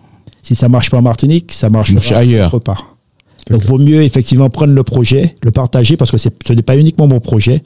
Si 0.42 0.54
ça 0.54 0.68
marche 0.68 0.90
pas 0.90 0.98
en 0.98 1.02
Martinique, 1.02 1.52
ça 1.52 1.70
marche 1.70 1.92
Marche 1.92 2.12
ailleurs. 2.12 2.52
autre 2.54 2.64
part. 2.64 2.96
Donc 3.50 3.62
vaut 3.62 3.78
mieux 3.78 4.02
effectivement 4.02 4.48
prendre 4.50 4.72
le 4.74 4.82
projet, 4.82 5.34
le 5.42 5.50
partager 5.50 5.96
parce 5.96 6.10
que 6.10 6.18
ce 6.18 6.28
n'est 6.52 6.62
pas 6.62 6.76
uniquement 6.76 7.06
mon 7.06 7.20
projet. 7.20 7.62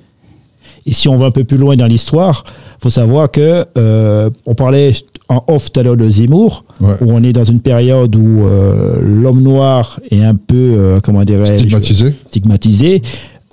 Et 0.86 0.94
si 0.94 1.08
on 1.08 1.16
va 1.16 1.26
un 1.26 1.30
peu 1.30 1.44
plus 1.44 1.58
loin 1.58 1.76
dans 1.76 1.86
l'histoire, 1.86 2.44
faut 2.78 2.88
savoir 2.88 3.30
que 3.30 3.66
euh, 3.76 4.30
on 4.46 4.54
parlait 4.54 4.92
en 5.28 5.44
off 5.48 5.70
tout 5.70 5.78
à 5.80 5.82
l'heure 5.82 5.96
de 5.96 6.08
Zemmour, 6.08 6.64
Ouais. 6.80 6.94
où 7.02 7.10
on 7.12 7.22
est 7.22 7.34
dans 7.34 7.44
une 7.44 7.60
période 7.60 8.16
où 8.16 8.46
euh, 8.46 8.98
l'homme 9.02 9.42
noir 9.42 10.00
est 10.10 10.22
un 10.24 10.34
peu, 10.34 10.54
euh, 10.56 10.98
comment 11.04 11.22
dirais-je, 11.24 11.58
Stigmatisé. 11.58 12.14
stigmatisé. 12.28 13.02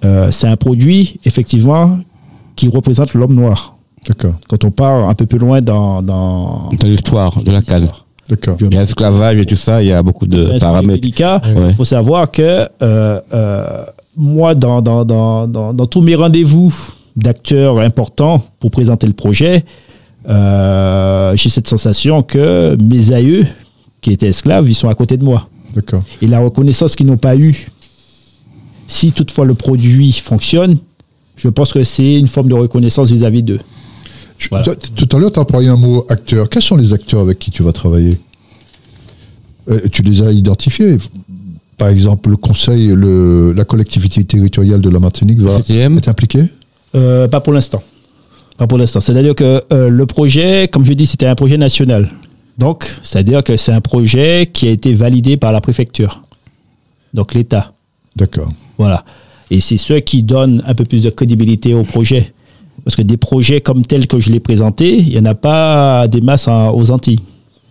Euh, 0.05 0.29
c'est 0.31 0.47
un 0.47 0.55
produit, 0.57 1.19
effectivement, 1.25 1.99
qui 2.55 2.67
représente 2.69 3.13
l'homme 3.13 3.33
noir. 3.35 3.75
D'accord. 4.07 4.33
Quand 4.47 4.63
on 4.63 4.71
part 4.71 5.09
un 5.09 5.13
peu 5.15 5.25
plus 5.25 5.39
loin 5.39 5.61
dans... 5.61 6.01
dans 6.01 6.69
Dans 6.79 6.87
l'histoire 6.87 7.41
de 7.43 7.51
la 7.51 7.61
canne. 7.61 7.89
D'accord. 8.29 8.57
Il 8.59 8.73
y 8.73 8.77
a 8.77 8.81
l'esclavage 8.81 9.37
et 9.39 9.45
tout 9.45 9.55
ça, 9.55 9.81
il 9.81 9.87
y 9.87 9.91
a 9.93 10.03
beaucoup 10.03 10.27
de 10.27 10.59
paramètres. 10.59 11.07
il 11.07 11.23
Ouais. 11.57 11.73
faut 11.73 11.85
savoir 11.85 12.29
que 12.29 12.41
euh, 12.81 13.19
euh, 13.33 13.83
moi, 14.15 14.53
dans, 14.53 14.81
dans, 14.81 15.05
dans, 15.05 15.47
dans, 15.47 15.73
dans 15.73 15.85
tous 15.85 16.01
mes 16.01 16.15
rendez-vous 16.15 16.73
d'acteurs 17.15 17.79
importants 17.79 18.43
pour 18.59 18.69
présenter 18.69 19.07
le 19.07 19.13
projet, 19.13 19.63
euh, 20.29 21.35
j'ai 21.35 21.49
cette 21.49 21.67
sensation 21.67 22.21
que 22.23 22.77
mes 22.83 23.11
aïeux, 23.13 23.45
qui 24.01 24.11
étaient 24.11 24.27
esclaves, 24.27 24.69
ils 24.69 24.75
sont 24.75 24.89
à 24.89 24.93
côté 24.95 25.17
de 25.17 25.23
moi. 25.23 25.47
D'accord. 25.73 26.03
Et 26.21 26.27
la 26.27 26.39
reconnaissance 26.39 26.95
qu'ils 26.95 27.07
n'ont 27.07 27.17
pas 27.17 27.35
eue, 27.35 27.69
si 28.87 29.11
toutefois 29.11 29.45
le 29.45 29.53
produit 29.53 30.11
fonctionne, 30.13 30.77
je 31.35 31.49
pense 31.49 31.71
que 31.73 31.83
c'est 31.83 32.15
une 32.17 32.27
forme 32.27 32.49
de 32.49 32.53
reconnaissance 32.55 33.11
vis-à-vis 33.11 33.43
d'eux. 33.43 33.59
Voilà. 34.49 34.75
Tout 34.75 35.15
à 35.15 35.19
l'heure, 35.19 35.31
tu 35.31 35.39
as 35.39 35.41
employé 35.41 35.67
un 35.67 35.75
mot 35.77 36.05
acteur. 36.09 36.49
Quels 36.49 36.61
sont 36.61 36.75
les 36.75 36.93
acteurs 36.93 37.21
avec 37.21 37.39
qui 37.39 37.51
tu 37.51 37.63
vas 37.63 37.71
travailler 37.73 38.17
Euh, 39.69 39.79
Tu 39.91 40.01
les 40.03 40.21
as 40.21 40.31
identifiés. 40.31 40.97
Par 41.77 41.89
exemple, 41.89 42.29
le 42.29 42.37
conseil, 42.37 42.87
le, 42.87 43.51
la 43.53 43.65
collectivité 43.65 44.23
territoriale 44.23 44.81
de 44.81 44.89
la 44.89 44.99
Martinique 44.99 45.39
va 45.39 45.57
CTM 45.57 45.97
être 45.97 46.07
impliquée 46.09 46.45
Euh, 46.95 47.27
pas 47.27 47.39
pour 47.41 47.53
l'instant. 47.53 47.83
Pas 48.57 48.65
pour 48.67 48.77
l'instant. 48.79 48.99
C'est-à-dire 49.01 49.35
que 49.35 49.61
euh, 49.71 49.89
le 49.89 50.05
projet, 50.05 50.67
comme 50.71 50.83
je 50.83 50.93
dis, 50.93 51.05
c'était 51.05 51.27
un 51.27 51.35
projet 51.35 51.57
national. 51.57 52.09
Donc, 52.57 52.89
c'est-à-dire 53.03 53.43
que 53.43 53.55
c'est 53.57 53.71
un 53.71 53.81
projet 53.81 54.49
qui 54.51 54.67
a 54.67 54.71
été 54.71 54.93
validé 54.93 55.37
par 55.37 55.51
la 55.51 55.61
préfecture. 55.61 56.23
Donc, 57.13 57.33
l'État. 57.35 57.73
D'accord. 58.17 58.51
Voilà. 58.77 59.03
Et 59.51 59.61
c'est 59.61 59.77
ceux 59.77 59.99
qui 59.99 60.23
donnent 60.23 60.61
un 60.65 60.73
peu 60.73 60.83
plus 60.83 61.03
de 61.03 61.09
crédibilité 61.09 61.73
au 61.73 61.83
projet. 61.83 62.33
Parce 62.83 62.95
que 62.95 63.01
des 63.01 63.17
projets 63.17 63.61
comme 63.61 63.85
tels 63.85 64.07
que 64.07 64.19
je 64.19 64.29
l'ai 64.31 64.39
présenté, 64.39 64.97
il 64.97 65.09
n'y 65.09 65.19
en 65.19 65.25
a 65.25 65.35
pas 65.35 66.07
des 66.07 66.21
masses 66.21 66.47
en- 66.47 66.73
aux 66.75 66.91
Antilles. 66.91 67.19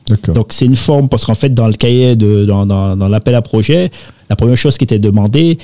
D'accord. 0.09 0.35
Donc 0.35 0.53
c'est 0.53 0.67
une 0.67 0.77
forme, 0.77 1.09
parce 1.09 1.25
qu'en 1.25 1.35
fait, 1.35 1.53
dans 1.53 1.67
le 1.67 1.73
cahier, 1.75 2.17
de, 2.17 2.45
dans, 2.45 2.65
dans- 2.67 2.97
dans 2.97 3.09
l'appel 3.09 3.35
à 3.35 3.43
projet, 3.43 3.91
la 4.31 4.37
première 4.37 4.57
chose 4.57 4.77
qui 4.79 4.85
était 4.85 4.99
demandée, 4.99 5.59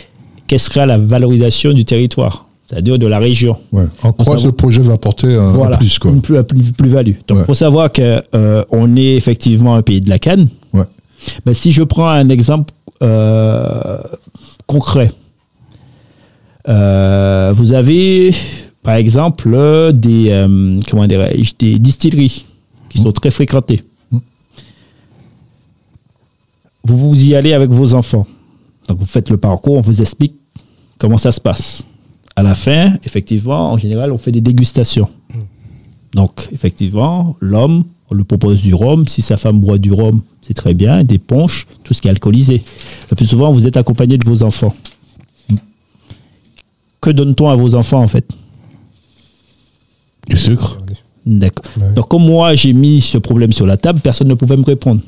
quelle 0.46 0.58
serait 0.58 0.84
la 0.86 0.98
valorisation 0.98 1.72
du 1.72 1.84
territoire, 1.84 2.46
c'est-à-dire 2.66 2.98
de 2.98 3.06
la 3.06 3.18
région? 3.18 3.56
Ouais. 3.72 3.84
En 4.02 4.12
quoi 4.12 4.24
savoir- 4.24 4.40
ce 4.42 4.48
projet 4.48 4.80
va 4.82 4.94
apporter 4.94 5.34
un, 5.34 5.54
un 5.54 5.76
plus 5.76 5.98
quoi? 5.98 6.10
une 6.10 6.20
plus, 6.22 6.36
une 6.36 6.42
plus- 6.44 6.72
plus-value. 6.72 7.12
Donc, 7.28 7.30
il 7.30 7.34
Ouais. 7.38 7.44
faut 7.44 7.54
savoir 7.54 7.90
qu'on 7.92 8.96
est 8.96 9.14
effectivement 9.16 9.74
un 9.76 9.82
pays 9.82 10.00
de 10.00 10.08
la 10.10 10.18
canne. 10.18 10.48
Ouais. 10.72 10.84
Mais 11.46 11.54
si 11.54 11.70
je 11.72 11.82
prends 11.82 12.08
un 12.08 12.28
exemple 12.28 12.72
euh, 13.02 13.98
concret, 14.66 15.10
euh, 16.68 17.52
vous 17.54 17.72
avez, 17.72 18.34
par 18.82 18.94
exemple, 18.94 19.50
euh, 19.52 19.92
des, 19.92 20.28
euh, 20.30 20.80
comment 20.88 21.06
dirais-je, 21.06 21.52
des 21.58 21.78
distilleries 21.78 22.46
qui 22.88 22.98
sont 22.98 23.12
très 23.12 23.30
fréquentées. 23.30 23.82
Vous 26.84 26.98
vous 26.98 27.24
y 27.24 27.34
allez 27.34 27.52
avec 27.52 27.70
vos 27.70 27.94
enfants. 27.94 28.26
Donc, 28.88 28.98
vous 28.98 29.06
faites 29.06 29.30
le 29.30 29.36
parcours, 29.36 29.76
on 29.76 29.80
vous 29.80 30.00
explique 30.00 30.34
comment 30.98 31.18
ça 31.18 31.32
se 31.32 31.40
passe. 31.40 31.86
À 32.34 32.42
la 32.42 32.54
fin, 32.54 32.94
effectivement, 33.04 33.72
en 33.72 33.78
général, 33.78 34.10
on 34.10 34.18
fait 34.18 34.32
des 34.32 34.40
dégustations. 34.40 35.08
Donc, 36.14 36.48
effectivement, 36.52 37.36
l'homme, 37.40 37.84
on 38.12 38.14
lui 38.14 38.24
propose 38.24 38.60
du 38.60 38.74
rhum. 38.74 39.08
Si 39.08 39.22
sa 39.22 39.36
femme 39.36 39.58
boit 39.60 39.78
du 39.78 39.92
rhum, 39.92 40.22
c'est 40.42 40.54
très 40.54 40.74
bien. 40.74 41.02
Des 41.02 41.18
punches, 41.18 41.66
tout 41.82 41.94
ce 41.94 42.00
qui 42.00 42.08
est 42.08 42.10
alcoolisé. 42.10 42.62
Le 43.10 43.16
plus 43.16 43.26
souvent, 43.26 43.50
vous 43.52 43.66
êtes 43.66 43.76
accompagné 43.76 44.18
de 44.18 44.24
vos 44.24 44.42
enfants. 44.42 44.74
Que 47.00 47.10
donne-t-on 47.10 47.48
à 47.48 47.56
vos 47.56 47.74
enfants, 47.74 48.02
en 48.02 48.06
fait? 48.06 48.28
Du 50.28 50.36
sucre. 50.36 50.78
D'accord. 51.26 51.64
Ouais. 51.80 51.92
Donc, 51.94 52.08
comme 52.08 52.24
moi, 52.24 52.54
j'ai 52.54 52.72
mis 52.72 53.00
ce 53.00 53.18
problème 53.18 53.52
sur 53.52 53.66
la 53.66 53.76
table, 53.76 54.00
personne 54.00 54.28
ne 54.28 54.34
pouvait 54.34 54.56
me 54.56 54.64
répondre. 54.64 55.00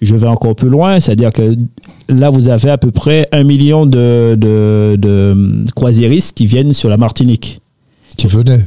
Je 0.00 0.14
vais 0.14 0.28
encore 0.28 0.54
plus 0.54 0.68
loin, 0.68 1.00
c'est-à-dire 1.00 1.32
que 1.32 1.56
là, 2.08 2.30
vous 2.30 2.48
avez 2.48 2.70
à 2.70 2.78
peu 2.78 2.92
près 2.92 3.26
un 3.32 3.42
million 3.42 3.84
de, 3.84 4.36
de, 4.38 4.96
de 4.96 5.64
croisiéristes 5.74 6.36
qui 6.36 6.46
viennent 6.46 6.72
sur 6.72 6.88
la 6.88 6.96
Martinique, 6.96 7.60
Qui 8.16 8.28
venait. 8.28 8.64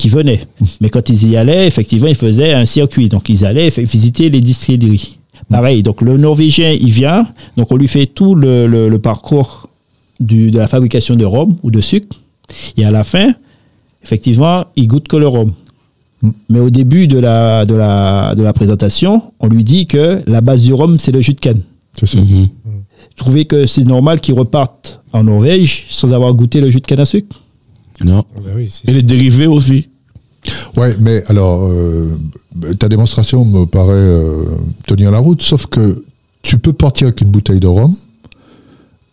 Qui 0.00 0.08
venaient. 0.08 0.40
Mais 0.80 0.88
quand 0.90 1.08
ils 1.08 1.28
y 1.30 1.36
allaient, 1.36 1.66
effectivement, 1.66 2.08
ils 2.08 2.14
faisaient 2.26 2.52
un 2.52 2.66
circuit. 2.66 3.08
Donc, 3.08 3.28
ils 3.28 3.44
allaient 3.44 3.68
visiter 3.68 4.30
les 4.30 4.40
distilleries. 4.40 5.18
Pareil, 5.48 5.82
donc 5.82 6.00
le 6.02 6.16
Norvégien, 6.16 6.70
il 6.72 6.90
vient, 6.90 7.26
donc 7.56 7.72
on 7.72 7.76
lui 7.76 7.88
fait 7.88 8.06
tout 8.06 8.34
le, 8.34 8.66
le- 8.66 8.88
le 8.88 8.98
parcours 8.98 9.68
du- 10.20 10.50
de 10.50 10.58
la 10.58 10.66
fabrication 10.66 11.14
de 11.16 11.24
rhum 11.24 11.56
ou 11.62 11.70
de 11.70 11.80
sucre. 11.80 12.16
Et 12.76 12.84
à 12.84 12.90
la 12.90 13.04
fin, 13.04 13.32
effectivement, 14.04 14.64
il 14.76 14.86
goûte 14.86 15.08
que 15.08 15.16
le 15.16 15.26
rhum. 15.28 15.52
Mais 16.50 16.60
au 16.60 16.68
début 16.70 17.06
de 17.08 17.18
la, 17.18 17.64
de, 17.64 17.74
la, 17.74 18.34
de 18.36 18.42
la 18.42 18.52
présentation, 18.52 19.22
on 19.40 19.48
lui 19.48 19.64
dit 19.64 19.86
que 19.86 20.22
la 20.26 20.40
base 20.42 20.62
du 20.62 20.72
rhum, 20.74 20.98
c'est 20.98 21.12
le 21.12 21.20
jus 21.22 21.32
de 21.34 21.40
canne. 21.40 21.62
C'est 21.94 22.06
ça. 22.06 22.20
Mhm. 22.20 22.48
Vous 22.66 23.16
trouvez 23.16 23.44
que 23.46 23.66
c'est 23.66 23.84
normal 23.84 24.20
qu'il 24.20 24.34
reparte 24.34 25.00
en 25.12 25.24
Norvège 25.24 25.86
sans 25.88 26.12
avoir 26.12 26.32
goûté 26.34 26.60
le 26.60 26.70
jus 26.70 26.80
de 26.80 26.86
canne 26.86 27.00
à 27.00 27.04
sucre 27.06 27.40
Non. 28.04 28.24
Bah 28.36 28.50
oui, 28.56 28.68
c'est- 28.70 28.88
Et 28.88 28.94
les 28.94 29.02
dérivés 29.02 29.46
aussi. 29.46 29.88
Ouais, 30.76 30.96
mais 30.98 31.22
alors, 31.28 31.64
euh, 31.64 32.16
ta 32.78 32.88
démonstration 32.88 33.44
me 33.44 33.66
paraît 33.66 33.92
euh, 33.92 34.44
tenir 34.86 35.10
la 35.10 35.18
route, 35.18 35.42
sauf 35.42 35.66
que 35.66 36.02
tu 36.42 36.58
peux 36.58 36.72
partir 36.72 37.08
avec 37.08 37.20
une 37.20 37.30
bouteille 37.30 37.60
de 37.60 37.66
rhum, 37.66 37.94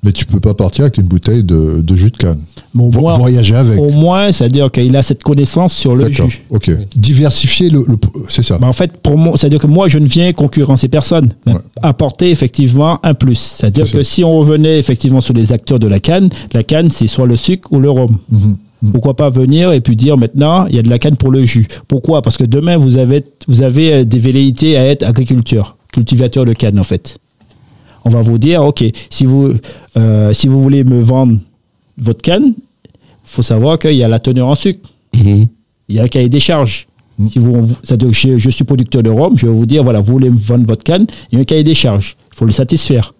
Mais 0.04 0.12
tu 0.14 0.26
peux 0.26 0.40
pas 0.40 0.54
partir 0.54 0.84
avec 0.86 0.98
une 0.98 1.08
bouteille 1.08 1.44
de, 1.44 1.82
de 1.82 1.96
jus 1.96 2.12
de 2.12 2.18
canne. 2.18 2.40
Au 2.78 2.88
Vo- 2.90 3.02
moins, 3.02 3.18
voyager 3.18 3.56
avec. 3.56 3.80
au 3.80 3.90
moins, 3.90 4.32
c'est-à-dire 4.32 4.72
qu'il 4.72 4.96
a 4.96 5.02
cette 5.02 5.24
connaissance 5.24 5.74
sur 5.74 5.96
le 5.96 6.10
jus. 6.12 6.44
Ok. 6.52 6.70
Diversifier 6.96 7.70
le, 7.72 7.84
le- 7.86 7.98
c'est 8.30 8.44
ça. 8.44 8.58
Mais 8.62 8.68
en 8.68 8.74
fait, 8.74 8.96
pour 9.02 9.18
moi, 9.18 9.34
c'est-à-dire 9.36 9.60
que 9.60 9.66
moi, 9.68 9.88
je 9.88 9.98
ne 9.98 10.06
viens 10.06 10.32
concurrencer 10.34 10.88
personne, 10.88 11.34
mais 11.48 11.54
Ouais. 11.54 11.60
apporter 11.82 12.30
effectivement 12.30 13.00
un 13.04 13.16
plus. 13.16 13.36
C'est-à-dire 13.58 13.88
C'est 13.88 13.98
que 13.98 14.04
ça. 14.04 14.10
si 14.14 14.24
on 14.24 14.34
revenait 14.34 14.78
effectivement 14.78 15.20
sur 15.20 15.34
les 15.34 15.52
acteurs 15.52 15.80
de 15.80 15.88
la 15.88 16.00
canne, 16.00 16.30
la 16.54 16.64
canne, 16.64 16.92
c'est 16.92 17.08
soit 17.08 17.26
le 17.28 17.36
sucre 17.36 17.74
ou 17.74 17.80
le 17.80 17.90
rhum. 17.90 18.18
Mhm. 18.30 18.56
Pourquoi 18.92 19.16
pas 19.16 19.30
venir 19.30 19.72
et 19.72 19.82
puis 19.82 19.96
dire 19.96 20.18
maintenant, 20.18 20.68
il 20.68 20.76
y 20.76 20.80
a 20.80 20.84
de 20.84 20.90
la 20.90 21.00
canne 21.00 21.16
pour 21.18 21.32
le 21.32 21.44
jus. 21.46 21.68
Pourquoi? 21.88 22.22
Parce 22.22 22.38
que 22.38 22.44
demain, 22.44 22.78
vous 22.78 22.98
avez, 22.98 23.24
vous 23.48 23.62
avez 23.64 23.94
euh, 23.94 24.04
des 24.04 24.20
velléités 24.20 24.78
à 24.78 24.86
être 24.86 25.04
agriculteur, 25.04 25.78
cultivateur 25.92 26.46
de 26.46 26.54
canne 26.54 26.80
en 26.80 26.84
fait. 26.84 27.18
On 28.06 28.10
va 28.10 28.22
vous 28.22 28.38
dire, 28.38 28.64
ok, 28.64 28.84
si 29.10 29.26
vous, 29.26 29.54
euh, 29.98 30.32
si 30.32 30.48
vous 30.48 30.62
voulez 30.62 30.84
me 30.84 31.00
vendre 31.02 31.40
votre 31.98 32.22
canne, 32.22 32.54
il 32.86 32.94
faut 33.24 33.42
savoir 33.42 33.80
qu'il 33.80 33.94
y 33.96 34.04
a 34.04 34.08
la 34.08 34.20
teneur 34.20 34.48
en 34.48 34.56
sucre 34.56 34.90
Mhm. 35.16 35.48
il 35.90 35.96
y 35.96 36.00
a 36.00 36.04
un 36.04 36.08
cahier 36.08 36.30
des 36.30 36.40
charges. 36.40 36.88
Si 37.32 37.40
vous, 37.40 37.68
c'est-à-dire 37.82 38.10
que 38.10 38.14
je, 38.14 38.38
je 38.38 38.50
suis 38.52 38.64
producteur 38.64 39.02
de 39.02 39.10
rhum, 39.10 39.36
je 39.36 39.48
vais 39.48 39.52
vous 39.54 39.66
dire, 39.66 39.84
voilà, 39.84 40.00
vous 40.02 40.12
voulez 40.14 40.30
me 40.30 40.38
vendre 40.38 40.68
votre 40.68 40.84
canne, 40.84 41.08
il 41.32 41.36
y 41.36 41.38
a 41.40 41.42
un 41.42 41.46
cahier 41.46 41.64
des 41.64 41.74
charges. 41.74 42.16
Il 42.32 42.36
faut 42.38 42.46
le 42.46 42.52
satisfaire. 42.52 43.16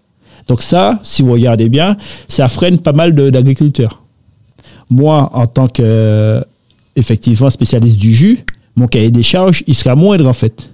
Donc 0.48 0.62
ça, 0.62 1.00
si 1.02 1.24
vous 1.24 1.32
regardez 1.32 1.68
bien, 1.68 1.98
ça 2.28 2.48
freine 2.48 2.78
pas 2.78 2.94
mal 2.94 3.16
d'agriculteurs. 3.16 4.04
Moi, 4.90 5.30
en 5.34 5.48
tant 5.48 5.68
que, 5.68 5.82
euh, 5.84 6.42
effectivement, 6.96 7.50
spécialiste 7.50 7.98
du 7.98 8.14
jus, 8.14 8.40
mon 8.76 8.88
cahier 8.88 9.12
des 9.12 9.24
charges, 9.24 9.64
il 9.68 9.74
sera 9.74 9.96
moindre 9.96 10.28
en 10.28 10.34
fait. 10.34 10.72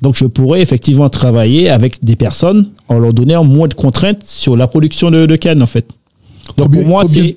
Donc 0.00 0.14
je 0.16 0.26
pourrais 0.26 0.60
effectivement 0.62 1.08
travailler 1.08 1.68
avec 1.70 2.04
des 2.04 2.14
personnes 2.16 2.68
en 2.88 2.98
leur 3.00 3.12
donnant 3.12 3.42
moins 3.44 3.66
de 3.68 3.74
contraintes 3.74 4.22
sur 4.24 4.56
la 4.56 4.68
production 4.68 5.10
de, 5.10 5.26
de 5.26 5.36
canne 5.36 5.60
en 5.60 5.66
fait. 5.66 5.86
Donc 6.56 6.66
Combien- 6.68 6.80
pour 6.82 6.88
moi, 6.88 7.04
c'est 7.04 7.36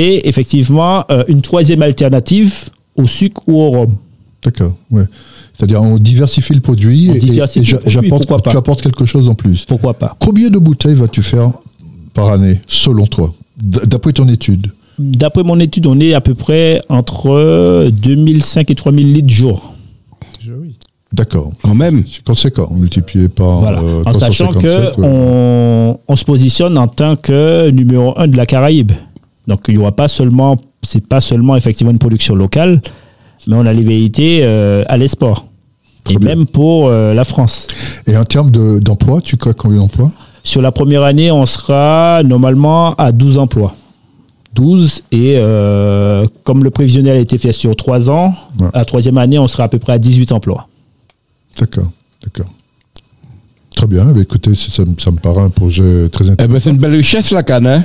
Ouais, 0.00 0.20
effectivement 0.24 1.04
euh, 1.10 1.24
une 1.28 1.40
troisième 1.42 1.82
alternative 1.82 2.68
au 2.96 3.06
sucre 3.06 3.42
ou 3.46 3.60
au 3.60 3.70
rhum. 3.70 3.96
D'accord. 4.44 4.74
Ouais. 4.90 5.04
C'est-à-dire, 5.56 5.82
on 5.82 5.98
diversifie 5.98 6.52
le 6.54 6.60
produit 6.60 7.08
On 7.10 7.14
et, 7.14 7.20
diversifie 7.20 7.60
et 7.60 7.90
j'apporte- 7.90 8.82
quelque 8.82 9.04
chose 9.04 9.28
en 9.28 9.34
plus. 9.34 9.64
Pourquoi 9.64 9.94
pas 9.94 10.14
Combien 10.18 10.50
de 10.50 10.58
bouteilles 10.58 10.94
vas-tu 10.94 11.22
faire 11.22 11.50
par 12.14 12.28
année, 12.30 12.60
selon 12.66 13.06
toi, 13.06 13.32
d'après 13.60 14.12
ton 14.12 14.28
étude? 14.28 14.68
D'après 14.98 15.42
mon 15.42 15.58
étude, 15.58 15.86
on 15.86 15.98
est 16.00 16.14
à 16.14 16.20
peu 16.20 16.34
près 16.34 16.80
entre 16.88 17.88
2005 17.90 18.70
et 18.70 18.74
3000 18.74 19.12
litres 19.12 19.28
jour. 19.32 19.74
Oui. 20.60 20.76
D'accord. 21.12 21.52
Quand 21.62 21.74
même. 21.74 22.04
C'est 22.10 22.24
conséquent, 22.24 22.70
multiplié 22.72 23.28
par 23.28 23.60
Voilà. 23.60 23.80
euh, 23.82 24.02
en 24.06 24.12
sachant 24.12 24.48
que 24.48 24.58
357, 24.60 24.98
ouais. 24.98 25.06
on, 25.06 25.98
on 26.08 26.16
se 26.16 26.24
positionne 26.24 26.78
en 26.78 26.88
tant 26.88 27.16
que 27.16 27.70
numéro 27.70 28.14
un 28.18 28.26
de 28.28 28.36
la 28.36 28.46
Caraïbe. 28.46 28.92
Donc 29.46 29.60
il 29.68 29.74
y 29.74 29.78
aura 29.78 29.92
pas 29.92 30.08
seulement, 30.08 30.56
c'est 30.82 31.06
pas 31.06 31.20
seulement 31.20 31.56
effectivement 31.56 31.90
une 31.92 31.98
production 31.98 32.34
locale, 32.34 32.80
mais 33.46 33.56
on 33.56 33.66
a 33.66 33.72
les 33.72 33.82
velléités 33.82 34.40
euh, 34.42 34.84
à 34.88 34.96
l'export. 34.96 35.46
Et 36.10 36.16
bien. 36.16 36.30
même 36.34 36.46
pour 36.46 36.88
euh, 36.88 37.14
la 37.14 37.24
France. 37.24 37.68
Et 38.06 38.16
en 38.16 38.24
termes 38.24 38.50
de- 38.50 38.78
d'emploi, 38.78 39.20
tu 39.20 39.36
crois 39.36 39.54
combien 39.54 39.78
d'emplois? 39.78 40.10
Sur 40.44 40.60
la 40.62 40.72
première 40.72 41.02
année, 41.02 41.30
on 41.30 41.46
sera 41.46 42.22
normalement 42.24 42.94
à 42.94 43.12
12 43.12 43.38
emplois. 43.38 43.74
12 44.54 45.02
et 45.12 45.34
euh, 45.36 46.26
comme 46.44 46.62
le 46.64 46.70
prévisionnel 46.70 47.16
a 47.16 47.20
été 47.20 47.38
fait 47.38 47.52
sur 47.52 47.74
3 47.74 48.10
ans, 48.10 48.34
Ouais. 48.60 48.66
à 48.74 48.78
la 48.80 48.84
troisième 48.84 49.16
année, 49.18 49.38
on 49.38 49.48
sera 49.48 49.64
à 49.64 49.68
peu 49.68 49.78
près 49.78 49.92
à 49.94 49.98
18 49.98 50.30
emplois. 50.32 50.68
D'accord, 51.58 51.90
d'accord. 52.22 52.50
Très 53.74 53.86
bien, 53.86 54.06
eh 54.16 54.20
écoutez, 54.20 54.54
ça, 54.54 54.70
ça 54.70 54.82
me- 54.84 54.94
ça 54.98 55.10
me 55.10 55.16
paraît 55.16 55.40
un 55.40 55.48
projet 55.48 56.08
très 56.10 56.26
Eh 56.26 56.30
intéressant. 56.30 56.52
ben, 56.52 56.60
c'est 56.62 56.70
une 56.70 56.76
belle 56.76 56.94
richesse, 56.94 57.30
la 57.30 57.42
canne, 57.42 57.66
hein 57.66 57.84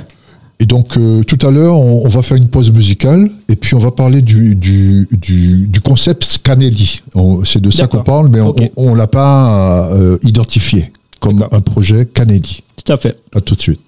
Et 0.60 0.66
donc, 0.66 0.96
euh, 0.98 1.22
tout 1.22 1.38
à 1.46 1.50
l'heure, 1.50 1.76
on, 1.76 2.04
on 2.04 2.08
va 2.08 2.20
faire 2.20 2.36
une 2.36 2.48
pause 2.48 2.70
musicale 2.72 3.30
et 3.48 3.56
puis 3.56 3.74
on 3.74 3.78
va 3.78 3.90
parler 3.90 4.20
du, 4.20 4.54
du, 4.54 5.08
du, 5.10 5.66
du 5.68 5.80
concept 5.80 6.24
Scanelli. 6.24 7.00
C'est 7.44 7.62
de 7.62 7.70
ça 7.70 7.86
qu'on 7.86 8.02
parle, 8.02 8.28
mais 8.28 8.40
on 8.76 8.90
ne 8.92 8.96
l'a 8.96 9.06
pas 9.06 9.88
euh, 9.92 10.18
identifié 10.22 10.92
comme 11.20 11.46
un 11.50 11.60
projet 11.60 12.06
Canelli. 12.06 12.62
Tout 12.84 12.92
à 12.92 12.96
fait. 12.96 13.16
À 13.34 13.40
tout 13.40 13.54
de 13.54 13.60
suite. 13.60 13.80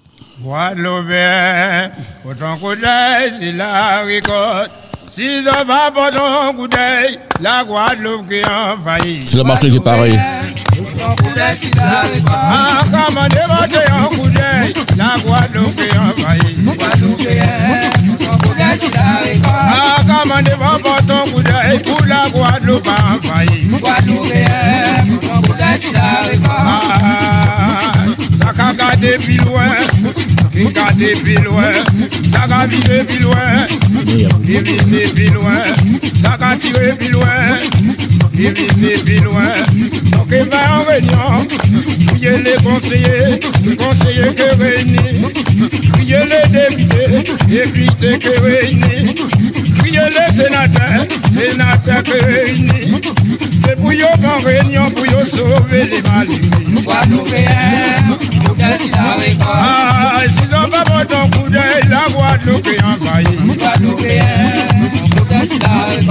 Si 5.09 5.43
ça 5.43 5.63
va 5.65 5.91
pour 5.91 6.09
ton 6.09 6.53
coup 6.55 6.67
d'œil, 6.69 7.19
la 7.41 7.65
Guadeloupe 7.65 8.29
qui 8.29 8.41
envahit. 8.45 9.27
C'est 9.27 9.37
la 9.37 9.43
marché 9.43 9.69
qui 9.69 9.75
est 9.75 9.79
pareil. 9.81 10.17
Ah, 12.31 12.81
comment 12.89 13.27
dévoter 13.27 13.85
un 13.91 14.05
coup 14.05 14.29
d'œil, 14.29 14.73
la 14.97 15.17
Guadeloupe 15.21 15.75
qui 15.75 15.97
envahit. 15.97 16.57
Ah, 19.43 19.97
comment 20.07 20.41
dévoter 20.41 21.05
ton 21.05 21.23
coup 21.29 21.43
d'œil, 21.43 21.79
pour 21.85 22.05
la 22.05 22.29
Guadeloupe 22.29 22.87
envahit. 22.87 23.83
Ah, 23.85 25.30
ça 28.39 28.53
qu'a 28.55 28.73
gardé 28.73 29.17
plus 29.19 29.37
loin, 29.37 29.71
qui 30.51 30.71
gardé 30.73 31.13
plus 31.23 31.43
loin, 31.43 31.71
ça 32.31 32.47
qu'a 32.47 32.65
visé 32.67 33.03
plus 33.03 33.23
loin. 33.23 33.65
Qui 34.45 34.57
visait 34.57 35.07
plus 35.13 35.27
loin, 35.27 35.61
ça 36.21 36.35
va 36.39 36.57
tirer 36.57 36.93
plus 36.97 37.11
loin. 37.11 37.57
Qui 38.33 38.49
plus 39.03 39.19
loin? 39.19 39.51
Donc 40.11 40.27
il 40.31 40.49
va 40.49 40.79
en 40.79 40.83
réunion, 40.83 41.47
prier 42.07 42.37
les 42.37 42.55
conseillers, 42.63 43.39
conseillers 43.77 44.33
que 44.33 44.47
réunis. 44.61 45.21
Prier 45.93 46.23
les 46.25 46.49
députés, 46.49 47.33
députés 47.47 48.19
que 48.19 48.41
réunis. 48.41 49.15
Prier 49.91 50.07
les 50.07 50.33
sénateurs, 50.33 51.05
sénateurs 51.37 52.03
que 52.03 52.23
réunis. 52.23 53.01
C'est 53.61 53.75
pour 53.75 53.91
eux 53.91 53.95
en 54.25 54.39
réunion, 54.41 54.89
pour 54.91 55.03
eux 55.03 55.25
sauver 55.25 55.83
les 55.83 56.01
malheureux. 56.01 56.45
Ah, 59.41 60.21
si 60.29 60.43
on 60.47 60.69
va 60.69 60.83
voir 60.85 61.07
ton 61.07 61.29
coup 61.31 61.49
d'œil, 61.49 61.81
la 61.89 62.05
Guadeloupe 62.09 62.67
est 62.67 62.81
envahie. 62.83 63.37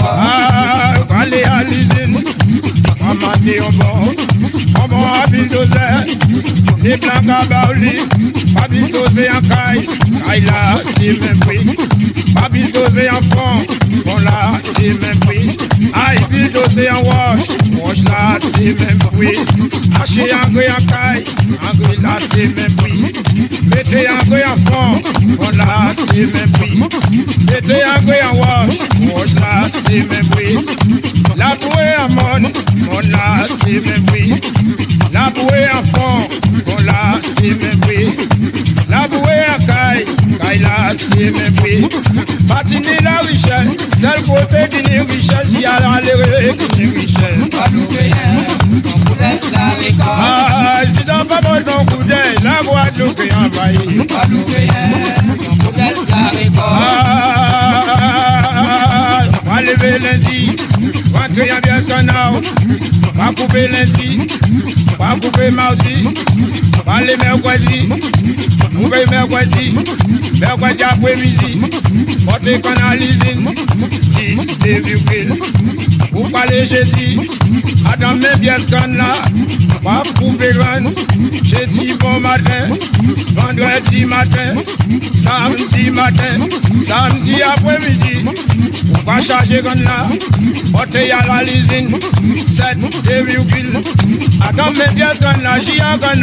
Ah, 0.03 0.95
on 1.01 1.15
va 1.15 1.21
aller 1.21 1.45
à 1.45 1.63
l'usine, 1.63 2.23
on 3.01 3.15
va 3.15 3.29
mater 3.29 3.61
au 3.61 3.73
bord, 3.73 4.13
on 4.83 4.87
va 4.89 5.23
à 5.23 5.27
bulldozer, 5.27 6.05
les 6.83 6.97
blancs 6.99 7.31
à 7.31 7.45
Baoli, 7.47 7.97
pas 8.55 8.69
bulldozer 8.69 9.31
en 9.31 9.41
caille, 9.41 9.87
caille 10.27 10.41
là, 10.43 10.81
c'est 10.99 11.21
même 11.21 11.39
prix, 11.41 11.67
bulldozer 12.51 13.09
en 13.11 13.23
front, 13.31 13.63
bon 14.07 14.17
là, 14.19 14.53
c'est 14.77 15.01
même 15.01 15.19
prix, 15.21 15.57
aïe, 15.93 16.19
en 16.91 17.03
wash, 17.05 17.47
wash 17.83 18.05
là, 18.05 18.39
c'est 18.41 18.79
même 18.81 18.99
prix, 18.99 19.37
acheter 20.03 20.33
en 20.35 20.51
gré 20.51 20.69
en 20.71 20.85
caille, 20.87 21.25
en 21.63 21.77
gré 21.77 21.97
là, 21.97 22.17
c'est 22.33 22.55
même 22.57 22.73
prix, 22.77 23.13
mettez 23.65 24.07
en 24.09 24.29
gré 24.29 24.43
en 24.45 24.71
front, 24.71 25.03
bon 25.37 25.57
là, 25.57 25.93
c'est 25.97 26.33
même 26.33 26.51
prix, 26.53 26.83
mettez 27.51 27.83
en 27.85 28.03
gré 28.05 28.19
en 28.23 28.37
wash, 28.37 28.79
wash 29.15 29.35
là, 29.35 29.69
c'est 29.69 30.11
même 30.11 30.29
prix, 30.31 30.59
la 31.37 31.55
bouée 31.57 31.95
en 31.99 32.09
mon, 32.11 32.49
mon 32.85 33.01
là, 33.11 33.47
c'est 33.65 33.87
même 33.87 34.05
prix, 34.07 34.35
la 35.13 35.31
bouée 35.31 35.69
en 35.73 35.99
fond, 35.99 36.29
bon 36.67 36.85
là, 36.85 37.19
c'est 37.39 37.63
même 37.63 37.81
prix, 37.81 38.17
caille, 40.51 40.51
caille 40.51 40.59
là, 40.61 40.93
c'est 40.97 41.31
même 41.31 41.55
prix, 41.55 41.89
patiner 42.49 42.99
la 43.03 43.19
richesse, 43.21 43.77
c'est 44.01 44.17
le 44.17 44.23
côté 44.23 44.69
d'une 44.69 45.03
richesse, 45.03 45.49
j'y 45.51 45.65
a 45.65 45.79
l'aller 45.81 46.13
d'une 46.77 46.93
richesse. 46.93 47.49
Ah, 50.03 50.83
si 50.87 51.05
dans 51.05 51.25
pas 51.25 51.41
mon 51.43 51.61
ton 51.63 51.85
coup 51.85 52.03
d'œil, 52.05 52.37
la 52.43 52.63
Guadeloupe 52.63 53.21
est 53.21 53.35
envahie. 53.35 54.07
Ah, 56.67 56.71
on 59.45 59.51
va 59.51 59.61
lever 59.63 59.99
lundi, 59.99 60.57
rentrer 61.13 61.53
en 61.53 61.61
bien 61.63 61.81
scanao, 61.81 62.37
on 62.37 62.41
va 63.21 63.35
couper 63.35 63.69
lundi, 63.69 64.27
va 64.99 65.15
couper 65.21 65.51
mardi, 65.51 66.09
va 66.87 66.95
aller 66.95 67.19
mercredi, 67.19 67.89
couper 68.75 69.05
mercredi, 69.11 69.75
mercredi 70.41 70.83
après-midi, 70.83 71.61
porter 72.25 72.61
qu'on 72.63 72.81
a 76.13 76.17
l'usine, 76.17 76.19
10 76.19 76.19
des 76.19 76.19
virgules, 76.19 76.19
pour 76.23 76.31
parler 76.31 76.67
jeudi, 76.67 77.21
Adam 77.93 78.15
même 78.17 78.39
bien 78.39 78.59
scan 78.59 78.89
là, 78.89 79.17
on 79.83 79.89
va 79.89 80.03
couper 80.19 80.53
grand, 80.53 80.91
jeudi 81.45 81.93
bon 81.99 82.21
matin, 82.21 82.69
vendredi 83.35 84.05
matin, 84.05 84.55
samedi 85.23 85.91
matin, 85.91 86.49
samedi 86.87 87.43
après-midi, 87.43 88.25
on 88.95 89.11
va 89.11 89.21
charger 89.21 89.63
comme 89.63 89.83
là, 89.83 90.09
porter 90.73 91.13
à 91.13 91.27
la 91.27 91.43
l'usine, 91.45 91.99
7 92.49 92.79
des 93.05 93.23
virgules, 93.25 93.81
attends 94.41 94.73
mais 94.77 94.93
bien 94.95 95.09
ce 95.15 95.21
qu'on 95.21 95.45
a, 95.45 95.59
j'y 95.61 95.81
a 95.81 95.97
qu'on 95.99 96.21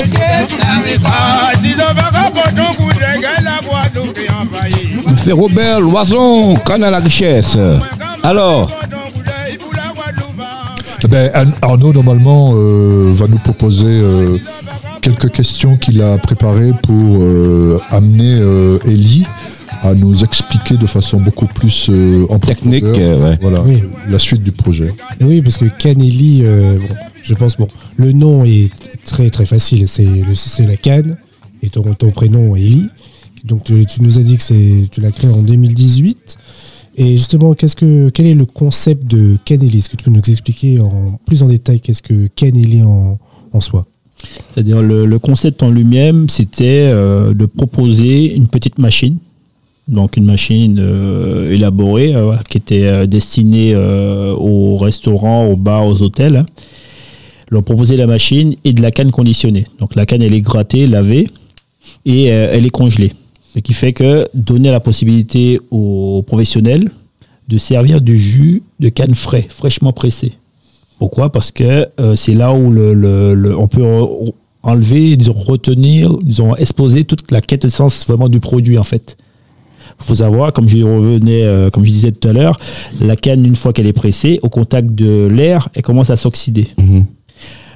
a, 0.00 0.06
y'a 0.06 0.40
contrôlé. 0.42 1.62
Si 1.62 1.72
ça 1.72 1.92
va 1.92 2.02
capoter 2.10 2.54
ton 2.56 2.74
coup 2.74 2.90
de 2.92 2.98
gueule, 3.20 3.44
la 3.44 3.60
Guadeloupe 3.66 4.18
est 4.18 4.30
envahie. 4.30 5.16
C'est 5.22 5.32
Robert 5.32 5.80
Loison, 5.80 6.54
Canal 6.56 6.94
à 6.94 6.98
la 6.98 7.04
richesse. 7.04 7.56
Alors, 8.22 8.70
Eh 11.02 11.08
ben, 11.08 11.30
Ar- 11.34 11.46
Arnaud, 11.70 11.92
normalement, 11.92 12.52
euh, 12.54 13.12
va 13.14 13.26
nous 13.26 13.36
proposer 13.38 13.84
euh, 13.86 14.38
quelques 15.02 15.30
questions 15.30 15.76
qu'il 15.76 16.00
a 16.00 16.16
préparées 16.16 16.72
pour 16.82 17.18
euh, 17.20 17.78
amener 17.90 18.38
euh, 18.40 18.78
Ellie 18.86 19.26
à 19.82 19.92
nous 19.92 20.24
expliquer 20.24 20.78
de 20.78 20.86
façon 20.86 21.20
beaucoup 21.20 21.44
plus 21.46 21.88
euh, 21.90 22.24
en 22.30 22.38
Technique, 22.38 22.84
profondeur, 22.84 23.20
euh, 23.20 23.30
ouais. 23.32 23.38
voilà, 23.42 23.60
Oui. 23.62 23.82
la 24.08 24.18
suite 24.18 24.42
du 24.42 24.50
projet. 24.52 24.94
Et 25.20 25.24
oui, 25.24 25.42
parce 25.42 25.58
que 25.58 25.66
Canelli, 25.66 26.40
euh, 26.42 26.78
bon, 26.78 26.94
je 27.22 27.34
pense, 27.34 27.58
bon, 27.58 27.68
le 27.96 28.12
nom 28.12 28.44
est 28.46 28.70
très 29.04 29.30
très 29.30 29.46
facile. 29.46 29.86
C'est 29.88 30.66
la 30.66 30.76
canne 30.76 31.16
et 31.62 31.70
ton, 31.70 31.82
ton 31.94 32.10
prénom 32.10 32.56
Eli. 32.56 32.88
Donc 33.44 33.64
tu, 33.64 33.84
nous 34.00 34.18
as 34.18 34.22
dit 34.22 34.36
que 34.38 34.86
tu 34.86 35.00
l'as 35.00 35.12
créé 35.12 35.30
en 35.30 35.42
2018. 35.42 36.38
Et 36.96 37.16
justement, 37.16 37.54
qu'est-ce 37.54 37.76
que 37.76 38.08
quel 38.10 38.26
est 38.26 38.34
le 38.34 38.46
concept 38.46 39.06
de 39.06 39.36
Canelli 39.44 39.78
Est-ce 39.78 39.90
que 39.90 39.96
tu 39.96 40.04
peux 40.04 40.10
nous 40.10 40.20
expliquer 40.20 40.80
en 40.80 41.18
plus 41.26 41.42
en 41.42 41.48
détail 41.48 41.80
qu'est-ce 41.80 42.02
que 42.02 42.28
Canelli 42.28 42.82
en, 42.82 43.18
en 43.52 43.60
soi? 43.60 43.84
C'est-à-dire 44.52 44.80
le, 44.80 45.04
le 45.06 45.18
concept 45.18 45.62
en 45.62 45.70
lui-même, 45.70 46.28
c'était 46.28 46.88
euh, 46.90 47.34
de 47.34 47.46
proposer 47.46 48.34
une 48.34 48.46
petite 48.46 48.78
machine, 48.78 49.18
donc 49.88 50.16
une 50.16 50.24
machine 50.24 50.80
euh, 50.82 51.52
élaborée 51.52 52.14
euh, 52.14 52.36
qui 52.48 52.58
était 52.58 53.06
destinée 53.06 53.76
aux 53.76 54.76
restaurants, 54.76 55.46
aux 55.46 55.56
bars, 55.56 55.86
aux 55.86 56.02
hôtels. 56.02 56.44
Leur 57.54 57.62
proposer 57.62 57.96
la 57.96 58.06
machine 58.08 58.56
et 58.64 58.72
de 58.72 58.82
la 58.82 58.90
canne 58.90 59.12
conditionnée. 59.12 59.64
Donc 59.78 59.94
la 59.94 60.04
canne 60.06 60.22
elle 60.22 60.34
est 60.34 60.40
grattée, 60.40 60.86
lavée 60.88 61.28
et 62.04 62.32
euh, 62.32 62.48
elle 62.52 62.66
est 62.66 62.70
congelée. 62.70 63.12
Ce 63.54 63.60
qui 63.60 63.72
fait 63.72 63.92
que 63.92 64.26
donner 64.34 64.70
la 64.72 64.80
possibilité 64.80 65.60
aux 65.70 66.22
professionnels 66.26 66.90
de 67.48 67.56
servir 67.58 68.00
du 68.00 68.18
jus 68.18 68.62
de 68.80 68.88
canne 68.88 69.14
frais, 69.14 69.46
fraîchement 69.48 69.92
pressé. 69.92 70.32
Pourquoi? 70.98 71.30
Parce 71.30 71.52
que 71.52 71.86
euh, 72.00 72.16
c'est 72.16 72.34
là 72.34 72.52
où 72.54 72.72
le, 72.72 72.92
le- 72.94 73.56
on 73.56 73.68
peut 73.68 73.84
enlever, 74.62 75.16
disons, 75.16 75.34
retenir, 75.34 76.12
disons, 76.22 76.56
exposer 76.56 77.04
toute 77.04 77.30
la 77.30 77.40
quintessence 77.40 78.04
vraiment 78.06 78.28
du 78.28 78.40
produit 78.40 78.78
en 78.78 78.82
fait. 78.84 79.16
Il 80.00 80.04
faut 80.06 80.16
savoir, 80.16 80.52
comme 80.52 80.68
je 80.68 80.78
revenais, 80.78 81.44
euh, 81.44 81.70
comme 81.70 81.84
je 81.84 81.92
disais 81.92 82.10
tout 82.10 82.26
à 82.28 82.32
l'heure, 82.32 82.58
la 83.00 83.14
canne 83.14 83.44
une 83.46 83.54
fois 83.54 83.72
qu'elle 83.72 83.86
est 83.86 83.92
pressée, 83.92 84.40
au 84.42 84.48
contact 84.48 84.88
de 84.90 85.28
l'air, 85.30 85.68
elle 85.74 85.82
commence 85.82 86.10
à 86.10 86.16
s'oxyder. 86.16 86.66
Mhm. 86.78 87.04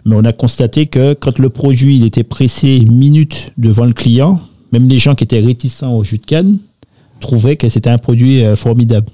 Mais 0.09 0.17
on 0.17 0.25
a 0.25 0.33
constaté 0.33 0.87
que 0.87 1.13
quand 1.13 1.39
le 1.39 1.51
produit 1.51 2.03
était 2.07 2.25
pressé 2.25 2.81
minute 2.91 3.53
devant 3.59 3.85
le 3.85 3.93
client, 3.93 4.41
même 4.73 4.89
les 4.89 4.99
gens 4.99 5.15
qui 5.15 5.25
étaient 5.25 5.39
réticents 5.39 5.95
au 5.95 6.03
jus 6.03 6.17
de 6.17 6.25
canne 6.25 6.57
trouvaient 7.21 7.57
que 7.57 7.69
c'était 7.69 7.91
un 7.91 7.99
produit 7.99 8.43
euh, 8.43 8.57
formidable. 8.57 9.09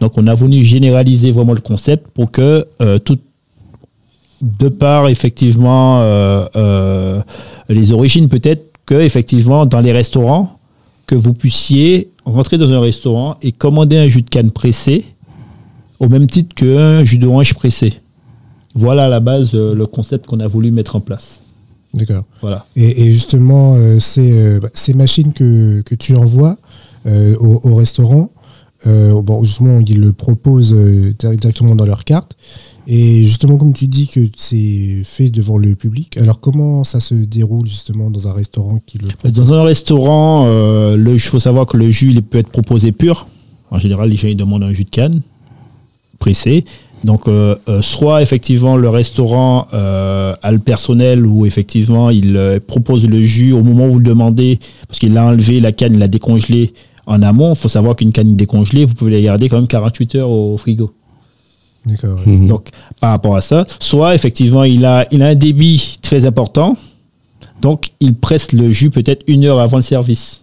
Donc 0.00 0.18
on 0.18 0.26
a 0.26 0.34
voulu 0.34 0.64
généraliser 0.64 1.30
vraiment 1.30 1.52
le 1.52 1.60
concept 1.60 2.08
pour 2.08 2.32
que 2.32 2.66
euh, 2.82 2.98
de 4.42 4.68
par 4.68 5.08
effectivement 5.08 6.00
euh, 6.00 7.22
les 7.68 7.92
origines 7.92 8.28
peut-être 8.28 8.64
que 8.84 8.96
effectivement 8.96 9.64
dans 9.64 9.80
les 9.80 9.92
restaurants 9.92 10.58
que 11.06 11.14
vous 11.14 11.34
puissiez 11.34 12.10
rentrer 12.24 12.58
dans 12.58 12.70
un 12.70 12.80
restaurant 12.80 13.36
et 13.42 13.52
commander 13.52 13.96
un 13.96 14.08
jus 14.08 14.22
de 14.22 14.28
canne 14.28 14.50
pressé 14.50 15.04
au 16.00 16.08
même 16.08 16.26
titre 16.26 16.52
qu'un 16.56 17.04
jus 17.04 17.18
d'orange 17.18 17.54
pressé. 17.54 18.00
Voilà 18.76 19.06
à 19.06 19.08
la 19.08 19.20
base 19.20 19.50
euh, 19.54 19.74
le 19.74 19.86
concept 19.86 20.26
qu'on 20.26 20.40
a 20.40 20.46
voulu 20.46 20.70
mettre 20.70 20.94
en 20.96 21.00
place. 21.00 21.40
D'accord. 21.94 22.24
Voilà. 22.42 22.66
Et, 22.76 23.06
et 23.06 23.10
justement, 23.10 23.74
euh, 23.76 23.98
ces, 23.98 24.30
euh, 24.32 24.60
bah, 24.60 24.68
ces 24.74 24.94
machines 24.94 25.32
que, 25.32 25.80
que 25.80 25.94
tu 25.94 26.14
envoies 26.14 26.56
au, 27.06 27.60
au 27.62 27.74
restaurant, 27.74 28.30
euh, 28.86 29.22
bon, 29.22 29.42
justement, 29.44 29.78
ils 29.80 30.00
le 30.00 30.12
proposent 30.12 30.74
euh, 30.74 31.14
dir- 31.18 31.36
directement 31.36 31.74
dans 31.74 31.86
leur 31.86 32.04
carte. 32.04 32.36
Et 32.88 33.22
justement, 33.24 33.56
comme 33.58 33.72
tu 33.72 33.86
dis 33.86 34.06
que 34.08 34.20
c'est 34.36 35.02
fait 35.04 35.30
devant 35.30 35.56
le 35.56 35.74
public, 35.74 36.16
alors 36.18 36.38
comment 36.38 36.84
ça 36.84 37.00
se 37.00 37.14
déroule 37.14 37.66
justement 37.66 38.10
dans 38.10 38.28
un 38.28 38.32
restaurant 38.32 38.80
qui 38.84 38.98
le 38.98 39.08
propose? 39.08 39.32
Dans 39.32 39.52
un 39.52 39.62
restaurant, 39.64 40.44
euh, 40.46 40.96
il 41.12 41.18
faut 41.20 41.40
savoir 41.40 41.66
que 41.66 41.76
le 41.76 41.90
jus 41.90 42.10
il 42.10 42.22
peut 42.22 42.38
être 42.38 42.50
proposé 42.50 42.92
pur. 42.92 43.26
En 43.70 43.78
général, 43.78 44.10
les 44.10 44.16
gens 44.16 44.28
ils 44.28 44.36
demandent 44.36 44.62
un 44.62 44.72
jus 44.72 44.84
de 44.84 44.90
canne 44.90 45.20
pressé. 46.18 46.64
Donc, 47.04 47.28
euh, 47.28 47.56
euh, 47.68 47.82
soit 47.82 48.22
effectivement 48.22 48.76
le 48.76 48.88
restaurant 48.88 49.68
euh, 49.72 50.34
a 50.42 50.50
le 50.50 50.58
personnel 50.58 51.26
ou 51.26 51.46
effectivement 51.46 52.10
il 52.10 52.60
propose 52.66 53.06
le 53.06 53.22
jus 53.22 53.52
au 53.52 53.62
moment 53.62 53.86
où 53.86 53.92
vous 53.92 53.98
le 53.98 54.04
demandez, 54.04 54.58
parce 54.88 54.98
qu'il 54.98 55.12
l'a 55.12 55.24
enlevé, 55.24 55.60
la 55.60 55.72
canne, 55.72 55.94
il 55.94 55.98
l'a 55.98 56.08
décongelé 56.08 56.72
en 57.06 57.22
amont. 57.22 57.52
Il 57.52 57.56
faut 57.56 57.68
savoir 57.68 57.96
qu'une 57.96 58.12
canne 58.12 58.34
décongelée, 58.34 58.84
vous 58.84 58.94
pouvez 58.94 59.12
la 59.12 59.20
garder 59.20 59.48
quand 59.48 59.56
même 59.56 59.68
48 59.68 60.14
heures 60.16 60.30
au 60.30 60.56
frigo. 60.56 60.92
D'accord. 61.84 62.18
Mhm. 62.26 62.48
Donc, 62.48 62.70
par 63.00 63.10
rapport 63.10 63.36
à 63.36 63.40
ça, 63.40 63.64
soit 63.78 64.14
effectivement, 64.14 64.64
il 64.64 64.84
a, 64.84 65.06
il 65.12 65.22
a 65.22 65.28
un 65.28 65.34
débit 65.36 65.98
très 66.02 66.24
important, 66.24 66.76
donc 67.62 67.90
il 68.00 68.14
presse 68.14 68.52
le 68.52 68.72
jus 68.72 68.90
peut-être 68.90 69.22
une 69.28 69.44
heure 69.44 69.60
avant 69.60 69.76
le 69.76 69.82
service. 69.82 70.42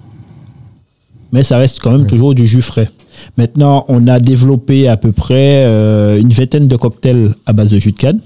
Mais 1.33 1.43
ça 1.43 1.57
reste 1.57 1.79
quand 1.79 1.91
même 1.91 2.07
toujours 2.07 2.35
du 2.35 2.45
jus 2.45 2.61
frais. 2.61 2.89
Maintenant, 3.37 3.85
on 3.87 4.07
a 4.07 4.19
développé 4.19 4.87
à 4.87 4.97
peu 4.97 5.11
près 5.11 5.65
euh, 5.65 6.19
une 6.19 6.29
vingtaine 6.29 6.67
de 6.67 6.75
cocktails 6.75 7.31
à 7.45 7.53
base 7.53 7.69
de 7.71 7.79
jus 7.79 7.91
de 7.91 7.97
canne. 7.97 8.19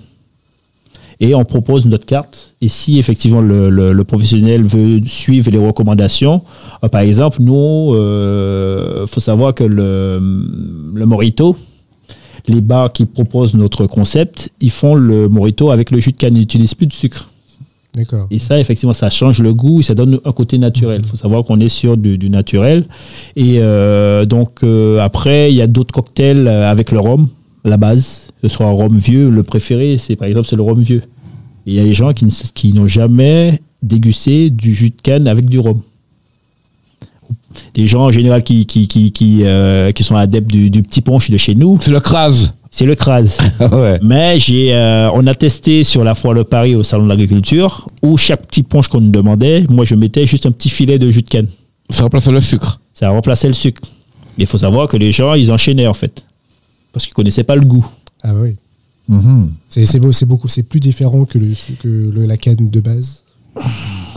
Et 1.19 1.33
on 1.33 1.43
propose 1.45 1.87
notre 1.87 2.05
carte. 2.05 2.53
Et 2.61 2.67
si 2.67 2.99
effectivement 2.99 3.41
le, 3.41 4.03
professionnel 4.03 4.63
veut 4.63 5.01
suivre 5.03 5.49
les 5.49 5.57
recommandations, 5.57 6.43
euh, 6.83 6.89
par 6.89 7.01
exemple, 7.01 7.37
nous, 7.41 7.93
il 7.93 9.07
faut 9.07 9.19
savoir 9.19 9.53
que 9.53 9.63
le, 9.63 10.19
le 10.93 11.05
Morito, 11.05 11.55
les 12.47 12.61
bars 12.61 12.93
qui 12.93 13.05
proposent 13.05 13.55
notre 13.55 13.87
concept, 13.87 14.51
ils 14.61 14.71
font 14.71 14.95
le 14.95 15.27
Morito 15.27 15.71
avec 15.71 15.91
le 15.91 15.99
jus 15.99 16.11
de 16.11 16.17
canne. 16.17 16.35
Ils 16.35 16.41
n'utilisent 16.41 16.75
plus 16.75 16.87
de 16.87 16.93
sucre. 16.93 17.29
D'accord. 17.97 18.27
Et 18.29 18.37
ça, 18.37 18.59
effectivement, 18.59 18.93
ça 18.93 19.09
change 19.09 19.41
le 19.41 19.55
goût 19.55 19.79
et 19.79 19.83
ça 19.83 19.95
donne 19.95 20.19
un 20.23 20.31
côté 20.31 20.59
naturel. 20.59 21.01
Il 21.03 21.07
faut 21.07 21.17
savoir 21.17 21.43
qu'on 21.43 21.59
est 21.59 21.69
sur 21.69 21.97
du, 21.97 22.19
du 22.19 22.29
naturel. 22.29 22.85
Et 23.35 23.55
euh, 23.57 24.25
donc, 24.25 24.59
euh, 24.63 24.99
après, 24.99 25.51
il 25.51 25.55
y 25.55 25.63
a 25.63 25.67
d'autres 25.67 25.93
cocktails 25.93 26.47
euh, 26.47 26.69
avec 26.69 26.91
le 26.91 26.99
rhum, 26.99 27.27
la 27.65 27.77
base. 27.77 28.27
Ce 28.43 28.49
soit 28.49 28.67
un 28.67 28.71
rhum 28.71 28.95
vieux. 28.95 29.31
Le 29.31 29.41
préféré, 29.41 29.97
c'est 29.97 30.15
par 30.15 30.27
exemple, 30.27 30.47
c'est 30.47 30.55
le 30.55 30.61
rhum 30.61 30.79
vieux. 30.79 31.01
Il 31.65 31.73
y 31.73 31.79
a 31.79 31.83
des 31.83 31.95
gens 31.95 32.13
qui, 32.13 32.27
qui 32.53 32.73
n'ont 32.73 32.87
jamais 32.87 33.61
dégusté 33.81 34.51
du 34.51 34.75
jus 34.75 34.91
de 34.91 35.01
canne 35.01 35.27
avec 35.27 35.49
du 35.49 35.57
rhum. 35.57 35.81
Les 37.75 37.87
gens 37.87 38.05
en 38.05 38.11
général 38.11 38.43
qui, 38.43 38.65
qui, 38.65 38.87
qui, 38.87 39.11
qui, 39.11 39.39
euh, 39.43 39.91
qui 39.91 40.03
sont 40.03 40.15
adeptes 40.15 40.47
du, 40.49 40.69
du 40.69 40.83
petit 40.83 41.01
punch 41.01 41.29
de 41.29 41.37
chez 41.37 41.55
nous, 41.55 41.77
c'est 41.81 41.91
le 41.91 41.99
crase. 41.99 42.53
c'est 42.69 42.85
le 42.85 42.95
crase. 42.95 43.37
ouais. 43.71 43.99
Mais 44.03 44.39
j'ai, 44.39 44.73
euh, 44.75 45.09
on 45.13 45.25
a 45.27 45.33
testé 45.33 45.83
sur 45.83 46.03
la 46.03 46.13
foire 46.15 46.35
de 46.35 46.43
Paris 46.43 46.75
au 46.75 46.83
salon 46.83 47.05
de 47.05 47.09
l'agriculture 47.09 47.87
où 48.03 48.15
chaque 48.17 48.45
petit 48.47 48.63
punch 48.63 48.87
qu'on 48.87 49.01
nous 49.01 49.11
demandait, 49.11 49.65
moi 49.69 49.85
je 49.85 49.95
mettais 49.95 50.25
juste 50.27 50.45
un 50.45 50.51
petit 50.51 50.69
filet 50.69 50.99
de 50.99 51.09
jus 51.09 51.23
de 51.23 51.29
canne. 51.29 51.47
Ça 51.89 52.03
remplace 52.03 52.27
le 52.27 52.41
sucre. 52.41 52.79
Ça 52.93 53.07
a 53.07 53.09
remplacé 53.11 53.47
le 53.47 53.53
sucre. 53.53 53.81
Mais 54.37 54.43
il 54.43 54.47
faut 54.47 54.57
savoir 54.59 54.87
que 54.87 54.97
les 54.97 55.11
gens, 55.11 55.33
ils 55.33 55.51
enchaînaient 55.51 55.87
en 55.87 55.93
fait. 55.95 56.25
Parce 56.93 57.05
qu'ils 57.05 57.13
connaissaient 57.15 57.43
pas 57.43 57.55
le 57.55 57.61
goût. 57.65 57.85
Ah 58.23 58.33
oui. 58.35 58.55
Mhm. 59.07 59.51
C'est 59.69 59.85
c'est 59.85 59.99
beau, 59.99 60.11
c'est 60.11 60.25
beaucoup, 60.25 60.47
c'est 60.47 60.63
plus 60.63 60.79
différent 60.81 61.25
que, 61.25 61.37
le, 61.37 61.53
que 61.79 61.87
le- 61.87 62.25
la 62.25 62.37
canne 62.37 62.69
de 62.69 62.79
base. 62.81 63.23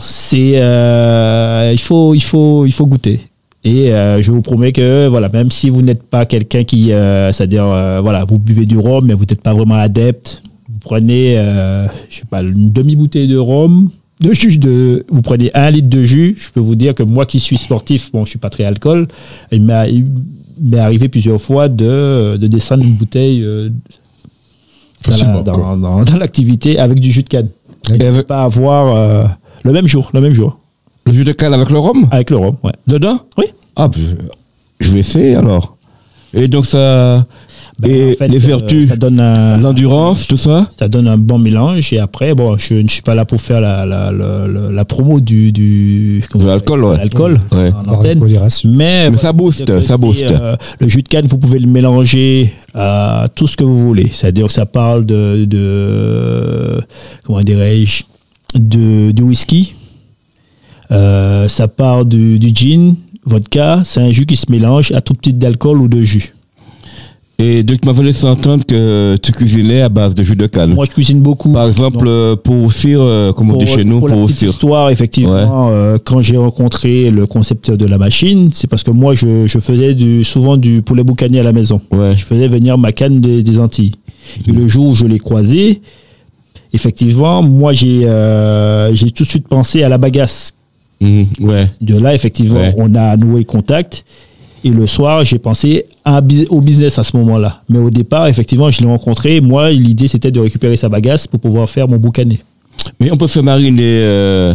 C'est, 0.01 0.53
euh, 0.55 1.69
il 1.71 1.79
faut, 1.79 2.13
il 2.15 2.23
faut, 2.23 2.65
il 2.65 2.71
faut 2.71 2.85
goûter. 2.85 3.19
Et 3.63 3.93
euh, 3.93 4.21
je 4.21 4.31
vous 4.31 4.41
promets 4.41 4.71
que 4.71 5.07
voilà, 5.07 5.29
même 5.29 5.51
si 5.51 5.69
vous 5.69 5.81
n'êtes 5.83 6.01
pas 6.03 6.25
quelqu'un 6.25 6.63
qui, 6.63 6.91
euh, 6.91 7.31
c'est-à-dire 7.31 7.65
voilà, 8.01 8.23
vous 8.25 8.39
buvez 8.39 8.65
du 8.65 8.77
rhum, 8.77 9.05
mais 9.05 9.13
vous 9.13 9.25
n'êtes 9.25 9.41
pas 9.41 9.53
vraiment 9.53 9.75
adepte, 9.75 10.41
vous 10.67 10.79
prenez, 10.79 11.35
je 12.09 12.15
sais 12.17 12.25
pas, 12.29 12.41
une 12.41 12.71
demi 12.71 12.95
bouteille 12.95 13.27
de 13.27 13.37
rhum, 13.37 13.89
de 14.19 14.33
jus 14.33 14.57
de, 14.57 15.05
vous 15.09 15.21
prenez 15.21 15.51
un 15.53 15.69
litre 15.69 15.89
de 15.89 16.03
jus. 16.03 16.35
Je 16.39 16.49
peux 16.49 16.59
vous 16.59 16.73
dire 16.75 16.95
que 16.95 17.03
moi 17.03 17.27
qui 17.27 17.39
suis 17.39 17.57
sportif, 17.57 18.11
bon, 18.11 18.25
je 18.25 18.31
suis 18.31 18.39
pas 18.39 18.49
très 18.49 18.63
alcool, 18.65 19.07
il 19.51 19.61
m'est 19.63 20.79
arrivé 20.79 21.07
plusieurs 21.09 21.39
fois 21.39 21.69
de, 21.69 22.37
de 22.37 22.47
descendre 22.47 22.83
une 22.83 22.93
bouteille 22.93 23.43
euh, 23.43 23.69
dans, 25.43 25.99
la- 26.03 26.17
l'activité 26.17 26.79
avec 26.79 26.99
du 26.99 27.11
jus 27.11 27.23
de 27.23 27.29
canne. 27.29 27.49
Et 27.93 28.05
avec 28.05 28.27
pas 28.27 28.43
avoir 28.43 28.95
euh, 28.95 29.23
le 29.63 29.71
même 29.71 29.87
jour, 29.87 30.09
le 30.13 30.21
même 30.21 30.33
jour, 30.33 30.57
le 31.05 31.13
jus 31.13 31.23
de 31.23 31.31
canne 31.31 31.53
avec 31.53 31.69
le 31.69 31.79
rhum? 31.79 32.07
Avec 32.11 32.29
le 32.29 32.37
rhum, 32.37 32.55
ouais. 32.63 32.73
Dedans? 32.87 33.19
Oui. 33.37 33.45
Ah, 33.75 33.87
ben, 33.87 34.01
je 34.79 34.91
vais 34.91 34.99
essayer 34.99 35.35
alors. 35.35 35.77
Et 36.33 36.47
donc 36.47 36.65
ça. 36.65 37.25
Ben, 37.79 37.89
et 37.89 38.13
en 38.13 38.15
fait, 38.17 38.27
les 38.27 38.37
euh, 38.37 38.47
vertus, 38.47 38.89
ça 38.89 38.95
donne 38.95 39.19
un, 39.19 39.57
l'endurance, 39.57 40.27
tout 40.27 40.37
ça? 40.37 40.67
Ça 40.77 40.87
donne 40.87 41.07
un 41.07 41.17
bon 41.17 41.39
mélange. 41.39 41.91
Et 41.93 41.97
après, 41.99 42.35
bon, 42.35 42.55
je 42.57 42.75
ne 42.75 42.87
suis 42.87 43.01
pas 43.01 43.15
là 43.15 43.25
pour 43.25 43.41
faire 43.41 43.59
la, 43.59 43.85
la, 43.87 44.11
la, 44.11 44.47
la- 44.47 44.71
la 44.71 44.85
promo 44.85 45.19
du, 45.19 45.51
du 45.51 46.23
De 46.35 46.45
l'alcool, 46.45 46.83
ouais. 46.83 46.97
L'alcool 46.97 47.39
Ouais. 47.51 47.71
Mais, 48.65 49.09
Mais 49.09 49.17
ça 49.17 49.33
booste, 49.33 49.81
ça 49.81 49.97
booste. 49.97 50.23
euh, 50.29 50.55
le 50.79 50.87
jus 50.87 51.01
de 51.01 51.07
canne, 51.07 51.25
vous 51.25 51.37
pouvez 51.39 51.57
le 51.57 51.67
mélanger 51.67 52.53
à 52.75 53.25
tout 53.33 53.47
ce 53.47 53.57
que 53.57 53.63
vous 53.63 53.79
voulez. 53.79 54.09
C'est-à-dire 54.13 54.47
que 54.47 54.53
ça 54.53 54.67
parle 54.67 55.05
de, 55.05 55.45
de 55.45 56.81
comment 57.23 57.41
dirais-je, 57.41 58.03
de, 58.55 59.11
du 59.11 59.21
whisky. 59.23 59.73
Euh, 60.91 61.47
ça 61.47 61.67
part 61.67 62.05
du, 62.05 62.37
du 62.39 62.49
gin, 62.53 62.95
vodka. 63.25 63.81
C'est 63.85 64.01
un 64.01 64.11
jus 64.11 64.25
qui 64.25 64.35
se 64.35 64.51
mélange 64.51 64.91
à 64.91 65.01
tout 65.01 65.13
petit 65.13 65.33
d'alcool 65.33 65.79
ou 65.79 65.87
de 65.87 66.01
jus. 66.01 66.33
Et 67.43 67.63
donc, 67.63 67.81
tu 67.81 67.87
m'avais 67.87 68.03
laissé 68.03 68.25
entendre 68.27 68.63
que 68.63 69.15
tu 69.19 69.31
cuisinais 69.31 69.81
à 69.81 69.89
base 69.89 70.13
de 70.13 70.21
jus 70.21 70.35
de 70.35 70.45
canne. 70.45 70.75
Moi, 70.75 70.85
je 70.85 70.91
cuisine 70.91 71.21
beaucoup. 71.21 71.51
Par 71.51 71.67
exemple, 71.67 71.97
Donc, 71.97 72.07
euh, 72.07 72.35
pour 72.35 72.65
aussi, 72.65 72.93
euh, 72.93 73.33
comme 73.33 73.49
on 73.49 73.57
dit 73.57 73.65
chez 73.65 73.83
nous, 73.83 73.99
pour 73.99 74.09
pour 74.09 74.27
la 74.27 74.47
histoire, 74.47 74.89
effectivement, 74.91 75.69
euh, 75.71 75.97
quand 76.03 76.21
j'ai 76.21 76.37
rencontré 76.37 77.09
le 77.09 77.25
concepteur 77.25 77.77
de 77.77 77.85
la 77.85 77.97
machine, 77.97 78.51
c'est 78.53 78.67
parce 78.67 78.83
que 78.83 78.91
moi, 78.91 79.15
je, 79.15 79.47
je 79.47 79.57
faisais 79.57 79.95
du, 79.95 80.23
souvent 80.23 80.55
du 80.55 80.83
poulet 80.83 81.03
boucanier 81.03 81.39
à 81.39 81.43
la 81.43 81.51
maison. 81.51 81.81
Ouais. 81.91 82.15
Je 82.15 82.25
faisais 82.25 82.47
venir 82.47 82.77
ma 82.77 82.91
canne 82.91 83.21
des, 83.21 83.41
des 83.41 83.59
Antilles. 83.59 83.93
Et 84.47 84.51
le 84.51 84.67
jour 84.67 84.89
où 84.89 84.93
je 84.93 85.07
l'ai 85.07 85.17
croisé, 85.17 85.81
effectivement, 86.73 87.41
moi, 87.43 87.73
j'ai 87.73 88.05
euh, 88.05 88.93
j'ai 88.93 89.11
tout 89.11 89.23
de 89.23 89.27
suite 89.29 89.47
pensé 89.47 89.83
à 89.83 89.89
la 89.89 89.97
bagasse. 89.97 90.53
Ouais. 91.01 91.67
De 91.81 91.97
là, 91.97 92.13
effectivement, 92.13 92.59
Ouais. 92.59 92.75
on 92.77 92.93
a 92.95 93.17
noué 93.17 93.43
contact. 93.43 94.05
Et 94.63 94.69
le 94.69 94.85
soir, 94.85 95.23
j'ai 95.23 95.39
pensé 95.39 95.85
à, 96.05 96.21
au 96.49 96.61
business 96.61 96.99
à 96.99 97.03
ce 97.03 97.17
moment-là. 97.17 97.63
Mais 97.67 97.79
au 97.79 97.89
départ, 97.89 98.27
effectivement, 98.27 98.69
je 98.69 98.79
l'ai 98.81 98.85
rencontré. 98.85 99.41
Moi, 99.41 99.71
l'idée, 99.71 100.07
c'était 100.07 100.29
de 100.29 100.39
récupérer 100.39 100.75
sa 100.77 100.87
bagasse 100.87 101.25
pour 101.25 101.39
pouvoir 101.39 101.67
faire 101.67 101.87
mon 101.87 101.97
boucané. 101.97 102.39
Mais 102.99 103.11
on 103.11 103.17
peut 103.17 103.25
faire 103.25 103.43
mariner 103.43 103.81
euh, 104.03 104.53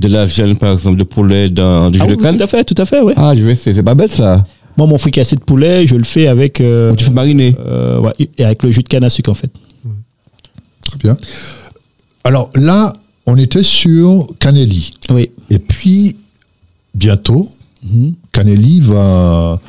de 0.00 0.08
la 0.08 0.24
viande, 0.24 0.58
par 0.58 0.72
exemple, 0.72 0.96
de 0.96 1.04
poulet 1.04 1.48
dans 1.50 1.88
du 1.92 2.00
Ah 2.00 2.04
jus 2.06 2.10
oui, 2.10 2.16
de 2.16 2.22
canne. 2.22 2.36
tout 2.36 2.42
à 2.42 2.46
fait, 2.48 2.64
tout 2.64 2.74
à 2.76 2.84
fait, 2.84 3.00
ouais. 3.00 3.12
Ah, 3.16 3.32
je 3.36 3.44
vais 3.44 3.52
essayer. 3.52 3.76
C'est 3.76 3.82
pas 3.84 3.94
bête, 3.94 4.10
ça. 4.10 4.42
Moi, 4.76 4.88
mon 4.88 4.98
fricassé 4.98 5.36
de 5.36 5.40
poulet, 5.40 5.86
je 5.86 5.94
le 5.94 6.02
fais 6.04 6.26
avec, 6.26 6.60
euh, 6.60 6.92
Tu 6.96 7.04
fais 7.04 7.10
mariner. 7.12 7.54
euh, 7.64 8.00
ouais, 8.00 8.12
et 8.38 8.44
avec 8.44 8.64
le 8.64 8.72
jus 8.72 8.82
de 8.82 8.88
canne 8.88 9.04
à 9.04 9.08
sucre, 9.10 9.30
en 9.30 9.34
fait. 9.34 9.50
Très 10.88 10.98
bien. 10.98 11.16
Alors 12.24 12.50
là, 12.54 12.92
on 13.26 13.36
était 13.36 13.62
sur 13.62 14.26
Canelli. 14.40 14.92
Oui. 15.10 15.30
Et 15.50 15.58
puis, 15.58 16.16
bientôt, 16.94 17.48
Mhm. 17.84 18.14
Canelli 18.32 18.80
va, 18.80 19.60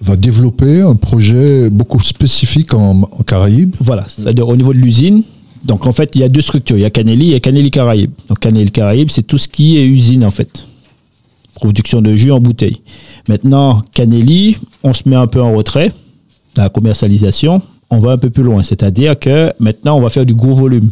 va 0.00 0.16
développer 0.16 0.80
un 0.80 0.94
projet 0.94 1.68
beaucoup 1.68 2.00
spécifique 2.00 2.72
en, 2.72 3.02
en 3.02 3.22
Caraïbes. 3.24 3.74
Voilà, 3.80 4.06
c'est-à-dire 4.08 4.48
au 4.48 4.56
niveau 4.56 4.72
de 4.72 4.78
l'usine. 4.78 5.22
Donc 5.62 5.86
en 5.86 5.92
fait, 5.92 6.10
il 6.14 6.22
y 6.22 6.24
a 6.24 6.30
deux 6.30 6.40
structures. 6.40 6.78
Il 6.78 6.80
y 6.80 6.84
a 6.86 6.90
Canelli 6.90 7.34
et 7.34 7.40
Canelli 7.40 7.70
Caraïbes. 7.70 8.10
Donc 8.30 8.38
Canelli 8.40 8.70
Caraïbes, 8.70 9.10
c'est 9.10 9.22
tout 9.22 9.36
ce 9.36 9.48
qui 9.48 9.76
est 9.76 9.84
usine 9.84 10.24
en 10.24 10.30
fait. 10.30 10.64
Production 11.54 12.00
de 12.00 12.16
jus 12.16 12.32
en 12.32 12.40
bouteille. 12.40 12.80
Maintenant, 13.28 13.82
Canelli, 13.92 14.56
on 14.82 14.94
se 14.94 15.06
met 15.06 15.16
un 15.16 15.26
peu 15.26 15.42
en 15.42 15.52
retrait. 15.54 15.92
La 16.56 16.70
commercialisation, 16.70 17.60
on 17.92 17.98
va 17.98 18.12
un 18.12 18.18
peu 18.18 18.30
plus 18.30 18.42
loin. 18.42 18.62
C'est-à-dire 18.62 19.18
que 19.18 19.52
maintenant, 19.60 19.98
on 19.98 20.00
va 20.00 20.08
faire 20.08 20.24
du 20.24 20.34
gros 20.34 20.54
volume. 20.54 20.90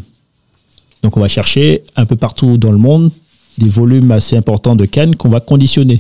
Donc 1.03 1.17
on 1.17 1.21
va 1.21 1.29
chercher 1.29 1.83
un 1.97 2.05
peu 2.05 2.15
partout 2.15 2.59
dans 2.59 2.71
le 2.71 2.77
monde 2.77 3.11
des 3.57 3.71
volumes 3.71 4.11
assez 4.11 4.37
importants 4.37 4.77
de 4.77 4.85
cannes 4.85 5.17
qu'on 5.17 5.31
va 5.31 5.41
conditionner, 5.41 5.99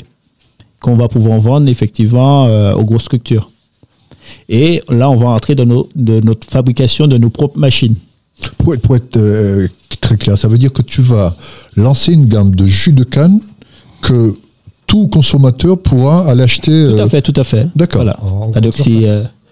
qu'on 0.82 0.96
va 0.96 1.09
pouvoir 1.09 1.40
vendre 1.40 1.70
effectivement 1.70 2.46
euh, 2.46 2.74
aux 2.74 2.84
grosses 2.84 3.05
structures. 3.05 3.51
Et 4.51 4.82
là, 4.90 5.09
on 5.09 5.16
va 5.16 5.28
entrer 5.28 5.55
dans 5.55 5.64
nos- 5.64 5.88
de 5.96 6.20
notre 6.20 6.46
fabrication 6.46 7.07
de 7.07 7.16
nos 7.16 7.30
propres 7.30 7.59
machines. 7.59 7.94
Pour 8.59 8.74
être, 8.74 8.82
pour 8.82 8.96
être, 8.96 9.16
euh, 9.16 9.68
très 10.03 10.16
clair, 10.18 10.36
ça 10.36 10.48
veut 10.48 10.59
dire 10.59 10.72
que 10.72 10.82
tu 10.82 11.01
vas 11.01 11.34
lancer 11.76 12.12
une 12.12 12.26
gamme 12.26 12.55
de 12.55 12.66
jus 12.66 12.92
de 12.92 13.05
canne 13.05 13.40
que 14.03 14.34
tout 14.86 15.09
consommateur 15.09 15.78
pourra 15.80 16.28
aller 16.28 16.42
acheter. 16.42 16.70
Tout 16.70 17.01
euh, 17.01 17.05
à 17.05 17.09
fait, 17.09 17.22
tout 17.22 17.38
à 17.40 17.44
fait. 17.44 17.68
D'accord. 17.74 18.03
Voilà. 18.03 18.18
C'est, 18.72 19.09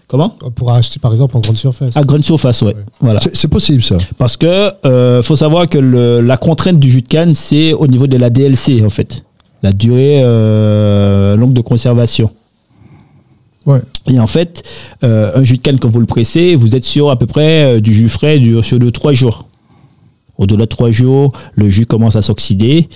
comment 0.09 0.31
Pour 0.57 0.73
acheter 0.73 0.99
par 0.99 1.13
exemple 1.13 1.37
en 1.37 1.41
grande 1.41 1.57
surface. 1.57 1.97
À 1.97 2.03
grande 2.03 2.25
surface, 2.25 2.61
ouais. 2.63 2.75
Ouais. 2.75 2.85
Voilà. 3.01 3.21
c'est- 3.21 3.47
possible 3.49 3.83
ça. 3.83 3.97
Parce 4.19 4.37
que 4.37 4.71
euh, 4.85 5.23
faut 5.23 5.37
savoir 5.37 5.69
que 5.69 5.79
le- 5.79 6.21
la 6.21 6.37
contrainte 6.37 6.81
du 6.81 6.91
jus 6.91 7.03
de 7.03 7.09
canne, 7.09 7.35
c'est 7.35 7.73
au 7.75 7.87
niveau 7.87 8.07
de 8.09 8.17
la 8.17 8.31
DLC 8.31 8.83
en 8.85 8.89
fait, 8.91 9.23
la 9.63 9.73
durée 9.73 10.21
euh, 10.23 11.37
longue 11.37 11.53
de 11.53 11.61
conservation. 11.61 12.31
Ouais. 13.67 13.81
Et 14.11 14.19
en 14.19 14.27
fait, 14.27 14.63
euh, 15.05 15.31
un 15.35 15.45
jus 15.45 15.59
de 15.59 15.63
canne 15.63 15.79
quand 15.79 15.89
vous 15.91 16.01
le 16.01 16.07
pressez, 16.07 16.55
vous 16.55 16.75
êtes 16.75 16.85
sur 16.85 17.11
à 17.11 17.19
peu 17.19 17.27
près 17.27 17.77
euh, 17.77 17.81
du 17.81 17.93
jus 17.93 18.09
frais 18.09 18.39
du, 18.39 18.63
sur 18.63 18.79
de 18.79 18.89
3 18.91 19.13
jours. 19.13 19.45
Au-delà 20.39 20.65
de 20.65 20.71
3 20.71 20.91
jours, 20.91 21.33
le 21.55 21.69
jus 21.69 21.85
commence 21.85 22.17
à 22.17 22.23
s'oxyder. 22.23 22.89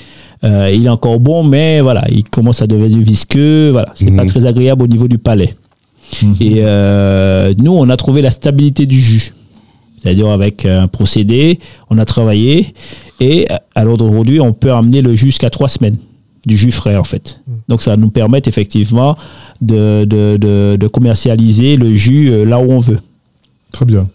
Euh, 0.45 0.71
il 0.73 0.87
est 0.87 0.89
encore 0.89 1.21
bon, 1.21 1.43
mais 1.43 1.81
voilà, 1.81 2.05
il 2.11 2.25
commence 2.25 2.63
à 2.63 2.67
devenir 2.67 2.99
visqueux. 2.99 3.71
Voilà, 3.71 3.89
c'est 3.95 4.11
pas 4.13 4.25
très 4.25 4.45
agréable 4.47 4.85
au 4.85 4.87
niveau 4.87 5.09
du 5.09 5.19
palais. 5.19 5.55
Et 6.41 6.57
euh, 6.59 7.53
nous, 7.59 7.73
on 7.73 7.89
a 7.89 7.97
trouvé 7.97 8.23
la 8.23 8.31
stabilité 8.31 8.87
du 8.87 9.01
jus. 9.01 9.33
C'est-à-dire 10.03 10.29
avec 10.31 10.67
un 10.67 10.89
procédé, 10.89 11.61
on 11.89 11.97
a 11.99 12.05
travaillé 12.05 12.75
et 13.21 13.47
à 13.77 13.85
l'ordre 13.85 14.05
d'aujourd'hui, 14.07 14.41
on 14.41 14.53
peut 14.53 14.73
amener 14.73 15.01
le 15.01 15.15
jus 15.15 15.27
jusqu'à 15.27 15.49
trois 15.49 15.69
semaines 15.69 15.97
du 16.45 16.57
jus 16.57 16.73
frais 16.73 16.97
en 16.97 17.05
fait. 17.05 17.41
Donc 17.69 17.83
ça 17.83 17.97
nous 17.97 18.11
permettre 18.11 18.49
effectivement 18.49 19.17
de, 19.61 20.05
de, 20.05 20.37
de- 20.39 20.77
de 20.77 20.87
commercialiser 20.89 21.77
le 21.77 21.95
jus 21.95 22.31
euh, 22.33 22.45
là 22.45 22.59
où 22.59 22.73
on 22.73 22.81
veut. 22.81 22.99
Très 23.71 23.85
bien. 23.87 24.09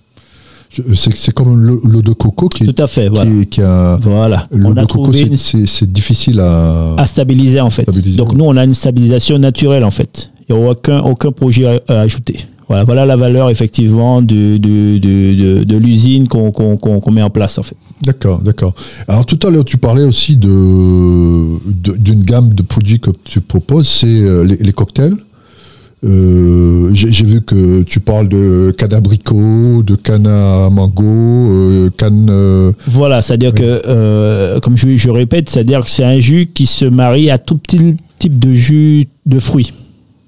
Je- 0.73 0.81
C'est 0.93 1.31
comme 1.33 1.55
l'eau 1.57 2.01
de 2.01 2.11
coco 2.11 2.49
qui, 2.49 2.65
Tout 2.65 2.83
à 2.83 2.87
fait, 2.87 3.07
voilà. 3.07 3.31
qui 3.49 3.61
a. 3.61 3.97
Voilà. 4.01 4.45
L'eau 4.51 4.73
de 4.73 4.83
coco, 4.85 5.13
c'est 5.13 5.89
difficile 5.89 6.41
à. 6.41 6.95
à 6.97 7.05
stabiliser 7.05 7.61
en 7.61 7.69
fait. 7.69 7.83
Stabiliser. 7.83 8.17
Donc 8.17 8.33
nous, 8.33 8.43
on 8.43 8.57
a 8.57 8.65
une 8.65 8.73
stabilisation 8.73 9.37
naturelle 9.39 9.85
en 9.85 9.91
fait. 9.91 10.31
Il 10.49 10.55
n'y 10.55 10.63
a 10.63 10.69
aucun, 10.71 10.99
aucun 11.01 11.31
projet 11.31 11.65
à, 11.65 11.79
à 11.87 11.99
ajouter. 12.01 12.37
Voilà, 12.69 12.83
voilà 12.83 13.05
la 13.05 13.15
valeur 13.15 13.49
effectivement 13.49 14.21
du- 14.21 14.59
de, 14.59 15.63
de 15.63 15.77
l'usine 15.77 16.27
qu'on 16.27 17.11
met 17.11 17.21
en 17.21 17.29
place 17.29 17.57
en 17.57 17.63
fait. 17.63 17.77
D'accord, 18.03 18.41
d'accord. 18.41 18.73
Alors 19.07 19.25
tout 19.25 19.39
à 19.47 19.49
l'heure, 19.49 19.63
tu 19.65 19.77
parlais 19.77 20.03
aussi 20.03 20.35
de 20.35 20.49
de- 21.83 21.95
d'une 21.97 22.23
gamme 22.23 22.49
de 22.49 22.61
produits 22.63 22.99
que 22.99 23.11
tu 23.23 23.39
proposes, 23.39 23.87
c'est 23.87 24.07
euh, 24.07 24.43
les, 24.43 24.57
les 24.57 24.73
cocktails. 24.73 25.15
Euh, 26.03 26.89
J'ai 26.93 27.25
vu 27.25 27.41
que 27.41 27.81
tu 27.81 27.99
parles 27.99 28.27
de 28.29 28.71
canne 28.77 28.93
abricot, 28.93 29.81
de 29.83 29.95
canne 29.95 30.27
à 30.27 30.69
mango, 30.69 31.03
euh, 31.05 31.89
canne. 31.97 32.27
euh, 32.29 32.71
Voilà, 32.87 33.21
c'est-à-dire 33.21 33.53
que, 33.53 34.59
comme 34.59 34.77
je, 34.77 34.95
je 34.95 35.09
répète, 35.09 35.49
c'est-à-dire 35.49 35.83
que 35.83 35.89
c'est 35.89 36.03
un 36.03 36.19
jus 36.19 36.49
qui 36.53 36.65
se 36.67 36.85
marie 36.85 37.29
à 37.31 37.37
tout 37.39 37.57
petit 37.57 37.95
type 38.19 38.37
de 38.37 38.53
jus 38.53 39.07
de 39.25 39.39
fruits. 39.39 39.73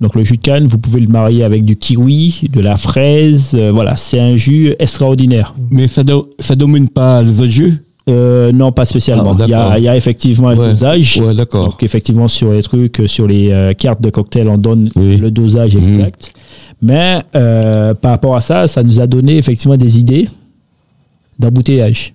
Donc 0.01 0.15
le 0.15 0.23
jus 0.23 0.37
de 0.37 0.41
canne, 0.41 0.65
vous 0.65 0.77
pouvez 0.77 1.01
le 1.01 1.07
marier 1.07 1.43
avec 1.43 1.65
du 1.65 1.75
kiwi, 1.75 2.47
de 2.53 2.61
la 2.61 2.77
fraise. 2.77 3.51
euh, 3.53 3.71
voilà, 3.71 3.95
c'est 3.97 4.19
un 4.19 4.37
jus 4.37 4.73
extraordinaire. 4.79 5.53
Mais 5.71 5.87
ça, 5.89 6.03
do- 6.03 6.29
ça 6.39 6.55
domine 6.55 6.87
pas 6.87 7.21
les 7.21 7.41
autres 7.41 7.51
jus? 7.51 7.83
Euh, 8.09 8.51
non, 8.53 8.71
pas 8.71 8.85
spécialement. 8.85 9.35
Ah, 9.37 9.43
il, 9.45 9.49
y 9.49 9.53
a, 9.53 9.57
d'accord. 9.57 9.77
il 9.77 9.83
y 9.83 9.87
a 9.89 9.95
effectivement 9.97 10.47
un 10.49 10.57
Ouais. 10.57 10.69
dosage. 10.69 11.21
Ouais, 11.23 11.35
d'accord. 11.35 11.65
Donc 11.69 11.83
effectivement 11.83 12.27
sur 12.29 12.51
les 12.53 12.63
trucs, 12.63 13.01
euh, 13.01 13.07
sur 13.07 13.27
les 13.27 13.51
euh, 13.51 13.73
cartes 13.73 14.01
de 14.01 14.09
cocktail, 14.09 14.47
on 14.47 14.57
donne 14.57 14.89
Oui. 14.95 15.17
le 15.17 15.29
dosage 15.31 15.75
Mhm. 15.75 15.95
exact. 15.99 16.33
Mais 16.81 17.19
euh, 17.35 17.93
par 17.93 18.11
rapport 18.11 18.35
à 18.37 18.41
ça, 18.41 18.65
ça 18.67 18.81
nous 18.83 19.01
a 19.01 19.05
donné 19.05 19.37
effectivement 19.37 19.75
des 19.77 19.99
idées 19.99 20.27
d'embouteillage. 21.37 22.13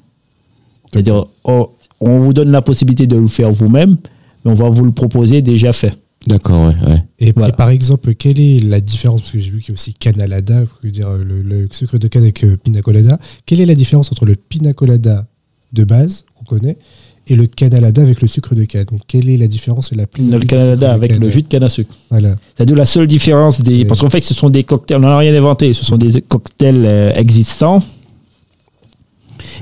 C'est-à-dire, 0.91 1.25
on, 1.45 1.69
on 2.01 2.19
vous 2.19 2.33
donne 2.33 2.51
la 2.51 2.63
possibilité 2.63 3.07
de 3.07 3.17
le 3.17 3.27
faire 3.27 3.51
vous-même, 3.53 3.97
mais 4.45 4.51
on 4.51 4.55
va 4.55 4.69
vous 4.71 4.85
le 4.85 4.93
proposer 4.93 5.43
déjà 5.43 5.73
fait. 5.73 5.93
D'accord, 6.27 6.69
ouais. 6.69 6.75
ouais. 6.91 7.03
Et, 7.21 7.33
Voilà. 7.33 7.51
et 7.51 7.53
par 7.57 7.69
exemple, 7.69 8.15
quelle 8.15 8.41
est 8.41 8.61
la 8.61 8.81
différence 8.81 9.21
Parce 9.23 9.33
que 9.33 9.39
j'ai 9.39 9.51
vu 9.51 9.61
qu'il 9.61 9.69
y 9.69 9.73
a 9.73 9.75
aussi 9.75 9.93
canalada, 9.95 10.65
dire, 10.85 11.11
le, 11.13 11.43
le 11.43 11.69
sucre 11.71 11.99
de 11.99 12.09
canne 12.09 12.23
avec 12.23 12.43
euh, 12.45 12.57
pina 12.57 12.81
colada. 12.83 13.19
Quelle 13.47 13.61
est 13.61 13.67
la 13.67 13.75
différence 13.75 14.11
entre 14.13 14.25
le 14.25 14.35
pina 14.37 14.73
colada 14.73 15.27
de 15.73 15.85
base, 15.85 16.25
qu'on 16.35 16.45
connaît, 16.45 16.79
et 17.27 17.37
le 17.37 17.47
canalada 17.47 18.03
avec 18.03 18.21
le 18.23 18.27
sucre 18.29 18.55
de 18.55 18.65
canne? 18.65 18.87
Quelle 19.07 19.29
est 19.29 19.37
la 19.37 19.47
différence 19.47 19.93
et 19.93 19.97
la 19.97 20.07
plus 20.07 20.31
Le 20.31 20.39
Canada 20.41 20.93
avec 20.93 21.19
le 21.19 21.29
jus 21.31 21.43
de 21.43 21.49
canne 21.49 21.63
à 21.65 21.69
sucre. 21.69 21.95
Voilà. 22.11 22.37
C'est-à-dire 22.57 22.77
la 22.77 22.85
seule 22.87 23.07
différence 23.07 23.61
des. 23.61 23.81
Et- 23.81 23.85
Parce 23.85 24.01
qu'en 24.01 24.11
fait, 24.11 24.23
ce 24.23 24.33
sont 24.35 24.51
des 24.51 24.65
cocktails, 24.65 24.97
on 24.99 25.01
n'a 25.01 25.19
rien 25.19 25.35
inventé, 25.35 25.73
ce 25.75 25.85
sont 25.85 25.97
des 25.99 26.23
cocktails 26.23 26.85
euh, 26.87 27.13
existants 27.15 27.83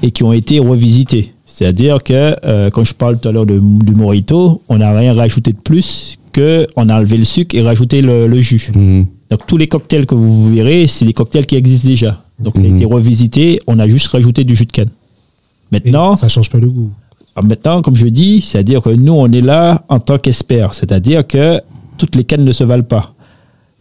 et 0.03 0.11
qui 0.11 0.23
ont 0.25 0.33
été 0.33 0.59
revisités. 0.59 1.35
C'est-à-dire 1.47 2.03
que, 2.03 2.35
euh, 2.47 2.71
quand 2.71 2.85
je 2.85 2.95
parle 2.95 3.19
tout 3.21 3.29
à 3.29 3.33
l'heure 3.33 3.47
de- 3.47 3.59
du 3.61 3.95
Morito, 3.95 4.63
on 4.69 4.79
n'a 4.79 4.93
rien 4.97 5.13
rajouté 5.15 5.53
de 5.53 5.59
plus 5.59 6.17
qu'on 6.33 6.89
a 6.89 6.97
enlevé 6.99 7.17
le 7.19 7.25
sucre 7.25 7.55
et 7.57 7.63
rajouté 7.63 8.03
le, 8.03 8.27
le 8.27 8.41
jus. 8.41 8.71
Mhm. 8.75 9.07
Donc 9.31 9.47
tous 9.47 9.57
les 9.57 9.69
cocktails 9.69 10.07
que 10.07 10.15
vous 10.15 10.55
verrez, 10.55 10.87
c'est 10.87 11.05
des 11.05 11.13
cocktails 11.13 11.47
qui 11.47 11.57
existent 11.57 11.89
déjà. 11.89 12.23
Donc 12.39 12.55
ils 12.57 12.67
ont 12.67 12.71
Mhm. 12.71 12.77
été 12.77 12.85
revisités, 12.87 13.61
on 13.67 13.79
a 13.79 13.89
juste 13.89 14.07
rajouté 14.09 14.45
du 14.45 14.55
jus 14.57 14.67
de 14.67 14.73
canne. 14.73 14.89
Et 14.89 15.77
Maintenant, 15.77 16.15
ça 16.15 16.29
change 16.29 16.51
pas 16.51 16.59
le 16.59 16.69
goût. 16.71 16.91
alors 17.37 17.49
maintenant, 17.49 17.81
comme 17.83 17.97
je 17.97 18.07
dis, 18.09 18.43
c'est-à-dire 18.43 18.83
que 18.83 18.91
nous, 18.91 19.13
on 19.13 19.31
est 19.33 19.41
là 19.41 19.85
en 19.89 19.99
tant 20.01 20.19
qu'experts. 20.19 20.75
C'est-à-dire 20.75 21.27
que 21.27 21.61
toutes 21.97 22.15
les 22.17 22.25
cannes 22.25 22.45
ne 22.45 22.53
se 22.53 22.65
valent 22.65 22.83
pas. 22.83 23.15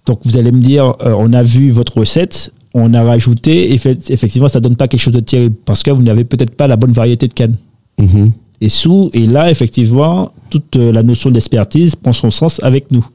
Donc, 0.06 0.20
vous 0.26 0.38
allez 0.38 0.52
me 0.52 0.60
dire, 0.62 0.96
euh, 1.02 1.14
on 1.18 1.34
a 1.34 1.44
vu 1.44 1.70
votre 1.70 1.98
recette, 1.98 2.54
on 2.74 2.94
a 2.94 3.04
rajouté, 3.04 3.76
effe- 3.76 4.10
effectivement, 4.12 4.48
ça 4.48 4.60
donne 4.62 4.76
pas 4.78 4.88
quelque 4.88 5.02
chose 5.02 5.14
de 5.14 5.20
terrible 5.20 5.56
parce 5.66 5.84
que 5.84 5.92
vous 5.92 6.02
n'avez 6.02 6.24
peut-être 6.24 6.56
pas 6.56 6.68
la 6.68 6.78
bonne 6.78 6.94
variété 6.94 7.28
de 7.28 7.34
cannes. 7.34 7.56
Mhm. 8.00 8.32
Et 8.62 8.70
sous, 8.70 9.10
et 9.14 9.26
là, 9.26 9.50
effectivement, 9.50 10.32
toute 10.52 10.76
euh, 10.76 10.92
la 10.92 11.02
notion 11.04 11.32
d'expertise 11.32 11.96
prend 11.96 12.14
son 12.14 12.30
sens 12.30 12.60
avec 12.64 12.92
nous. 12.92 13.06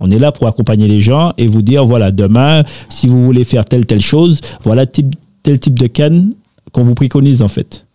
On 0.00 0.10
est 0.10 0.18
là 0.18 0.32
pour 0.32 0.46
accompagner 0.48 0.88
les 0.88 1.00
gens 1.00 1.32
et 1.38 1.46
vous 1.46 1.62
dire, 1.62 1.84
voilà, 1.84 2.10
demain, 2.10 2.64
si 2.88 3.06
vous 3.06 3.22
voulez 3.22 3.44
faire 3.44 3.64
telle, 3.64 3.84
telle 3.86 4.00
chose, 4.00 4.40
voilà 4.64 4.86
type, 4.86 5.14
tel 5.42 5.60
type 5.60 5.78
de 5.78 5.86
canne 5.86 6.32
qu'on 6.72 6.84
vous 6.84 6.94
préconise, 6.94 7.42
en 7.42 7.48
fait. 7.48 7.86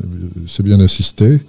C'est 0.47 0.61
bien 0.63 0.79
assisté. 0.79 1.39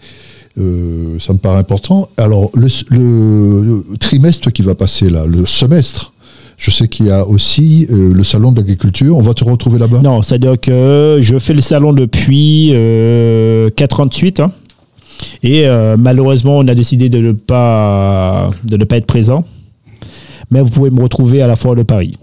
Euh, 0.57 1.19
ça 1.19 1.33
me 1.35 1.39
paraît 1.39 1.59
important. 1.59 2.09
Alors, 2.17 2.51
le, 2.55 2.69
le 2.91 3.85
trimestre 4.01 4.51
qui 4.53 4.63
va 4.63 4.75
passer 4.75 5.11
là, 5.11 5.27
le 5.27 5.45
semestre, 5.47 6.13
je 6.59 6.71
sais 6.73 6.89
qu'il 6.89 7.07
y 7.07 7.11
a 7.11 7.25
aussi 7.27 7.87
euh, 7.91 8.13
le 8.13 8.25
salon 8.25 8.51
de 8.53 8.57
l'agriculture. 8.59 9.17
On 9.17 9.23
va 9.23 9.33
te 9.33 9.45
retrouver 9.45 9.79
là-bas 9.79 10.01
Non, 10.03 10.23
c'est-à-dire 10.23 10.59
que 10.61 11.19
je 11.21 11.39
fais 11.39 11.55
le 11.55 11.61
salon 11.61 11.93
depuis 11.93 12.71
euh, 12.75 13.71
48 13.77 14.41
hein. 14.41 14.51
et 15.43 15.67
euh, 15.67 15.97
malheureusement 15.99 16.59
on 16.59 16.67
a 16.69 16.75
décidé 16.75 17.09
de 17.09 17.19
ne 17.19 17.33
pas 17.33 18.51
de 18.65 18.77
ne 18.77 18.85
pas 18.85 18.97
être 18.97 19.07
présent. 19.07 19.45
Mais 20.51 20.61
vous 20.61 20.71
pouvez 20.71 20.91
me 20.91 21.01
retrouver 21.03 21.43
à 21.43 21.47
la 21.47 21.57
foire 21.57 21.75
de 21.77 21.83
Paris. 21.83 22.17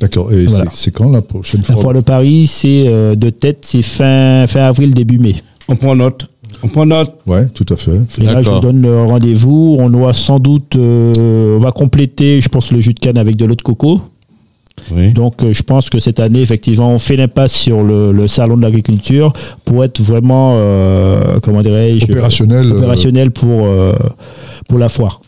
D'accord. 0.00 0.32
Et 0.32 0.46
Voilà. 0.46 0.64
c'est- 0.72 0.90
quand 0.92 1.10
la 1.10 1.20
prochaine 1.20 1.60
La 1.68 1.74
fois? 1.74 1.82
foire 1.82 1.94
de 1.94 2.00
Paris, 2.00 2.46
c'est 2.46 2.84
euh, 2.86 3.14
de 3.16 3.28
tête, 3.28 3.64
c'est 3.66 3.82
fin 3.82 4.46
fin 4.48 4.60
avril 4.60 4.94
début 4.94 5.18
mai. 5.18 5.34
On 5.68 5.76
prend 5.76 5.94
note. 5.94 6.28
On 6.62 6.68
prend 6.68 6.86
note. 6.86 7.12
Ouais, 7.26 7.46
tout 7.46 7.66
à 7.70 7.76
fait. 7.76 8.00
Et 8.20 8.24
là, 8.24 8.42
je 8.42 8.50
vous 8.50 8.60
donne 8.60 8.82
le 8.82 9.04
rendez-vous. 9.04 9.76
On 9.78 9.88
doit 9.88 10.12
sans 10.12 10.38
doute, 10.38 10.76
euh, 10.76 11.56
on 11.56 11.58
va 11.58 11.72
compléter, 11.72 12.40
je 12.40 12.48
pense, 12.48 12.70
le 12.72 12.80
jus 12.80 12.94
de 12.94 13.00
canne 13.00 13.18
avec 13.18 13.36
de 13.36 13.44
l'eau 13.44 13.54
de 13.54 13.62
coco. 13.62 14.00
Oui. 14.92 15.12
Donc, 15.12 15.42
euh, 15.42 15.52
je 15.52 15.62
pense 15.62 15.90
que 15.90 15.98
cette 15.98 16.20
année, 16.20 16.40
effectivement, 16.40 16.90
on 16.90 16.98
fait 16.98 17.16
l'impasse 17.16 17.52
sur 17.52 17.82
le, 17.82 18.12
le 18.12 18.26
salon 18.26 18.56
de 18.56 18.62
l'agriculture 18.62 19.32
pour 19.64 19.84
être 19.84 20.00
vraiment, 20.00 20.54
euh, 20.56 21.38
comment 21.42 21.62
dirais-je, 21.62 22.04
Opérationnel, 22.04 22.66
euh, 22.66 22.76
opérationnel 22.78 23.30
pour 23.30 23.66
euh, 23.66 23.92
pour 24.68 24.78
la 24.78 24.88
foire. 24.88 25.20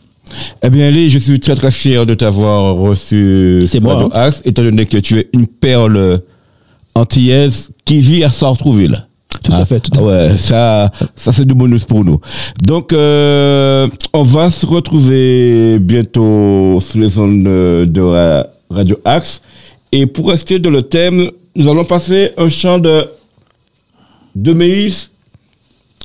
Eh 0.62 0.70
bien, 0.70 0.88
Ali, 0.88 1.10
je 1.10 1.18
suis 1.18 1.38
très 1.40 1.54
très 1.54 1.70
fier 1.70 2.06
de 2.06 2.14
t'avoir 2.14 2.76
reçu 2.76 3.58
C'est 3.60 3.66
sur 3.78 3.82
moi, 3.82 3.94
Radio 3.94 4.08
hein. 4.14 4.20
Axe, 4.20 4.40
étant 4.44 4.62
donné 4.62 4.86
que 4.86 4.96
tu 4.96 5.18
es 5.18 5.28
une 5.34 5.46
perle 5.46 6.22
antillaise 6.94 7.70
qui 7.84 8.00
vit 8.00 8.24
à 8.24 8.30
Sartrouville. 8.30 9.06
Tout 9.42 9.52
à 9.52 9.64
fait, 9.64 9.80
tout 9.80 9.90
à 9.94 9.98
ah 10.00 10.04
ouais, 10.04 10.36
ça, 10.36 10.90
ça 11.16 11.32
c'est 11.32 11.44
du 11.44 11.54
bonus 11.54 11.84
pour 11.84 12.04
nous. 12.04 12.18
Donc, 12.62 12.92
euh, 12.92 13.88
on 14.12 14.22
va 14.22 14.50
se 14.50 14.64
retrouver 14.66 15.78
bientôt 15.80 16.78
sur 16.80 17.00
les 17.00 17.18
ondes 17.18 17.42
de, 17.44 17.84
de 17.88 18.00
Ra- 18.00 18.46
Radio 18.70 18.96
Axe. 19.04 19.42
Et 19.90 20.06
pour 20.06 20.30
rester 20.30 20.58
dans 20.58 20.70
le 20.70 20.82
thème, 20.82 21.30
nous 21.54 21.68
allons 21.68 21.84
passer 21.84 22.30
un 22.38 22.48
chant 22.48 22.78
de, 22.78 23.04
de 24.34 24.52
Maïs 24.52 25.10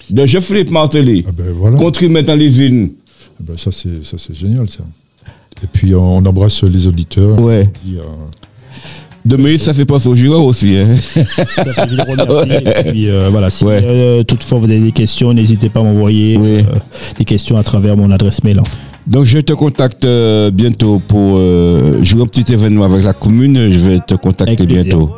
de 0.10 0.26
Jean-Philippe 0.26 0.72
Martelly. 0.72 1.26
Ah 1.28 1.32
ben 1.32 1.52
voilà. 1.54 1.78
Contre 1.78 2.04
mettre 2.08 2.28
dans 2.28 2.40
les 2.40 2.62
unes. 2.62 2.92
Ah 3.40 3.44
ben 3.48 3.58
ça, 3.58 3.72
c'est 3.72 4.04
ça, 4.04 4.18
c'est 4.18 4.34
génial, 4.36 4.68
ça. 4.70 4.84
Et 5.64 5.68
puis, 5.72 5.96
on 5.96 6.18
embrasse 6.26 6.64
les 6.64 6.86
auditeurs. 6.88 7.40
Ouais. 7.42 7.70
Euh, 7.96 8.02
De 9.28 9.36
Maïs, 9.36 9.62
ça 9.62 9.74
fait 9.74 9.84
penser 9.84 10.08
au 10.08 10.16
jureur 10.16 10.42
aussi. 10.46 10.78
Hein. 10.78 10.96
fait. 10.96 11.26
Je 11.90 11.96
les 11.96 12.02
remercie. 12.04 12.64
Et 12.66 12.92
puis, 12.92 13.10
euh, 13.10 13.28
voilà, 13.30 13.50
si 13.50 13.66
Ouais. 13.66 13.82
euh, 13.84 14.24
toutefois 14.24 14.58
vous 14.60 14.64
avez 14.66 14.80
des 14.80 14.94
questions, 14.94 15.34
n'hésitez 15.34 15.68
pas 15.68 15.82
à 15.82 15.84
m'envoyer 15.84 16.38
Oui. 16.38 16.60
euh, 16.60 16.62
des 17.18 17.26
questions 17.26 17.58
à 17.58 17.64
travers 17.64 17.98
mon 17.98 18.10
adresse 18.12 18.42
mail. 18.46 18.60
hein. 18.60 18.64
Donc 19.06 19.26
je 19.26 19.40
te 19.40 19.52
contacte 19.52 20.06
bientôt 20.54 21.00
pour 21.06 21.36
euh, 21.38 22.02
jouer 22.04 22.22
un 22.22 22.26
petit 22.26 22.52
événement 22.54 22.86
avec 22.86 23.04
la 23.04 23.14
commune. 23.14 23.70
Je 23.70 23.78
vais 23.80 24.00
te 24.00 24.14
contacter 24.16 24.66
bientôt. 24.66 25.18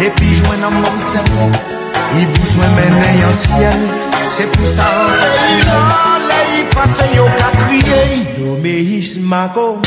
Depuis 0.00 0.34
joindre 0.34 0.68
en 0.68 0.70
mon 0.70 0.98
sel 0.98 1.20
Il 2.18 2.26
besoin 2.28 2.68
mener 2.70 3.22
en 3.28 3.32
ciel. 3.34 3.80
C'est 4.28 4.50
pour 4.50 4.66
ça 4.66 4.82
Il 5.60 5.68
a 5.68 6.10
il 6.58 6.64
passe 6.74 7.02
yo 7.14 7.26
ka 7.26 7.50
crier 7.66 8.26
Doméis 8.38 9.18
Mako 9.20 9.78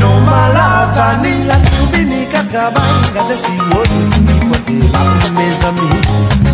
Non 0.00 0.20
malavani 0.20 1.46
la 1.48 1.56
tombini 1.56 2.26
ka 2.32 2.42
travail 2.44 2.94
Gade 3.12 3.36
si 3.36 3.56
l'autre 3.70 3.90
ni 4.26 4.38
pote 4.48 4.76
ba 4.92 5.02
mes 5.34 5.58
amis. 5.68 6.00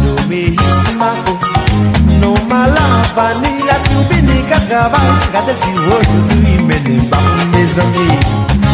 Doméis 0.05 0.57
Mako 0.99 1.39
Non 2.23 2.35
malavani 2.49 3.53
la 3.69 3.77
tombini 3.89 4.43
ka 4.49 4.59
travail 4.61 5.13
Gade 5.35 5.55
si 5.55 5.71
ni 6.45 6.65
mene 6.65 7.03
ba 7.11 7.19
mes 7.53 7.79
amis 7.79 8.66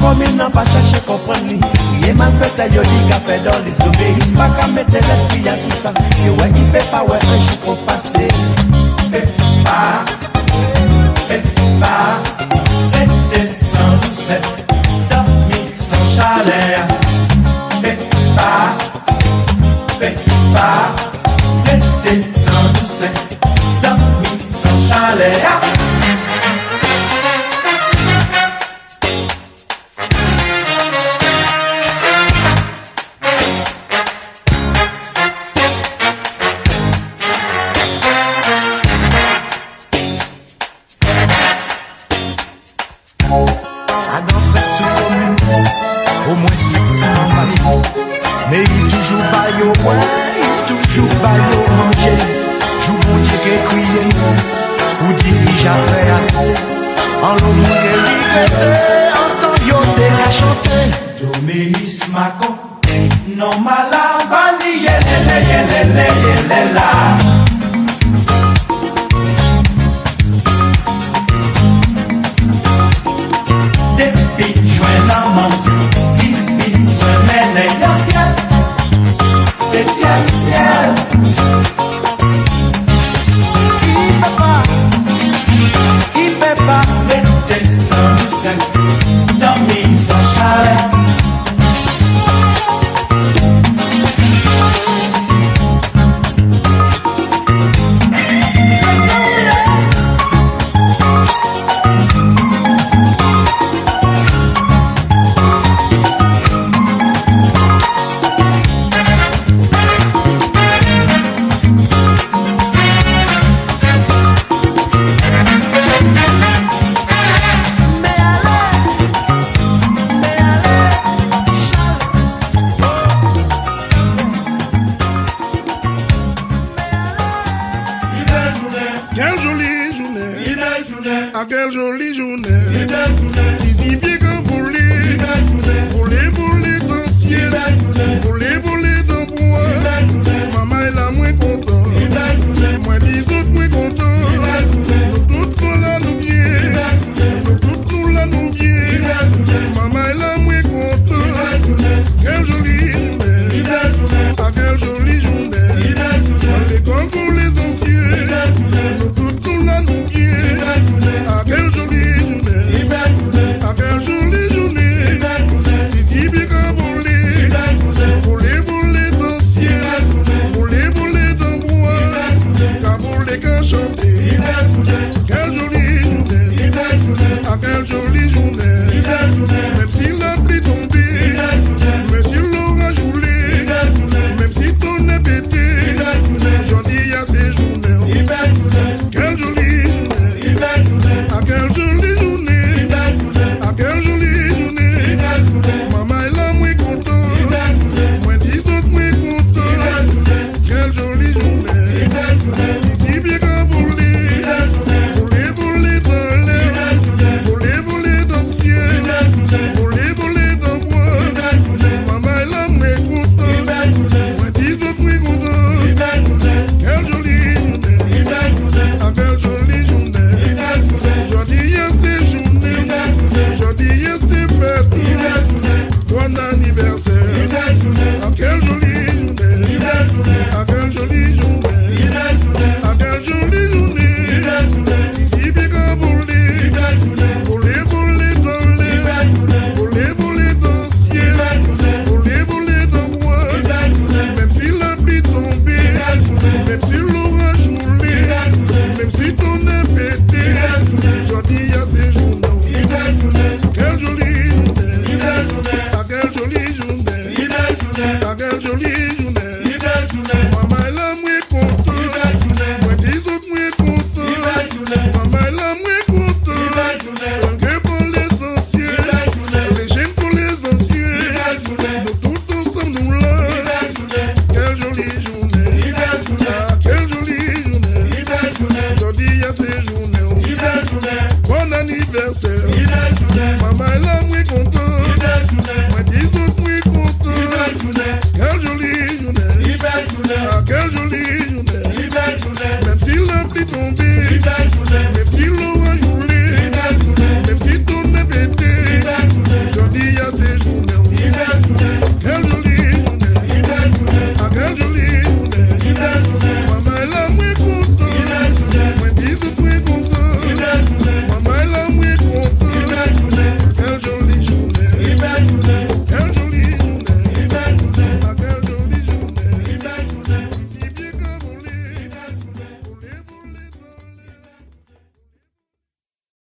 Même 0.00 0.18
si 0.18 0.24
j'en 0.24 0.30
commune 0.30 0.36
n'a 0.36 0.50
pas 0.50 0.64
cherché 0.64 1.00
comprendre 1.06 1.46
lui 1.46 1.60
Il 2.00 2.08
est 2.08 2.14
mal 2.14 2.32
fait, 2.40 2.68
il 2.68 2.74
y 2.74 2.78
a 2.78 2.82
dit 2.82 3.08
qu'a 3.08 3.20
fait 3.20 3.38
dans 3.40 3.64
l'histoire 3.64 3.90
D'obéis 3.90 4.32
pas 4.32 4.48
qu'à 4.48 4.66
mettre 4.68 4.92
l'esprit 4.92 5.48
à 5.48 5.56
sous 5.56 5.70
ça 5.70 5.92
Que 5.92 6.42
ouais, 6.42 6.50
il 6.54 6.66
fait 6.70 6.90
pas, 6.90 7.02
ouais, 7.04 7.18
un 7.18 7.40
chiffre 7.40 7.74
passé 7.86 8.28
Fait 9.10 9.34
pas 9.64 10.04
Fais 11.28 11.42
pas 11.80 12.18
rester 12.92 13.48
sans 13.48 14.06
douceur, 14.06 14.40
dormir 15.08 15.72
sans 15.76 16.16
chaleur. 16.16 16.88
Fais 17.80 17.98
pas, 18.36 18.76
fais 20.00 20.14
pas 20.52 20.94
rester 21.64 22.22
sans 22.22 22.80
douceur, 22.80 23.10
dormir 23.82 24.40
sans 24.46 24.88
chaleur. 24.88 25.89